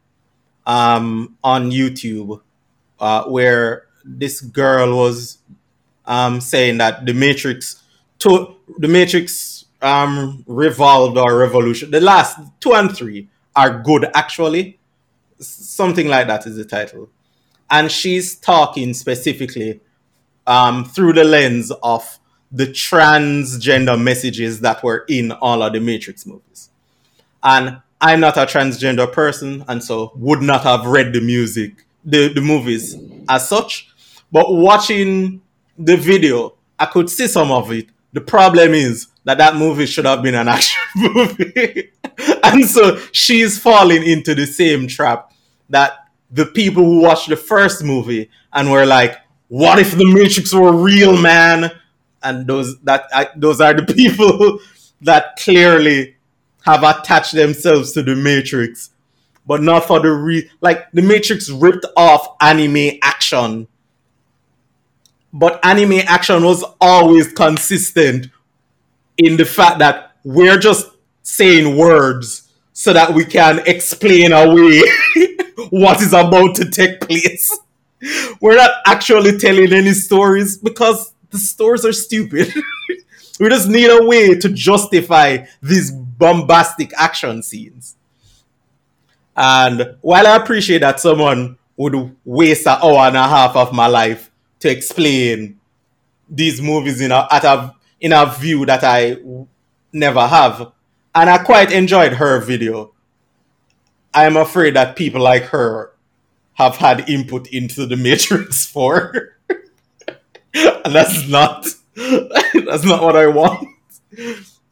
[0.65, 2.41] um on YouTube
[2.99, 5.39] uh, where this girl was
[6.05, 7.83] um saying that the Matrix
[8.19, 14.77] to the Matrix um revolved or revolution the last two and three are good actually.
[15.39, 17.09] Something like that is the title.
[17.69, 19.79] And she's talking specifically
[20.47, 22.19] um through the lens of
[22.51, 26.69] the transgender messages that were in all of the Matrix movies.
[27.43, 32.31] And I'm not a transgender person, and so would not have read the music, the,
[32.33, 32.95] the movies
[33.27, 33.89] as such.
[34.31, 35.41] But watching
[35.77, 37.87] the video, I could see some of it.
[38.13, 41.91] The problem is that that movie should have been an action movie,
[42.43, 45.33] and so she's falling into the same trap
[45.69, 49.17] that the people who watched the first movie and were like,
[49.49, 51.71] "What if the Matrix were real, man?"
[52.23, 54.59] And those that I, those are the people
[55.01, 56.15] that clearly
[56.61, 58.91] have attached themselves to the Matrix,
[59.45, 63.67] but not for the re like the Matrix ripped off anime action.
[65.31, 68.27] But anime action was always consistent
[69.17, 70.87] in the fact that we're just
[71.21, 74.81] saying words so that we can explain away
[75.69, 77.57] what is about to take place.
[78.41, 82.51] We're not actually telling any stories because the stories are stupid.
[83.39, 87.95] We just need a way to justify these bombastic action scenes.
[89.35, 93.87] And while I appreciate that someone would waste an hour and a half of my
[93.87, 94.29] life
[94.59, 95.59] to explain
[96.29, 99.17] these movies in a, at a, in a view that I
[99.93, 100.73] never have,
[101.15, 102.93] and I quite enjoyed her video,
[104.13, 105.93] I am afraid that people like her
[106.55, 109.37] have had input into the Matrix 4.
[110.53, 111.65] and that's not
[111.95, 113.67] that's not what I want.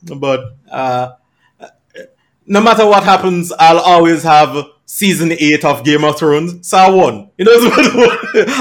[0.03, 1.13] But uh,
[2.47, 6.67] no matter what happens, I'll always have season eight of Game of Thrones.
[6.67, 7.29] So I won.
[7.37, 7.51] You know,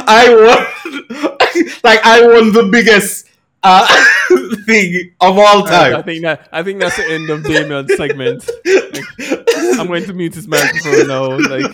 [0.07, 1.67] I won.
[1.85, 3.29] like I won the biggest
[3.63, 3.87] uh,
[4.67, 5.97] thing of all time.
[5.97, 8.49] I think that I think that's the end of Damien's segment.
[8.65, 11.39] Like, I'm going to mute his microphone now.
[11.39, 11.73] Like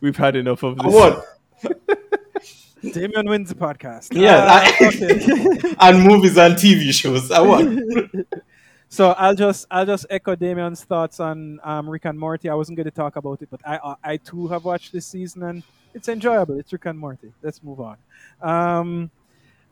[0.00, 0.94] we've had enough of I this.
[0.94, 1.22] won.
[2.92, 4.08] Damien wins the podcast.
[4.12, 5.74] Yeah, Uh, I- okay.
[5.78, 7.30] and movies and TV shows.
[7.30, 7.80] I won.
[8.92, 12.50] So I'll just I'll just echo Damien's thoughts on um, Rick and Morty.
[12.50, 15.06] I wasn't going to talk about it, but I I, I too have watched this
[15.06, 15.62] season and
[15.94, 16.58] it's enjoyable.
[16.58, 17.32] It's Rick and Morty.
[17.40, 17.96] Let's move on.
[18.42, 19.10] Um,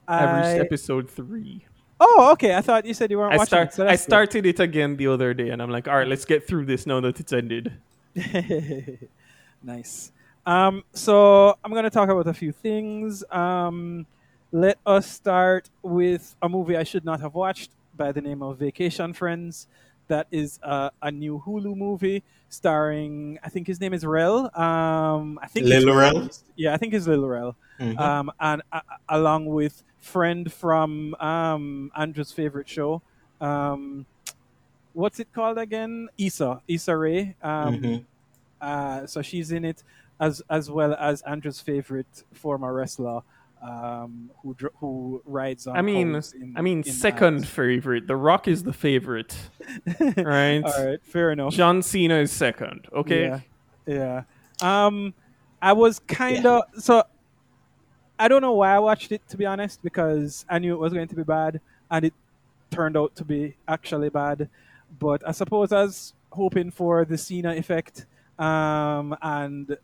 [0.08, 1.66] I've reached episode three.
[2.00, 2.54] Oh, okay.
[2.54, 3.74] I thought you said you weren't I watching start it.
[3.74, 4.00] So I good.
[4.00, 6.86] started it again the other day, and I'm like, all right, let's get through this
[6.86, 7.74] now that it's ended.
[9.62, 10.12] nice.
[10.46, 13.22] Um, so I'm going to talk about a few things.
[13.30, 14.06] Um,
[14.50, 18.56] let us start with a movie I should not have watched by the name of
[18.56, 19.66] Vacation Friends.
[20.08, 24.50] That is uh, a new Hulu movie starring, I think his name is Rel.
[24.58, 26.28] Um, I think it's Lil Rel?
[26.56, 27.54] Yeah, I think it's Lil Rel.
[27.78, 28.00] Mhm.
[28.00, 33.02] Um, and uh, along with friend from um, Andrew's favorite show.
[33.40, 34.06] Um,
[34.94, 36.08] what's it called again?
[36.18, 37.36] Issa, Issa Rae.
[37.42, 38.04] Um, Mhm.
[38.62, 39.84] uh, so she's in it
[40.18, 43.20] as as well as Andrew's favorite former wrestler,
[43.62, 45.76] um, who who rides on.
[45.76, 48.06] I mean, in- I mean, in second favorite.
[48.06, 49.36] The Rock is the favorite,
[50.16, 50.62] right?
[50.64, 51.52] All right, fair enough.
[51.52, 52.86] John Cena is second.
[52.92, 53.26] Okay.
[53.86, 54.22] Yeah,
[54.62, 54.86] yeah.
[54.86, 55.14] Um,
[55.60, 57.04] I was kind of so.
[58.18, 60.92] I don't know why I watched it to be honest, because I knew it was
[60.92, 61.60] going to be bad,
[61.90, 62.14] and it
[62.70, 64.48] turned out to be actually bad.
[64.98, 68.06] But I suppose I was hoping for the Cena effect,
[68.38, 69.76] um, and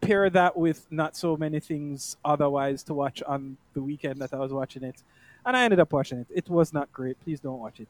[0.00, 4.38] pair that with not so many things otherwise to watch on the weekend that I
[4.38, 5.02] was watching it,
[5.44, 6.26] and I ended up watching it.
[6.30, 7.20] It was not great.
[7.22, 7.88] Please don't watch it.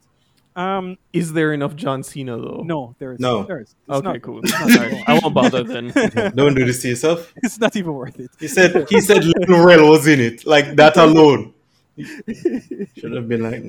[0.57, 2.63] Um, Is there enough John Cena though?
[2.65, 3.45] no, there is No.
[3.45, 3.75] There is.
[3.89, 4.41] It's Okay, not- cool.
[4.43, 6.33] not All right, even- I won't bother then.
[6.35, 7.33] Don't do this to yourself.
[7.43, 8.31] it's not even worth it.
[8.41, 10.45] He said he said Lil Rel was in it.
[10.47, 11.55] Like that alone.
[11.97, 13.63] Should have been like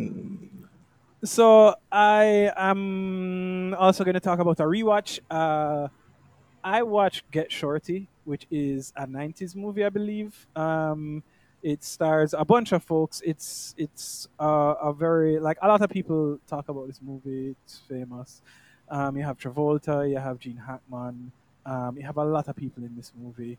[1.23, 5.19] So I am also going to talk about a rewatch.
[5.29, 5.87] Uh,
[6.63, 10.31] I watched Get Shorty, which is a '90s movie, I believe.
[10.55, 11.21] Um,
[11.61, 13.21] it stars a bunch of folks.
[13.31, 17.55] It's it's uh, a very like a lot of people talk about this movie.
[17.63, 18.41] It's famous.
[18.89, 21.31] Um, you have Travolta, you have Gene Hackman,
[21.65, 23.57] um, you have a lot of people in this movie,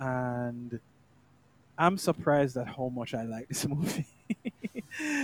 [0.00, 0.80] and
[1.78, 4.06] I'm surprised at how much I like this movie.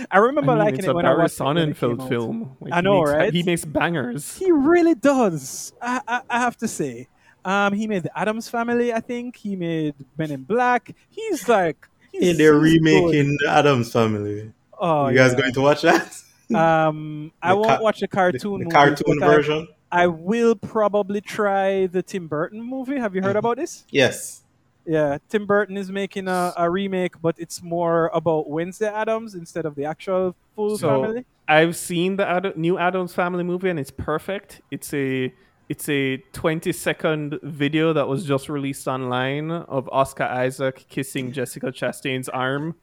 [0.09, 2.55] I remember I mean, liking it a when I watched when it Sonnenfeld film.
[2.61, 3.33] Like, I he know, makes- right?
[3.33, 4.37] He makes bangers.
[4.37, 5.73] He really does.
[5.81, 7.07] I, I, I have to say.
[7.45, 8.93] Um, he made the Addams Family.
[8.93, 10.93] I think he made Men in Black.
[11.09, 13.37] He's like, he's, hey, they're remaking good.
[13.45, 14.51] the Addams Family.
[14.79, 15.39] Oh, you guys yeah.
[15.39, 16.15] going to watch that?
[16.53, 18.59] Um, I won't ca- watch the cartoon.
[18.59, 19.67] the movie, cartoon but I- version?
[19.91, 22.97] I, will probably try the Tim Burton movie.
[22.99, 23.39] Have you heard Mhm.
[23.39, 23.85] about this?
[23.89, 24.43] Yes.
[24.85, 29.65] Yeah, Tim Burton is making a, a remake, but it's more about Wednesday Addams instead
[29.65, 31.25] of the actual full So family.
[31.47, 34.61] I've seen the Ad- new Addams Family movie, and it's perfect.
[34.71, 35.33] It's a
[35.69, 41.67] it's a 20 second video that was just released online of Oscar Isaac kissing Jessica
[41.67, 42.75] Chastain's arm.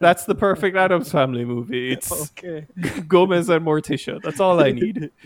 [0.00, 1.92] That's the perfect Addams Family movie.
[1.92, 2.66] It's Okay.
[3.08, 4.20] Gomez and Morticia.
[4.22, 5.10] That's all I need.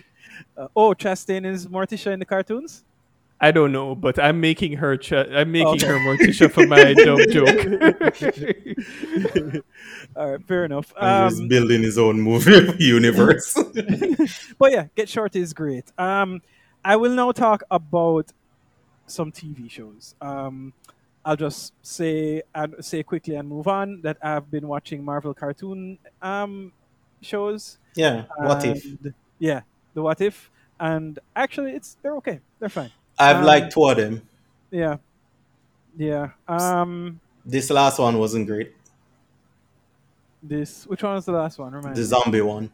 [0.56, 2.84] Uh, oh, Chastain is Morticia in the cartoons.
[3.40, 4.96] I don't know, but I'm making her.
[4.96, 5.86] Ch- I'm making Okay.
[5.86, 8.68] her Morticia for my dumb joke.
[10.16, 10.92] All right, fair enough.
[11.00, 13.54] And he's Um, building his own movie universe.
[14.58, 15.84] but yeah, Get Short is great.
[15.98, 16.40] Um,
[16.84, 18.32] I will now talk about
[19.06, 20.14] some TV shows.
[20.20, 20.72] Um,
[21.24, 25.98] I'll just say and say quickly and move on that I've been watching Marvel cartoon
[26.22, 26.72] um,
[27.20, 27.78] shows.
[27.94, 28.24] yeah.
[28.38, 28.86] What if?
[29.38, 29.60] Yeah,
[29.94, 30.50] the What If,
[30.80, 32.40] and actually, it's they're okay.
[32.58, 32.90] They're fine.
[33.18, 34.22] I've um, liked two of them.
[34.70, 34.96] Yeah,
[35.96, 36.30] yeah.
[36.46, 38.74] Um, This last one wasn't great.
[40.42, 41.72] this which one was the last one?
[41.72, 42.06] Remind The me.
[42.06, 42.70] zombie one.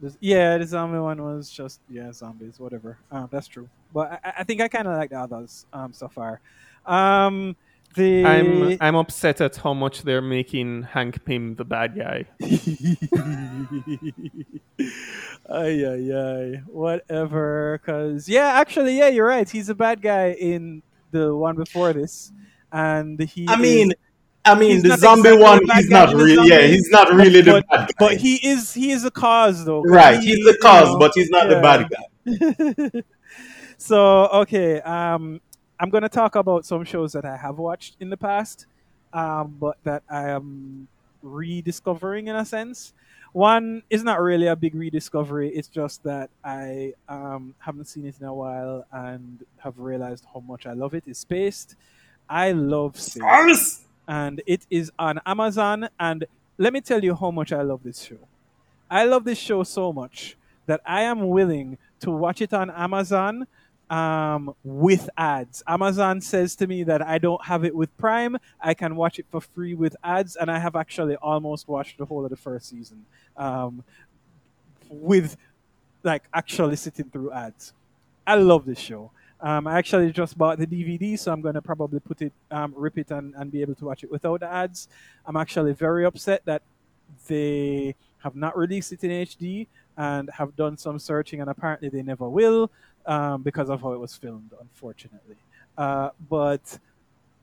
[0.00, 2.98] This- yeah, the zombie one was just yeah, zombies, whatever.
[3.10, 3.68] Uh, that's true.
[3.92, 6.40] But I, I think I kind of like the others um, so far.
[6.86, 7.56] Um,
[7.94, 12.26] The I'm I'm upset at how much they're making Hank Pym the bad guy.
[15.48, 16.62] ay ay ay.
[16.66, 17.80] Whatever.
[17.86, 19.48] Cause yeah, actually, yeah, you're right.
[19.48, 22.32] He's a bad guy in the one before this,
[22.72, 23.46] and he.
[23.48, 23.96] I mean, is-
[24.44, 26.48] I mean, he's the zombie exactly one, he's not really.
[26.48, 27.88] Yeah, he's not really the bad guy.
[27.98, 28.74] But he is.
[28.74, 29.82] He is a cause, though.
[29.86, 33.02] right, he- he's the cause, know, but he's not the bad guy.
[33.78, 35.40] so okay, um,
[35.80, 38.66] I'm gonna talk about some shows that I have watched in the past,
[39.12, 40.88] um, but that I am
[41.22, 42.92] rediscovering in a sense.
[43.32, 45.48] One is not really a big rediscovery.
[45.48, 50.38] It's just that I um, haven't seen it in a while and have realized how
[50.40, 51.02] much I love it.
[51.06, 51.10] it.
[51.10, 51.74] Is Spaced.
[52.28, 55.88] I love Spaced, and it is on Amazon.
[55.98, 56.24] And
[56.58, 58.18] let me tell you how much I love this show.
[58.90, 60.36] I love this show so much
[60.66, 63.46] that I am willing to watch it on Amazon
[63.90, 65.62] um, with ads.
[65.66, 68.36] Amazon says to me that I don't have it with Prime.
[68.60, 72.04] I can watch it for free with ads, and I have actually almost watched the
[72.04, 73.04] whole of the first season
[73.36, 73.84] um,
[74.88, 75.36] with
[76.02, 77.72] like actually sitting through ads.
[78.26, 79.10] I love this show.
[79.44, 82.72] Um, I actually just bought the DVD, so I'm going to probably put it, um,
[82.74, 84.88] rip it, and, and be able to watch it without the ads.
[85.26, 86.62] I'm actually very upset that
[87.28, 89.66] they have not released it in HD
[89.98, 92.70] and have done some searching, and apparently they never will
[93.04, 95.36] um, because of how it was filmed, unfortunately.
[95.76, 96.78] Uh, but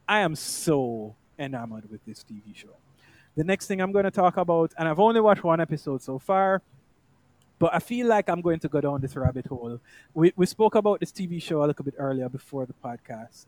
[0.10, 2.76] I am so enamored with this TV show.
[3.36, 6.18] The next thing I'm going to talk about, and I've only watched one episode so
[6.18, 6.64] far,
[7.62, 9.80] but I feel like I'm going to go down this rabbit hole.
[10.16, 13.46] We, we spoke about this TV show a little bit earlier before the podcast.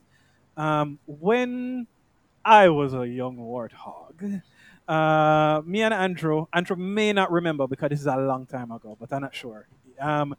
[0.55, 1.87] Um, when
[2.45, 4.43] I was a young warthog,
[4.87, 8.95] uh, me and Andrew, Andrew may not remember because this is a long time ago,
[8.99, 9.65] but I'm not sure.
[9.99, 10.35] Um,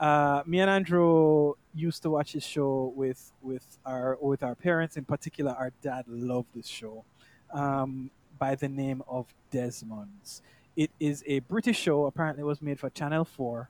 [0.00, 4.96] uh, me and Andrew used to watch this show with with our with our parents.
[4.96, 7.04] In particular, our dad loved this show
[7.52, 10.40] um, by the name of Desmond's.
[10.80, 12.06] It is a British show.
[12.06, 13.68] Apparently, it was made for Channel Four,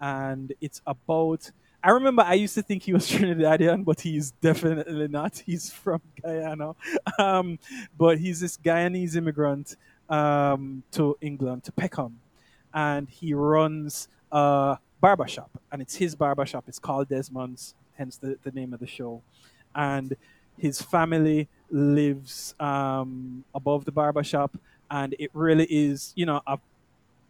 [0.00, 1.50] and it's about.
[1.82, 5.42] I remember I used to think he was Trinidadian, but he's definitely not.
[5.44, 6.76] He's from Guyana,
[7.18, 7.58] um,
[7.98, 9.74] but he's this Guyanese immigrant
[10.08, 12.20] um, to England, to Peckham,
[12.72, 16.66] and he runs a barbershop, and it's his barbershop.
[16.68, 19.22] It's called Desmond's, hence the, the name of the show.
[19.74, 20.16] And
[20.56, 24.56] his family lives um, above the barbershop,
[24.90, 26.58] and it really is, you know, a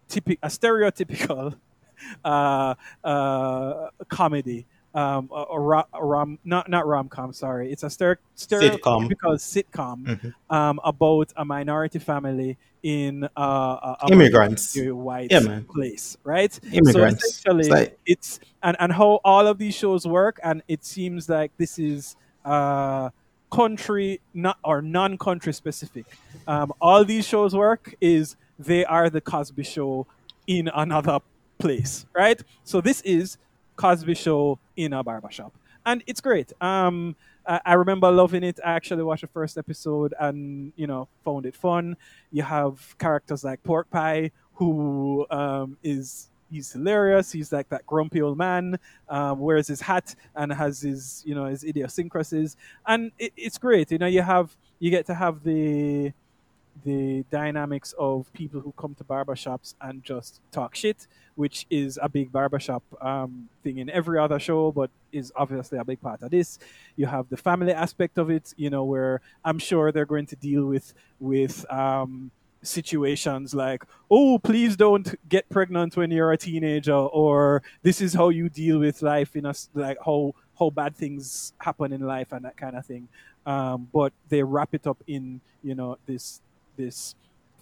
[0.09, 1.57] typic, a stereotypical
[2.25, 4.67] uh, uh, comedy.
[4.97, 7.33] Um, a, a, ro- a rom, not not rom com.
[7.33, 8.79] Sorry, it's a stere- Sitcom.
[9.11, 10.35] stereotypical sitcom Mhm.
[10.51, 14.77] um, about a minority family in uh, a, a Immigrants.
[14.79, 16.57] white Yeah, place, right?
[16.73, 17.23] Immigrants.
[17.43, 20.85] So essentially, It's like- it's and and how all of these shows work, and it
[20.85, 22.15] seems like this is
[22.45, 23.11] uh,
[23.55, 26.07] country not or non-country specific.
[26.49, 30.07] Um, all these shows work is they are the Cosby Show
[30.47, 31.21] in another
[31.59, 32.41] place, right?
[32.65, 33.39] So this is
[33.77, 35.53] Cosby Show in a barbershop,
[35.87, 36.53] and it's great.
[36.61, 37.15] Um,
[37.47, 38.59] I, I remember loving it.
[38.65, 41.97] I actually watched the first episode and you know found it fun.
[42.33, 47.33] You have characters like Pork Pie, who um, is he's hilarious.
[47.33, 48.79] He's like that grumpy old man,
[49.09, 52.57] um, wears his hat and has his you know his idiosyncrasies,
[52.87, 53.91] and it, it's great.
[53.91, 56.13] You know, you have you get to have the
[56.85, 61.07] the dynamics of people who come to barbershops and just talk shit,
[61.37, 65.85] which is a big barbershop um, thing in every other show, but is obviously a
[65.85, 66.59] big part of this.
[66.97, 70.37] You have the family aspect of it, you know, where I'm sure they're going to
[70.37, 72.31] deal with with um,
[72.65, 78.29] situations like, oh, please don't get pregnant when you're a teenager, or this is how
[78.31, 82.33] you deal with life in a s- like how how bad things happen in life
[82.33, 83.09] and that kind of thing.
[83.47, 86.41] Um, but they wrap it up in you know this
[86.77, 87.15] this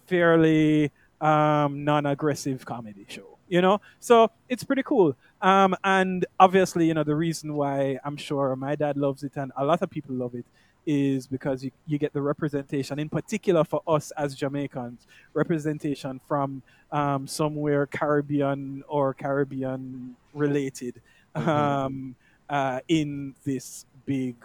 [0.07, 6.93] fairly um, non-aggressive comedy show you know so it's pretty cool um, and obviously you
[6.93, 10.15] know the reason why i'm sure my dad loves it and a lot of people
[10.15, 10.45] love it
[10.85, 16.61] is because you, you get the representation in particular for us as jamaicans representation from
[16.91, 21.01] um, somewhere caribbean or caribbean related
[21.35, 22.15] um,
[22.49, 24.35] uh, in this big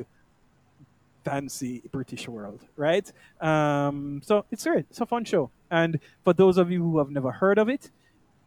[1.25, 3.11] fancy British world, right?
[3.41, 4.87] Um, so it's great.
[4.91, 5.51] It's a fun show.
[5.71, 7.91] And for those of you who have never heard of it,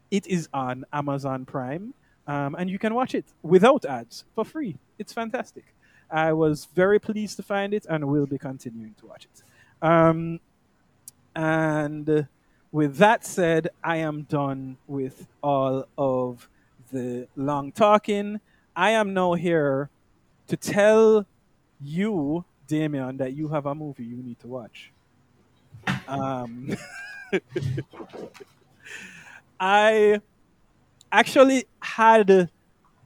[0.10, 1.94] it is on Amazon Prime,
[2.28, 4.78] um, and you can watch it without ads for free.
[4.98, 5.66] It's fantastic.
[6.12, 9.44] I was very pleased to find it, and will be continuing to watch it.
[9.86, 10.40] Um,
[11.36, 12.28] and
[12.72, 16.50] with that said, I am done with all of
[16.92, 18.40] the long talking.
[18.76, 19.90] I am now here
[20.48, 21.26] to tell
[21.82, 24.92] you, Damien that you have a movie you need to watch.
[26.08, 26.76] Um,
[29.60, 30.22] I
[31.12, 32.50] actually had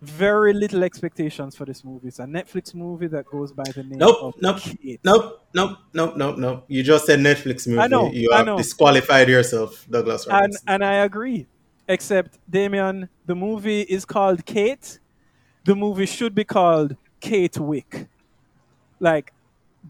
[0.01, 2.07] very little expectations for this movie.
[2.09, 4.99] It's a Netflix movie that goes by the name Nope, of nope, Kate.
[5.03, 6.65] nope, nope, nope, nope, nope.
[6.67, 7.80] You just said Netflix movie.
[7.80, 8.57] I know, You I have know.
[8.57, 11.47] disqualified yourself, Douglas and and I agree.
[11.88, 14.99] Except Damien, the movie is called Kate.
[15.65, 18.07] The movie should be called Kate Wick.
[18.99, 19.34] Like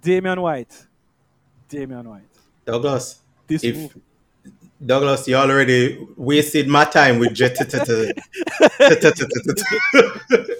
[0.01, 0.87] Damian White.
[1.69, 2.21] Damian White.
[2.65, 4.01] Douglas, This if movie.
[4.85, 7.57] Douglas, you already wasted my time with Jett.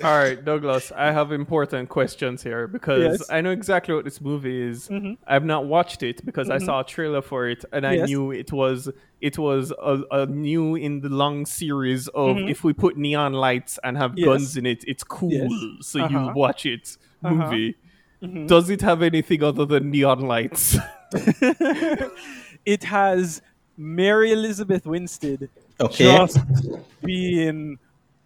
[0.04, 3.30] All right, Douglas, I have important questions here because Yes.
[3.30, 4.88] I know exactly what this movie is.
[4.88, 5.18] Mhm.
[5.28, 8.08] I've not watched it because I saw a trailer for it and I Yes.
[8.10, 8.90] knew it was
[9.22, 12.50] it was a, a new in the long series of Mhm.
[12.50, 14.26] if we put neon lights and have Yes.
[14.28, 15.32] guns in it, it's cool.
[15.32, 15.52] Yes.
[15.82, 16.20] So Uh-huh.
[16.28, 17.34] you watch it Uh-huh.
[17.36, 17.76] movie.
[18.24, 18.48] Mhm.
[18.48, 20.78] Does it have anything other than neon lights?
[22.66, 23.42] it has
[23.78, 25.50] Mary Elizabeth Winstead
[25.80, 26.06] Okay.
[26.18, 26.38] just
[27.04, 27.78] being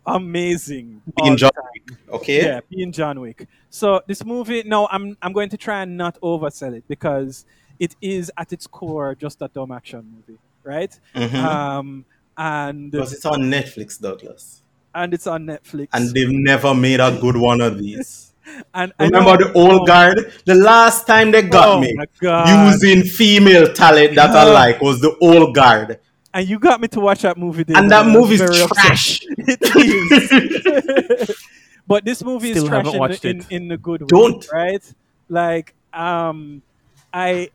[0.06, 1.02] amazing.
[1.22, 1.98] Being John time.
[2.12, 2.44] Okay.
[2.46, 3.48] Yeah, being John Wick.
[3.70, 7.46] So this movie, no, I'm I'm going to try and not oversell it because
[7.80, 10.98] it is at its core just a dumb action movie, right?
[11.16, 11.34] Mhm.
[11.36, 12.06] Um,
[12.38, 14.62] and Because it's on Netflix, Douglas,
[14.96, 15.88] and it's on Netflix.
[15.94, 18.29] and they've never made a good one of these.
[18.74, 20.34] And I Remember know- the old oh, guard?
[20.46, 21.96] The last time they got Oh me
[22.68, 26.00] using female talent that I like was the old guard.
[26.34, 28.62] And you got me to watch that movie, David, And that I was movie's very
[28.62, 28.76] upset.
[28.76, 29.20] trash.
[29.38, 29.60] it
[31.30, 31.44] is.
[31.88, 33.52] but this movie Still is trash haven't in watched the, in, it.
[33.52, 34.48] in the good way, Don't.
[34.54, 34.94] right?
[35.28, 36.62] Like, um,
[37.12, 37.50] I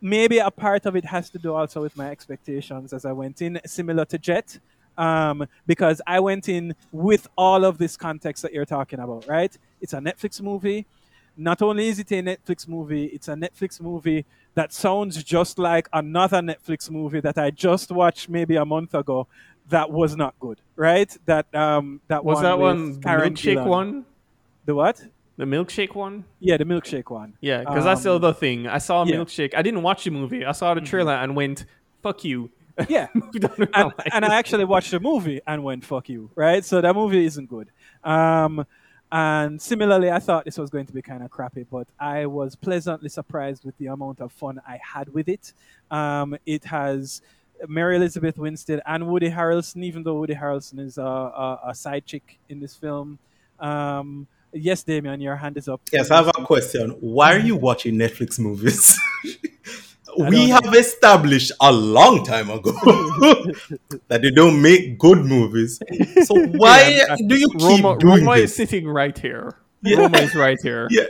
[0.00, 3.42] maybe a part of it has to do also with my expectations as I went
[3.42, 4.58] in, similar to Jett,
[5.00, 9.56] um, because I went in with all of this context that you're talking about, right?
[9.80, 10.86] It's a Netflix movie.
[11.36, 14.24] Not only is it a Netflix movie, it's a Netflix movie
[14.54, 19.26] that sounds just like another Netflix movie that I just watched maybe a month ago
[19.68, 21.10] that was not good, right?
[21.26, 23.66] That um that was one that one Karen milkshake Gillan.
[23.66, 24.04] one?
[24.66, 24.96] The what?
[25.36, 26.24] The milkshake one?
[26.40, 27.34] Yeah, the milkshake one.
[27.40, 28.66] Yeah, because that's the Um, other thing.
[28.66, 29.14] I saw a yeah.
[29.14, 29.22] Mm-hmm.
[29.22, 29.54] milkshake.
[29.56, 30.44] I didn't watch the movie.
[30.44, 31.64] I saw the trailer and went,
[32.02, 32.50] "Fuck you."
[32.88, 33.08] Yeah.
[33.14, 36.30] Moved on with my and, and I actually watched the movie and went, fuck you,
[36.34, 36.64] right?
[36.64, 37.70] So that movie isn't good.
[38.04, 38.66] Um,
[39.12, 42.54] and similarly, I thought this was going to be kind of crappy, but I was
[42.54, 45.52] pleasantly surprised with the amount of fun I had with it.
[45.90, 47.20] Um, it has
[47.68, 52.06] Mary Elizabeth Winstead and Woody Harrelson, even though Woody Harrelson is a, a, a side
[52.06, 53.18] chick in this film.
[53.58, 55.80] Um, yes, Damien, your hand is up.
[55.92, 56.90] Yes, I have a question.
[57.00, 58.98] Why are you watching Netflix movies?
[60.18, 62.72] we don't have established a long time ago
[64.08, 65.78] that they don't make good movies.
[66.24, 69.56] So why Yeah, do you keep Roma, doing Roma is sitting right here.
[69.82, 69.98] Yeah.
[69.98, 70.88] Roma is right here.
[70.90, 71.06] Yeah.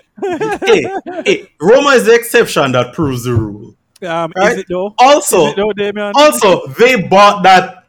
[0.65, 0.95] hey,
[1.25, 3.75] hey, Roma is the exception that proves the rule.
[4.03, 4.53] Um, Right?
[4.53, 4.95] Is it though?
[4.99, 6.13] Also, Is it though, Damien?
[6.15, 7.87] also, they bought that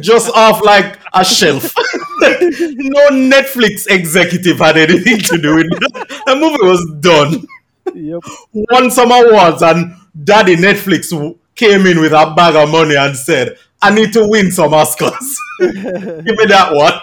[0.00, 1.72] just off like a shelf.
[2.20, 6.08] no Netflix executive had anything to do with it.
[6.26, 7.46] The movie was done.
[7.92, 8.22] Yep.
[8.52, 11.12] Won some awards, and Daddy Netflix
[11.54, 15.36] came in with a bag of money and said, "I need to win some Oscars.
[15.60, 16.94] Give me that one,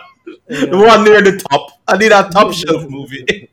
[0.48, 1.80] the one near the top.
[1.88, 3.50] I need a top shelf movie."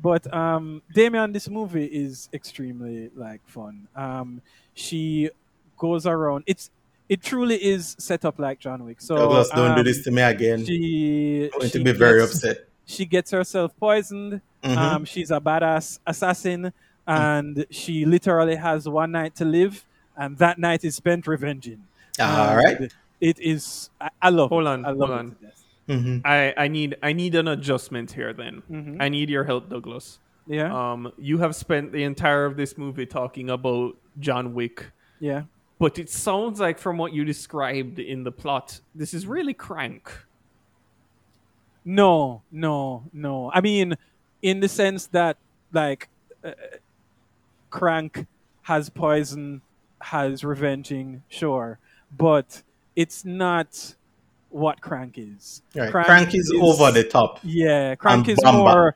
[0.00, 3.88] But um, Damien, this movie is extremely like fun.
[3.96, 4.42] Um,
[4.74, 5.30] she
[5.76, 6.44] goes around.
[6.46, 6.70] It's
[7.08, 9.00] it truly is set up like John Wick.
[9.00, 10.64] So Douglas, don't do um, this to me again.
[10.64, 12.67] She I'm going to be very upset.
[12.88, 14.40] She gets herself poisoned.
[14.64, 14.76] Mhm.
[14.76, 16.72] Um, she's a badass assassin,
[17.06, 19.84] and she literally has one night to live,
[20.16, 21.84] and that night is spent revenging.
[22.18, 22.92] All And right.
[23.20, 23.90] It is.
[24.00, 24.48] I, I love.
[24.48, 24.68] Hold it.
[24.68, 25.26] on, I love hold on.
[25.30, 25.64] to death.
[25.88, 26.22] Mhm.
[26.24, 28.32] I, I need I need an adjustment here.
[28.32, 28.96] Then Mhm.
[29.00, 30.18] I need your help, Douglas.
[30.46, 30.72] Yeah.
[30.72, 34.86] Um, you have spent the entire of this movie talking about John Wick,
[35.20, 35.42] Yeah.
[35.78, 40.10] but it sounds like from what you described in the plot, this is really crank.
[41.88, 43.50] No, no, no.
[43.54, 43.94] I mean,
[44.42, 45.38] in the sense that
[45.72, 46.08] like
[46.44, 46.50] uh,
[47.70, 48.26] Crank
[48.62, 49.62] has poison,
[50.02, 51.78] has revenging, sure,
[52.16, 52.62] but
[52.94, 53.94] it's not
[54.50, 55.62] what Crank is.
[55.74, 55.90] Right.
[56.04, 57.40] Crank is over the top.
[57.42, 58.52] Yeah, Crank is Bamba.
[58.58, 58.94] more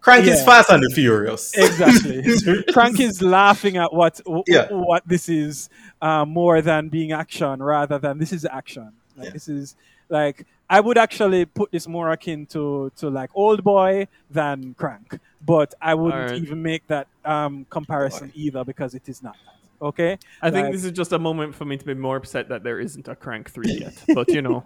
[0.00, 0.44] Crank is Yeah.
[0.46, 1.52] Fast and Furious.
[1.54, 2.22] exactly.
[2.72, 4.68] Crank is laughing at what w- Yeah.
[4.70, 5.68] what this is
[6.00, 8.92] uh, more than being action, rather than this is action.
[9.16, 9.32] Like, Yeah.
[9.32, 9.76] This is
[10.08, 15.18] like I would actually put this more akin to to like Old Boy than Crank,
[15.44, 16.42] but I wouldn't Alright.
[16.42, 19.84] even make that um, comparison either because it is not that.
[19.84, 22.62] Okay, I think this is just a moment for me to be more upset that
[22.62, 24.00] there isn't a Crank three yet.
[24.14, 24.64] But you know,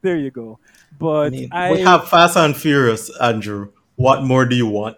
[0.00, 0.60] there you go.
[0.96, 3.72] But I mean, I, we have Fast and Furious, Andrew.
[3.96, 4.96] What more do you want?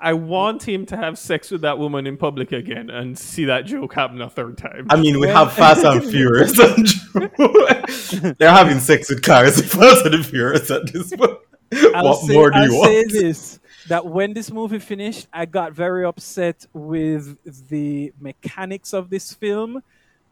[0.00, 3.64] I want him to have sex with that woman in public again and see that
[3.64, 4.86] joke happen a third time.
[4.90, 6.58] I mean, we have Fast and Furious.
[6.58, 11.38] and They're having sex with cars in Fast and Furious at this point.
[11.94, 13.58] I'll what say, more do I'll you say this
[13.88, 19.82] that when this movie finished, I got very upset with the mechanics of this film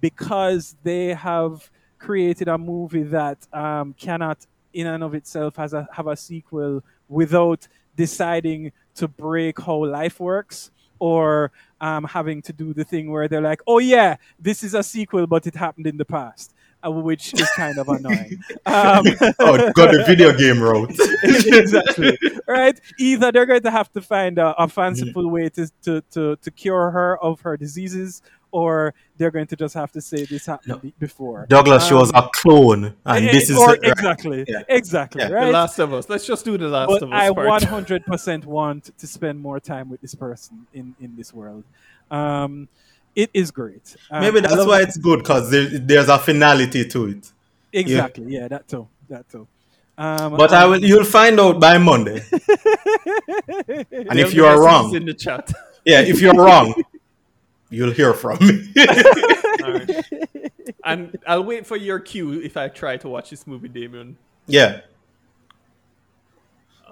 [0.00, 5.88] because they have created a movie that um, cannot, in and of itself, has a,
[5.92, 7.66] have a sequel without
[7.96, 13.40] deciding to break how life works or um, having to do the thing where they're
[13.40, 16.54] like, "Oh yeah, this is a sequel, but it happened in the past,"
[16.84, 18.42] uh, which is kind of annoying.
[18.66, 19.04] Um,
[19.40, 20.90] oh, got the video game route.
[21.22, 22.18] exactly.
[22.48, 22.80] Right.
[22.98, 26.50] Either they're going to have to find a, a fanciful way to, to, to, to
[26.50, 28.22] cure her of her diseases,
[28.60, 31.46] or they're going to just have to say this happened be- before.
[31.48, 33.78] Douglas shows Um, a clone, and eh, this is or right.
[33.82, 34.62] exactly, Yeah.
[34.68, 35.46] exactly, Yeah.
[35.46, 35.50] The.
[35.60, 36.08] Last of Us.
[36.08, 39.90] Let's just do the Last but of Us I 100% want to spend more time
[39.90, 41.64] with this person in, in this world.
[42.10, 42.68] Um,
[43.16, 43.96] it is great.
[44.10, 47.32] Um, Maybe that's love- why it's good because there, there's a finality to it.
[47.72, 48.26] exactly.
[48.36, 48.86] Yeah, that too.
[49.08, 49.46] That too.
[49.98, 50.84] Um, But I um, will.
[50.90, 52.20] You'll find out by Monday.
[53.68, 55.52] and if you are wrong, in the chat.
[55.84, 56.74] yeah, if you're wrong,
[57.74, 58.72] you'll hear from me.
[59.62, 59.90] Alright.
[60.86, 64.18] And I'll wait for your cue if I try to watch this movie, Damien.
[64.46, 64.80] yeah.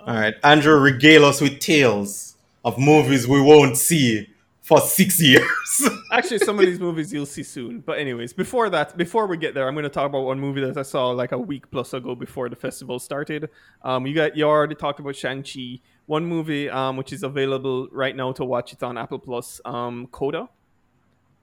[0.06, 4.28] All right, Andrew, regale us with tales of movies we won't see
[4.62, 5.46] for six years.
[6.12, 7.80] Actually, some of these movies you'll see soon.
[7.80, 10.60] But anyways, before that, before we get there, I'm going to talk about one movie
[10.62, 13.50] that I saw like a week plus ago before the festival started.
[13.82, 15.80] Um, you got you already talked about Shang Chi.
[16.06, 18.72] One movie um, which is available right now to watch.
[18.72, 19.60] It's on Apple Plus.
[19.64, 20.48] Um, Coda.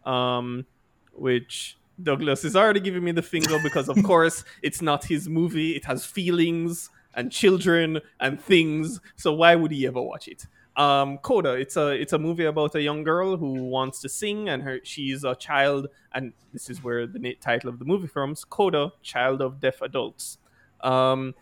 [0.09, 0.65] Um,
[1.13, 5.75] which Douglas is already giving me the finger because, of course, it's not his movie.
[5.75, 8.99] It has feelings and children and things.
[9.17, 10.45] So why would he ever watch it?
[10.77, 11.53] Um, Coda.
[11.53, 14.79] It's a it's a movie about a young girl who wants to sing, and her
[14.83, 18.45] she's a child, and this is where the title of the movie comes.
[18.45, 20.37] Coda, child of deaf adults.
[20.81, 21.35] Um,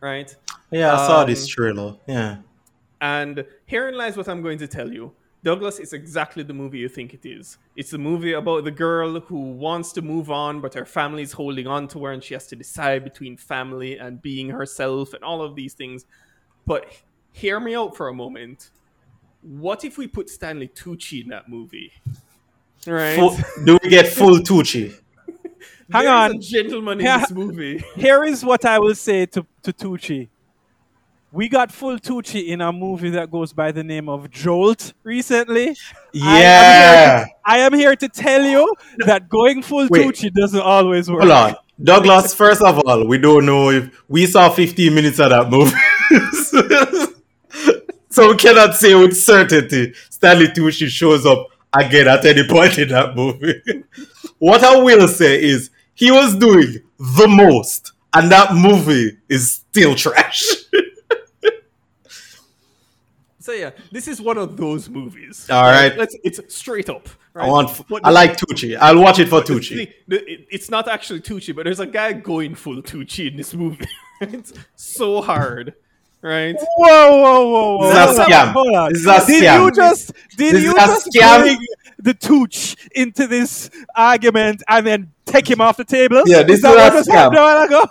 [0.00, 0.34] right.
[0.70, 1.96] yeah, I saw Um, this trailer.
[2.06, 2.36] Yeah.
[3.00, 5.12] And herein lies what I'm going to tell you.
[5.46, 7.58] Douglas is exactly the movie you think it is.
[7.76, 11.68] It's a movie about the girl who wants to move on, but her family's holding
[11.68, 15.42] on to her, and she has to decide between family and being herself and all
[15.42, 16.04] of these things.
[16.66, 16.86] But
[17.30, 18.70] hear me out for a moment.
[19.42, 21.92] What if we put Stanley Tucci in that movie?
[22.84, 23.14] Right?
[23.14, 24.98] Full, do we get full Tucci?
[25.92, 26.30] Hang There's on.
[26.32, 27.18] a gentleman in Yeah.
[27.18, 27.84] this movie.
[27.94, 30.28] Here is what I will say to, to Tucci.
[31.32, 35.68] We got full Tucci in a movie that goes by the name of Jolt recently.
[35.70, 35.72] I
[36.14, 37.18] am Yeah.
[37.18, 40.06] here to, I am here to tell you that going full Wait.
[40.06, 41.20] Tucci doesn't always work.
[41.22, 41.56] Hold on.
[41.82, 45.76] Douglas, first of all, we don't know if we saw 15 minutes of that movie.
[48.10, 52.88] so we cannot say with certainty Stanley Tucci shows up again at any point in
[52.88, 53.60] that movie.
[54.38, 59.94] what I will say is he was doing the most, and that movie is still
[59.94, 60.42] trash.
[63.46, 65.48] So yeah, this is one of those movies.
[65.48, 65.96] All right.
[65.96, 67.08] Let's it's straight up.
[67.32, 67.44] Right?
[67.46, 67.80] I want.
[67.88, 68.76] But I like Tucci.
[68.76, 69.76] I'll watch it for Tucci.
[69.76, 73.54] thing- the- it's not actually Tucci, but there's a guy going full Tucci in this
[73.54, 73.86] movie.
[74.20, 75.74] it's so hard,
[76.22, 76.56] right?
[76.76, 77.88] Whoa, whoa, whoa, whoa!
[77.92, 78.52] This is a Hold on, scam.
[78.52, 78.92] hold on.
[78.92, 79.64] This is a did scam.
[79.64, 81.40] you just did This you is a just scam.
[81.42, 81.58] bring
[81.98, 86.22] the Tooch into this argument and then take him off the table?
[86.26, 87.32] Yeah, this is a what just scam.
[87.34, 87.84] happened ago?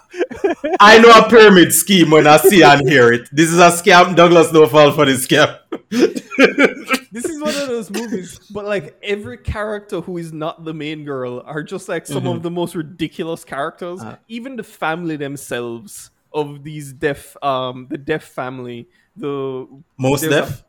[0.80, 3.28] I know a pyramid scheme when I see and hear it.
[3.32, 4.16] This is a scam.
[4.16, 5.58] Douglas no fall for this scam.
[7.12, 11.06] This is one of those movies, but like every character who is not the main
[11.06, 12.36] girl are just like some Mhm.
[12.36, 14.02] of the most ridiculous characters.
[14.02, 14.18] Uh.
[14.28, 19.66] Even the family themselves of these deaf, um, the deaf family, the
[19.98, 20.64] Most there's a- deaf?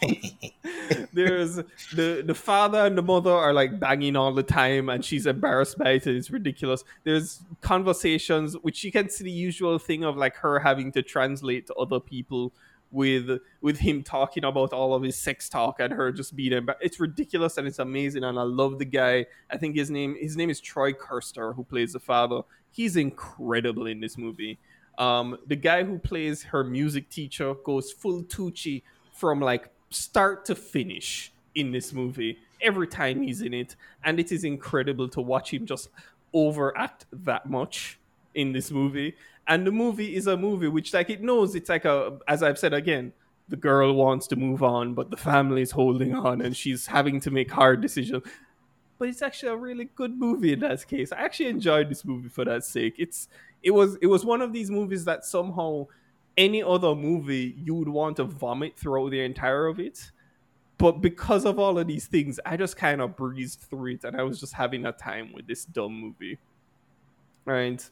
[1.12, 1.56] there's
[1.94, 5.78] the the father and the mother are like banging all the time and she's embarrassed
[5.78, 6.84] by it and it's ridiculous.
[7.04, 11.66] There's conversations which you can see the usual thing of like her having to translate
[11.66, 12.52] to other people
[12.90, 13.30] with
[13.60, 16.98] with him talking about all of his sex talk and her just being embar- it's
[16.98, 19.26] ridiculous and it's amazing and i love the guy.
[19.50, 22.42] I think his name his name is troy Kotsur who plays the father.
[22.70, 24.58] He's incredible in this movie.
[24.96, 30.54] Um the guy who plays her music teacher goes full tucci from like start to
[30.54, 35.52] finish in this movie every time he's in it and it is incredible to watch
[35.52, 35.88] him just
[36.34, 37.98] overact that much
[38.34, 39.14] in this movie.
[39.46, 42.58] And the movie is a movie which like it knows it's like a as i've
[42.58, 43.12] said again
[43.48, 47.18] the girl wants to move on but the family is holding on and she's having
[47.20, 48.22] to make hard decisions.
[48.98, 51.12] But it's actually a really good movie in that case.
[51.12, 52.96] I actually enjoyed this movie for that sake.
[52.98, 53.28] It's
[53.62, 55.86] it was it was one of these movies that somehow
[56.38, 60.10] any other movie, you would want to vomit throughout the entire of it.
[60.78, 64.16] But because of all of these things, I just kind of breezed through it, and
[64.18, 66.38] I was just having a time with this dumb movie.
[67.44, 67.84] Right.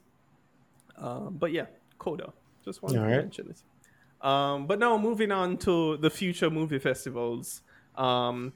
[0.97, 1.67] Um, but yeah,
[1.99, 2.33] Coda.
[2.65, 3.19] Just wanted All to right.
[3.19, 4.27] mention it.
[4.27, 7.63] Um, but now moving on to the future movie festivals.
[7.97, 8.53] Um,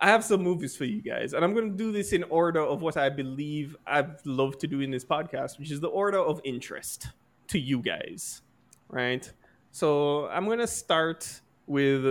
[0.00, 2.60] I have some movies for you guys, and I'm going to do this in order
[2.60, 6.18] of what I believe I'd love to do in this podcast, which is the order
[6.18, 7.08] of interest
[7.48, 8.42] to you guys,
[8.90, 9.30] right?
[9.72, 12.02] So I'm going to start with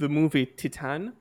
[0.00, 1.12] the movie Titane.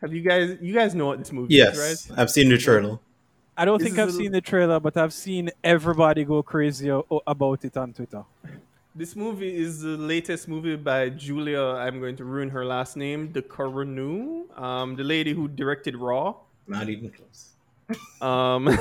[0.00, 0.58] Have you guys?
[0.60, 2.18] You guys know what this movie Yes, is, right?
[2.20, 2.98] I've seen the trailer.
[3.56, 6.90] I don't This think I've a- seen the trailer, but I've seen everybody go crazy
[7.26, 8.24] about it on Twitter.
[8.94, 11.60] This movie is the latest movie by Julia.
[11.62, 16.34] I'm going to ruin her last name, the Coronu, um, the lady who directed Raw.
[16.66, 17.50] Not even close.
[18.20, 18.68] Um,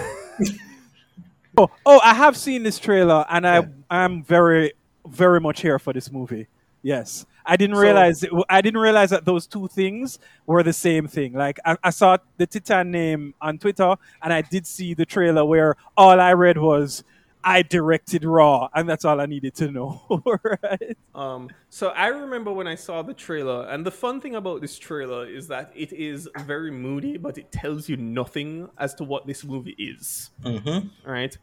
[1.58, 4.74] Oh, oh, I have seen this trailer, and I I'm very
[5.08, 6.48] very much here for this movie.
[6.82, 10.74] Yes, I didn't So- realize it, I didn't realize that those two things were the
[10.74, 11.34] same thing.
[11.34, 15.44] Like I, I saw the Titane name on Twitter, and I did see the trailer
[15.44, 17.04] where all I read was
[17.44, 20.02] I directed Raw, and that's all I needed to know.
[20.44, 20.98] right?
[21.14, 24.78] Um, so I remember when I saw the trailer, and the fun thing about this
[24.78, 29.28] trailer is that it is very moody, but it tells you nothing as to what
[29.28, 30.32] this movie is.
[30.44, 31.10] Mm-hmm.
[31.10, 31.38] Right?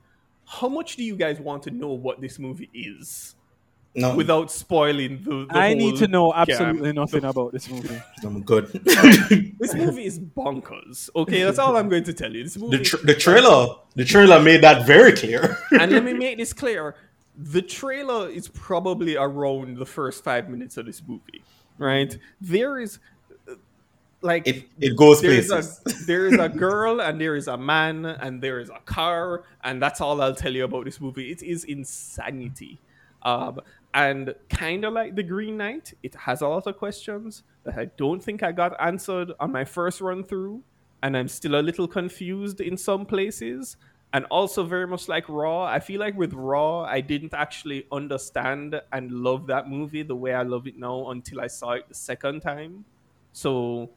[0.45, 3.37] How much do you guys want to know what this movie is
[3.95, 5.47] No, without spoiling the?
[5.47, 6.49] the I need to know gap?
[6.49, 8.01] absolutely nothing about this movie.
[8.25, 8.71] I'm good.
[9.59, 11.11] This movie is bonkers.
[11.15, 12.43] Okay, that's all I'm going to tell you.
[12.43, 15.59] This movie the, is tr- the trailer, the trailer made that very clear.
[15.79, 16.97] and let me make this clear
[17.37, 21.43] the trailer is probably around the first five minutes of this movie
[21.79, 22.99] right there is
[23.49, 23.55] uh,
[24.21, 25.81] like it it goes there's places.
[26.03, 29.45] a there is a girl and there is a man and there is a car
[29.65, 31.31] and that's all I'll tell you about this movie.
[31.31, 32.79] It is insanity,
[33.23, 33.61] um,
[33.95, 37.87] and kind of like the Green Knight, it has a lot of questions that I
[37.97, 40.63] don't think I got answered on my first run through,
[41.03, 43.77] and I'm still a little confused in some places.
[44.15, 48.79] And also very much like Raw, I feel like with Raw, I didn't actually understand
[48.93, 51.95] and love that movie the way I love it now until I saw it the
[51.95, 52.85] second time.
[53.33, 53.89] So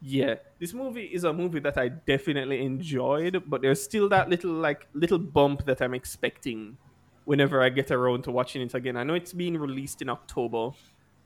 [0.00, 4.52] yeah, this movie is a movie that I definitely enjoyed, but there's still that little
[4.52, 6.78] like little bump that I'm expecting
[7.24, 8.96] whenever I get around to watching it again.
[8.96, 10.70] I know it's being released in October,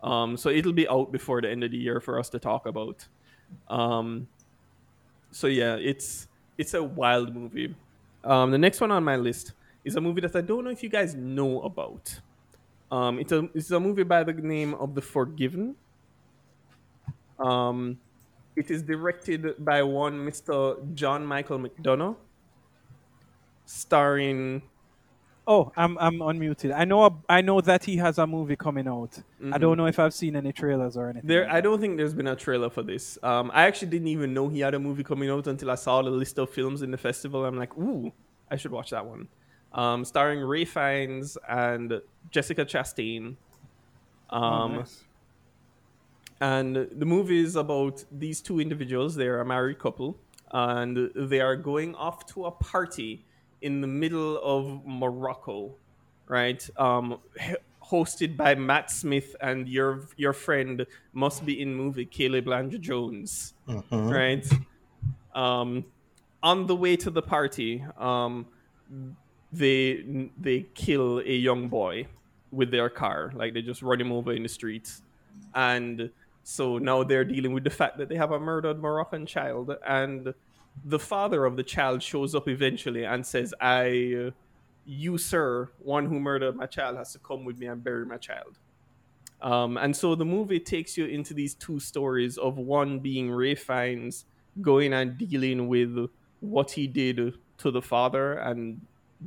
[0.02, 2.66] um, so it'll be out before the end of the year for us to talk
[2.66, 3.06] about.
[3.68, 4.28] Um,
[5.31, 6.28] so yeah, it's
[6.59, 7.74] it's a wild movie.
[8.24, 9.52] Um, the next one on my list
[9.85, 12.20] is a movie that I don't know if you guys know about.
[12.90, 15.77] Um, it's a it's a movie by the name of The Forgiven.
[17.39, 17.98] Um,
[18.55, 20.94] it is directed by one Mr.
[20.94, 22.16] John Michael McDonagh,
[23.66, 24.62] starring.
[25.48, 26.74] Oh, I'm I'm unmuted.
[26.74, 29.16] I know I know that he has a movie coming out.
[29.52, 31.20] I don't know if I've seen any trailers or anything.
[31.23, 31.28] Mm-hmm.
[31.28, 33.16] There, like I don't think there's been a trailer for this.
[33.23, 36.02] Um, I actually didn't even know he had a movie coming out until I saw
[36.02, 37.44] the list of films in the festival.
[37.44, 38.12] I'm like, ooh,
[38.51, 39.28] I should watch that one.
[39.73, 42.01] Um, starring Ralph Fiennes and
[42.31, 43.36] Jessica Chastain.
[44.31, 45.05] Um, Oh, nice.
[46.40, 49.14] and the movie is about these two individuals.
[49.14, 50.18] They're a married couple,
[50.51, 53.24] and they are going off to a party
[53.62, 55.74] in the middle of Morocco,
[56.28, 56.69] right?
[56.77, 57.19] Um,
[57.83, 63.55] hosted by Matt Smith and your your friend must be in movie Caleb Landry Jones,
[63.69, 64.11] Mhm.
[64.12, 64.47] right?
[65.35, 65.85] Um,
[66.43, 68.47] on the way to the party, um,
[69.53, 72.07] they they kill a young boy
[72.53, 73.33] with their car.
[73.35, 75.03] Like they just run him over in the streets,
[75.55, 76.11] and
[76.43, 80.33] so now they're dealing with the fact that they have a murdered Moroccan child, and
[80.85, 84.31] the father of the child shows up eventually and says, "I, uh,
[84.85, 88.19] you sir, one who murdered my child, has to come with me and bury my
[88.19, 88.59] child."
[89.40, 93.59] Um, and so the movie takes you into these two stories of one being Ralph
[93.59, 94.24] Fiennes
[94.62, 96.09] going and dealing with
[96.40, 98.81] what he did to the father and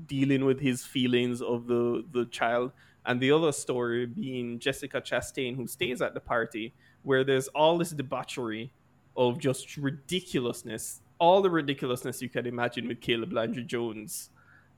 [0.08, 2.72] dealing with his feelings of the the child
[3.06, 6.74] and the other story being Jessica Chastain who stays at the party
[7.04, 8.72] where there's all this debauchery
[9.18, 14.30] of just ridiculousness all the ridiculousness you can imagine with Caleb Landry Jones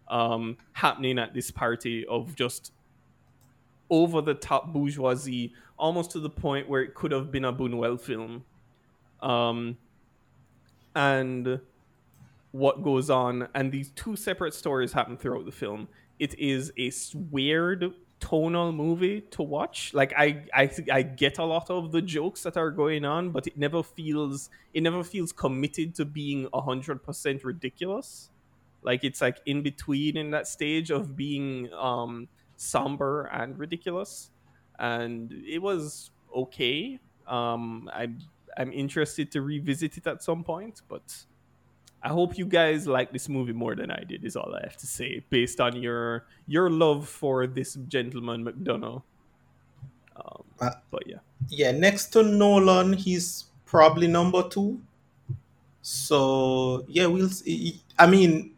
[0.08, 2.74] um, happening at this party of just
[3.90, 8.00] over the top bourgeoisie, almost to the point where it could have been a Buñuel
[8.00, 8.44] film.
[9.22, 9.78] Um,
[10.96, 11.60] and
[12.52, 15.88] what goes on, and these two separate stories happen throughout the film.
[16.20, 16.92] It is a
[17.32, 19.94] weird tonal movie to watch.
[19.94, 23.48] Like I, I, I get a lot of the jokes that are going on, but
[23.48, 28.30] it never feels, it never feels committed to being hundred percent ridiculous
[28.84, 32.28] like it's like in between in that stage of being um
[32.58, 34.32] somber and ridiculous,
[34.80, 37.00] and it was okay.
[37.28, 38.20] Um, I'm
[38.58, 41.26] I'm interested to revisit it at some point, but
[42.04, 44.26] I hope you guys like this movie more than I did.
[44.26, 49.04] Is all I have to say, based on your your love for this gentleman McDonagh.
[50.16, 54.82] Um, Uh, but yeah, Yeah, next to Nolan, he's probably number two.
[55.82, 57.30] So yeah, we'll.
[57.30, 57.82] See.
[57.98, 58.54] I mean,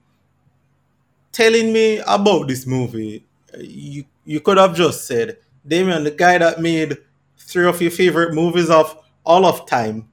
[1.31, 5.37] telling me about this movie, uh, you you could have just said,
[5.67, 6.97] Damien, the guy that made
[7.37, 10.07] three of your favorite movies of all of time,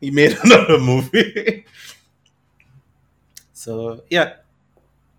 [0.00, 1.64] he made another movie.
[3.64, 3.72] So
[4.16, 4.28] yeah,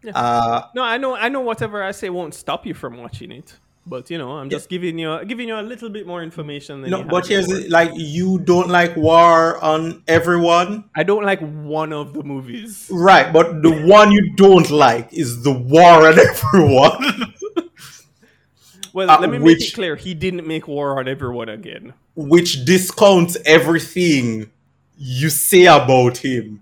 [0.04, 0.18] Yeah.
[0.18, 3.50] uh, no, I know I know whatever I say won't stop you from watching it.
[3.94, 6.92] But you know, I'm just giving you giving you a little bit more information than
[6.92, 7.70] no, you but here's before.
[7.80, 10.86] like you don't like War on Everyone.
[10.96, 12.88] I don't like one of the movies.
[13.10, 17.34] Right, but the one you don't like is the war on everyone,
[18.94, 21.94] Well, Uh, let me make it clear: he didn't make war on everyone again.
[22.16, 24.52] which discounts everything
[24.98, 26.62] you say about him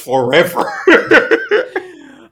[0.00, 0.58] forever.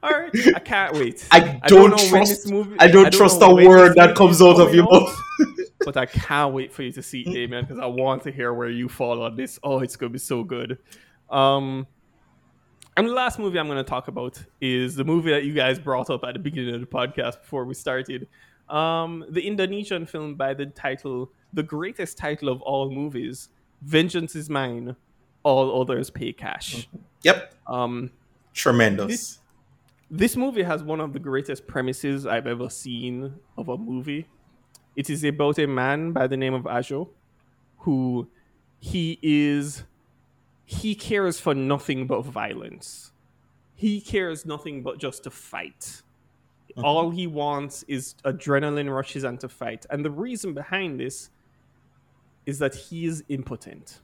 [0.01, 1.27] All right, I can't wait.
[1.31, 2.43] I don't don't, know when trust.
[2.43, 5.15] this movie- I don't I don't trust a word that comes out of your mouth.
[5.85, 8.53] but I can't wait for you to see it, Damien, because I want to hear
[8.53, 9.59] where you fall on this.
[9.63, 10.77] Oh, it's gonna be so good.
[11.29, 11.85] Um,
[12.97, 15.79] and the last movie I'm going to talk about is the movie that you guys
[15.79, 18.27] brought up at the beginning of the podcast before we started.
[18.67, 23.49] Um, the Indonesian film by the title, the greatest title of all movies,
[23.81, 24.97] "Vengeance is Mine,
[25.49, 26.87] All Others Pay Cash."
[27.23, 28.11] Yep, Um,
[28.53, 29.07] tremendous.
[29.07, 29.39] this
[30.11, 34.27] this movie has one of the greatest premises I've ever seen of a movie.
[34.95, 37.09] It is about a man by the name of Ajo,
[37.79, 38.27] who
[38.79, 39.83] he is
[40.65, 43.11] he cares for nothing but violence.
[43.75, 46.03] He cares nothing but just to fight.
[46.83, 49.85] All he wants is adrenaline rushes and to fight.
[49.89, 51.29] And the reason behind this
[52.45, 53.99] is that he is impotent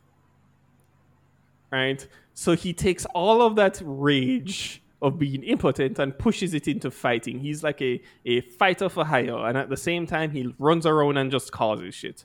[1.75, 2.07] right?
[2.33, 7.39] So he takes all of that rage of being impotent and pushes it into fighting.
[7.39, 11.17] He's like a, a fighter for hire, and at the same time, he runs around
[11.17, 12.23] and just causes shit.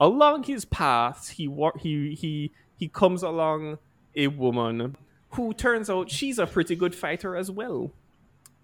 [0.00, 1.48] Along his path, he
[1.80, 3.78] he he he comes along
[4.14, 4.96] a woman
[5.30, 7.92] who turns out she's a pretty good fighter as well.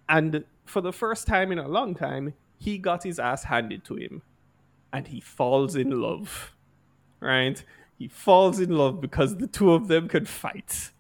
[0.09, 3.97] And for the first time in a long time, he got his ass handed to
[3.97, 4.23] him,
[4.93, 6.55] and he falls in love
[7.21, 7.65] right?
[7.99, 10.93] He falls in love because the two of them can fight,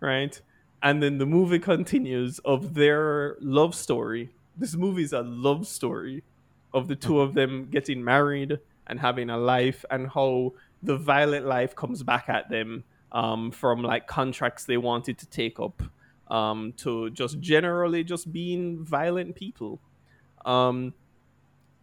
[0.00, 0.40] right?
[0.82, 4.34] And then the movie continues of their love story.
[4.56, 6.24] This movie is a love story
[6.74, 10.52] of the two of them getting married and having a life, and how
[10.82, 15.60] the violent life comes back at them um, from like contracts they wanted to take
[15.60, 15.82] up
[16.28, 19.80] um, to just generally just being violent people.
[20.44, 20.94] Um,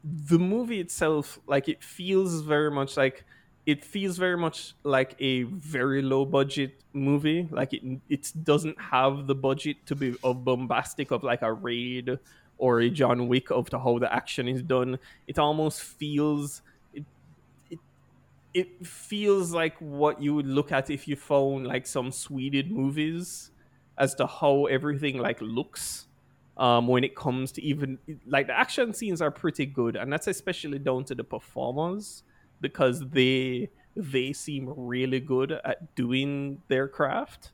[0.04, 3.26] the movie itself, like it feels very much like
[3.66, 7.48] it feels very much like a very low budget movie.
[7.52, 12.20] Like it it doesn't have the budget to be of bombastic of like a raid
[12.58, 15.00] or a John Wick of the how the action is done.
[15.28, 16.62] It almost feels
[16.94, 17.06] it
[18.54, 23.52] it, feels like what you would look at if you found like some Swedish movies
[23.98, 26.08] as to how everything like looks
[26.58, 30.28] um, when it comes to even like the action scenes are pretty good, and that's
[30.28, 32.24] especially down to the performers
[32.62, 37.52] because they they seem really good at doing their craft.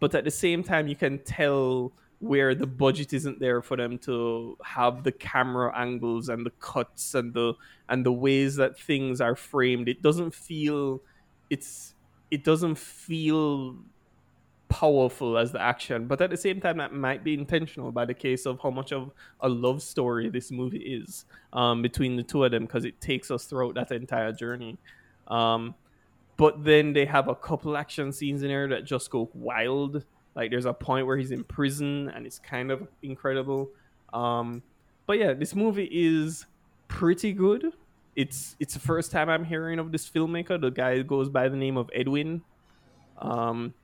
[0.00, 3.98] But at the same time, you can tell where the budget isn't there for them
[3.98, 7.54] to have the camera angles and the cuts and the
[7.88, 9.88] and the ways that things are framed.
[9.88, 11.00] It doesn't feel
[11.50, 11.94] it's
[12.30, 13.76] it doesn't feel
[14.68, 18.14] powerful as the action, but at the same time, that might be intentional by the
[18.14, 22.44] case of how much of a love story this movie is um, between the two
[22.44, 24.76] of them because it takes us throughout that entire journey.
[25.28, 25.74] Um,
[26.36, 30.04] but then they have a couple action scenes in there that just go wild.
[30.34, 33.70] Like there's a point where he's in prison and it's kind of incredible.
[34.12, 34.62] Um,
[35.06, 36.46] but yeah, this movie is
[36.86, 37.72] pretty good.
[38.14, 40.60] It's it's the first time I'm hearing of this filmmaker.
[40.60, 42.42] The guy goes by the name of Edwin.
[43.18, 43.74] Um,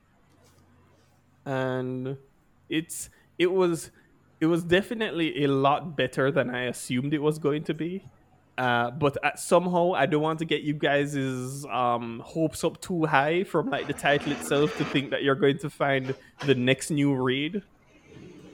[1.45, 2.17] and
[2.69, 3.91] it's it was
[4.39, 8.03] it was definitely a lot better than I assumed it was going to be.
[8.57, 13.43] Uh, but somehow I don't want to get you guys' um, hopes up too high
[13.43, 16.15] from like the title itself to think that you're going to find
[16.45, 17.61] the next new raid.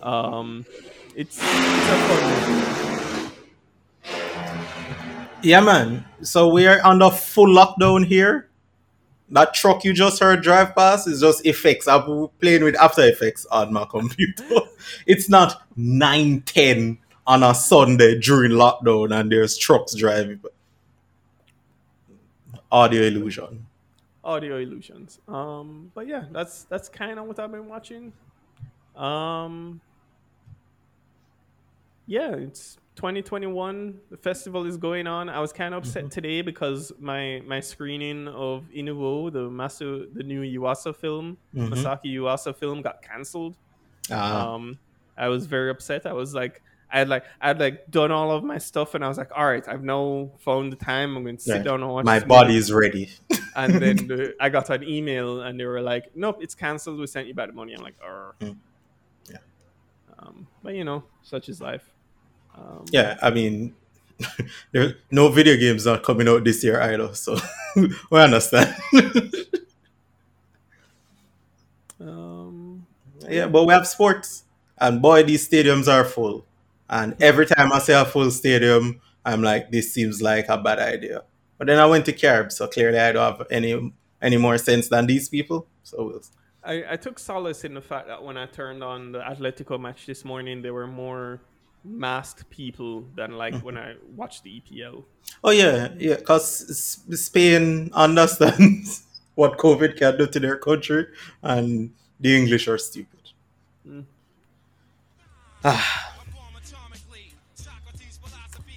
[0.01, 0.65] Um,
[1.15, 3.31] it's, it's.
[5.43, 6.05] Yeah, man.
[6.21, 8.50] So we are under full lockdown here.
[9.31, 11.87] That truck you just heard drive past is just effects.
[11.87, 14.43] I'm playing with After Effects on my computer.
[15.07, 20.41] it's not 9, 10 on a Sunday during lockdown and there's trucks driving.
[22.71, 23.65] Audio illusion.
[24.23, 25.19] audio illusions.
[25.27, 28.13] Um, but yeah, that's that's kind of what I've been watching.
[28.95, 29.81] Um,
[32.05, 33.99] yeah, it's 2021.
[34.09, 35.29] The festival is going on.
[35.29, 40.23] I was kind of upset today because my my screening of Inu-Oh, the Masu, the
[40.23, 41.69] new Yuasa film, Mhm.
[41.69, 43.55] Masaaki Yuasa film, got cancelled.
[44.11, 44.53] Ah.
[44.53, 44.77] Um,
[45.17, 46.05] I was very upset.
[46.05, 46.61] I was like,
[46.91, 49.31] I had like, I had like done all of my stuff, and I was like,
[49.35, 51.15] all right, I've now found the time.
[51.15, 51.63] I'm going to sit Right.
[51.63, 52.05] down and watch.
[52.05, 53.09] My body is ready.
[53.55, 56.99] and then the, I got an email, and they were like, nope, it's cancelled.
[56.99, 57.73] We sent you back the money.
[57.73, 58.33] I'm like, oh.
[58.41, 58.57] Mm.
[59.29, 59.37] Yeah.
[60.19, 61.85] Um, but you know, such is life.
[62.55, 63.73] Um, Yeah, I mean,
[64.71, 67.37] there no video games are coming out this year either, so
[67.75, 68.75] we understand.
[71.99, 72.87] Um,
[73.29, 74.43] yeah, but we have sports,
[74.79, 76.43] and boy, these stadiums are full.
[76.89, 80.79] And every time I see a full stadium, I'm like, this seems like a bad
[80.79, 81.23] idea.
[81.57, 84.89] But then I went to Carib, so clearly I don't have any any more sense
[84.89, 85.67] than these people.
[85.83, 86.21] So we'll
[86.63, 90.05] I, I took solace in the fact that when I turned on the Atletico match
[90.05, 91.41] this morning, there were more
[91.83, 95.03] masked people than like when I watch the EPL.
[95.43, 99.03] Oh yeah, yeah, because Spain understands
[99.35, 101.07] what COVID can do to their country,
[101.41, 103.19] and the English are stupid.
[103.87, 104.05] Mm.
[105.63, 106.15] Ah,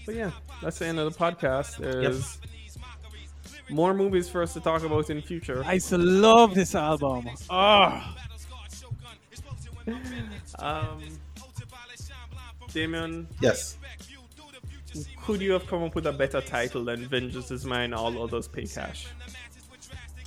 [0.04, 0.30] But yeah,
[0.62, 1.78] that's the end of the podcast.
[1.78, 2.38] There's
[3.70, 5.62] more movies for us to talk about in future.
[5.64, 7.30] I used to love this album.
[7.48, 8.14] Oh,
[10.58, 11.02] Um,
[12.74, 13.78] Damien, yes.
[15.22, 18.48] could you have come up with a better title than Vengeance is Mine, All Others
[18.48, 19.06] Pay Cash?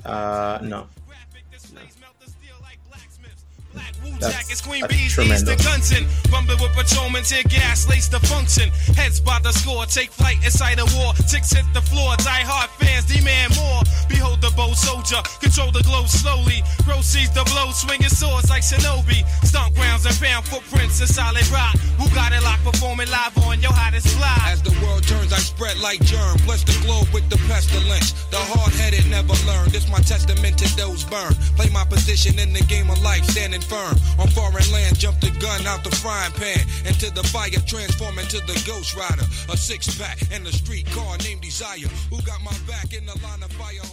[0.05, 0.87] Uh, no.
[1.67, 1.73] Jackets,
[3.97, 4.47] queen that's
[4.87, 5.65] bees, ease the tremendous.
[5.65, 6.05] guns in.
[6.31, 8.69] Rumbling with patrolmen, tear gas, lace the function.
[8.95, 11.13] Heads by the score, take flight inside a war.
[11.29, 13.81] Ticks hit the floor, die hard fans demand more.
[14.09, 16.63] Behold the bold soldier, control the globe slowly.
[16.83, 19.23] Proceeds the blow, swinging swords like shinobi.
[19.45, 21.75] Stomp grounds and found footprints in solid rock.
[21.97, 24.37] Who got it locked, performing live on your hottest fly.
[24.51, 26.37] As the world turns, I spread like germ.
[26.45, 28.13] Bless the globe with the pestilence.
[28.29, 29.69] The hard headed never learn.
[29.69, 31.33] This my testament to those burn.
[31.55, 33.86] Play my position in the game of life, standing firm.
[34.19, 36.59] On foreign land, jump the gun out the frying pan.
[36.85, 39.23] Into the fire, transform into the ghost rider.
[39.51, 41.87] A six pack and a street car named Desire.
[42.09, 43.83] Who got my back in the line of fire,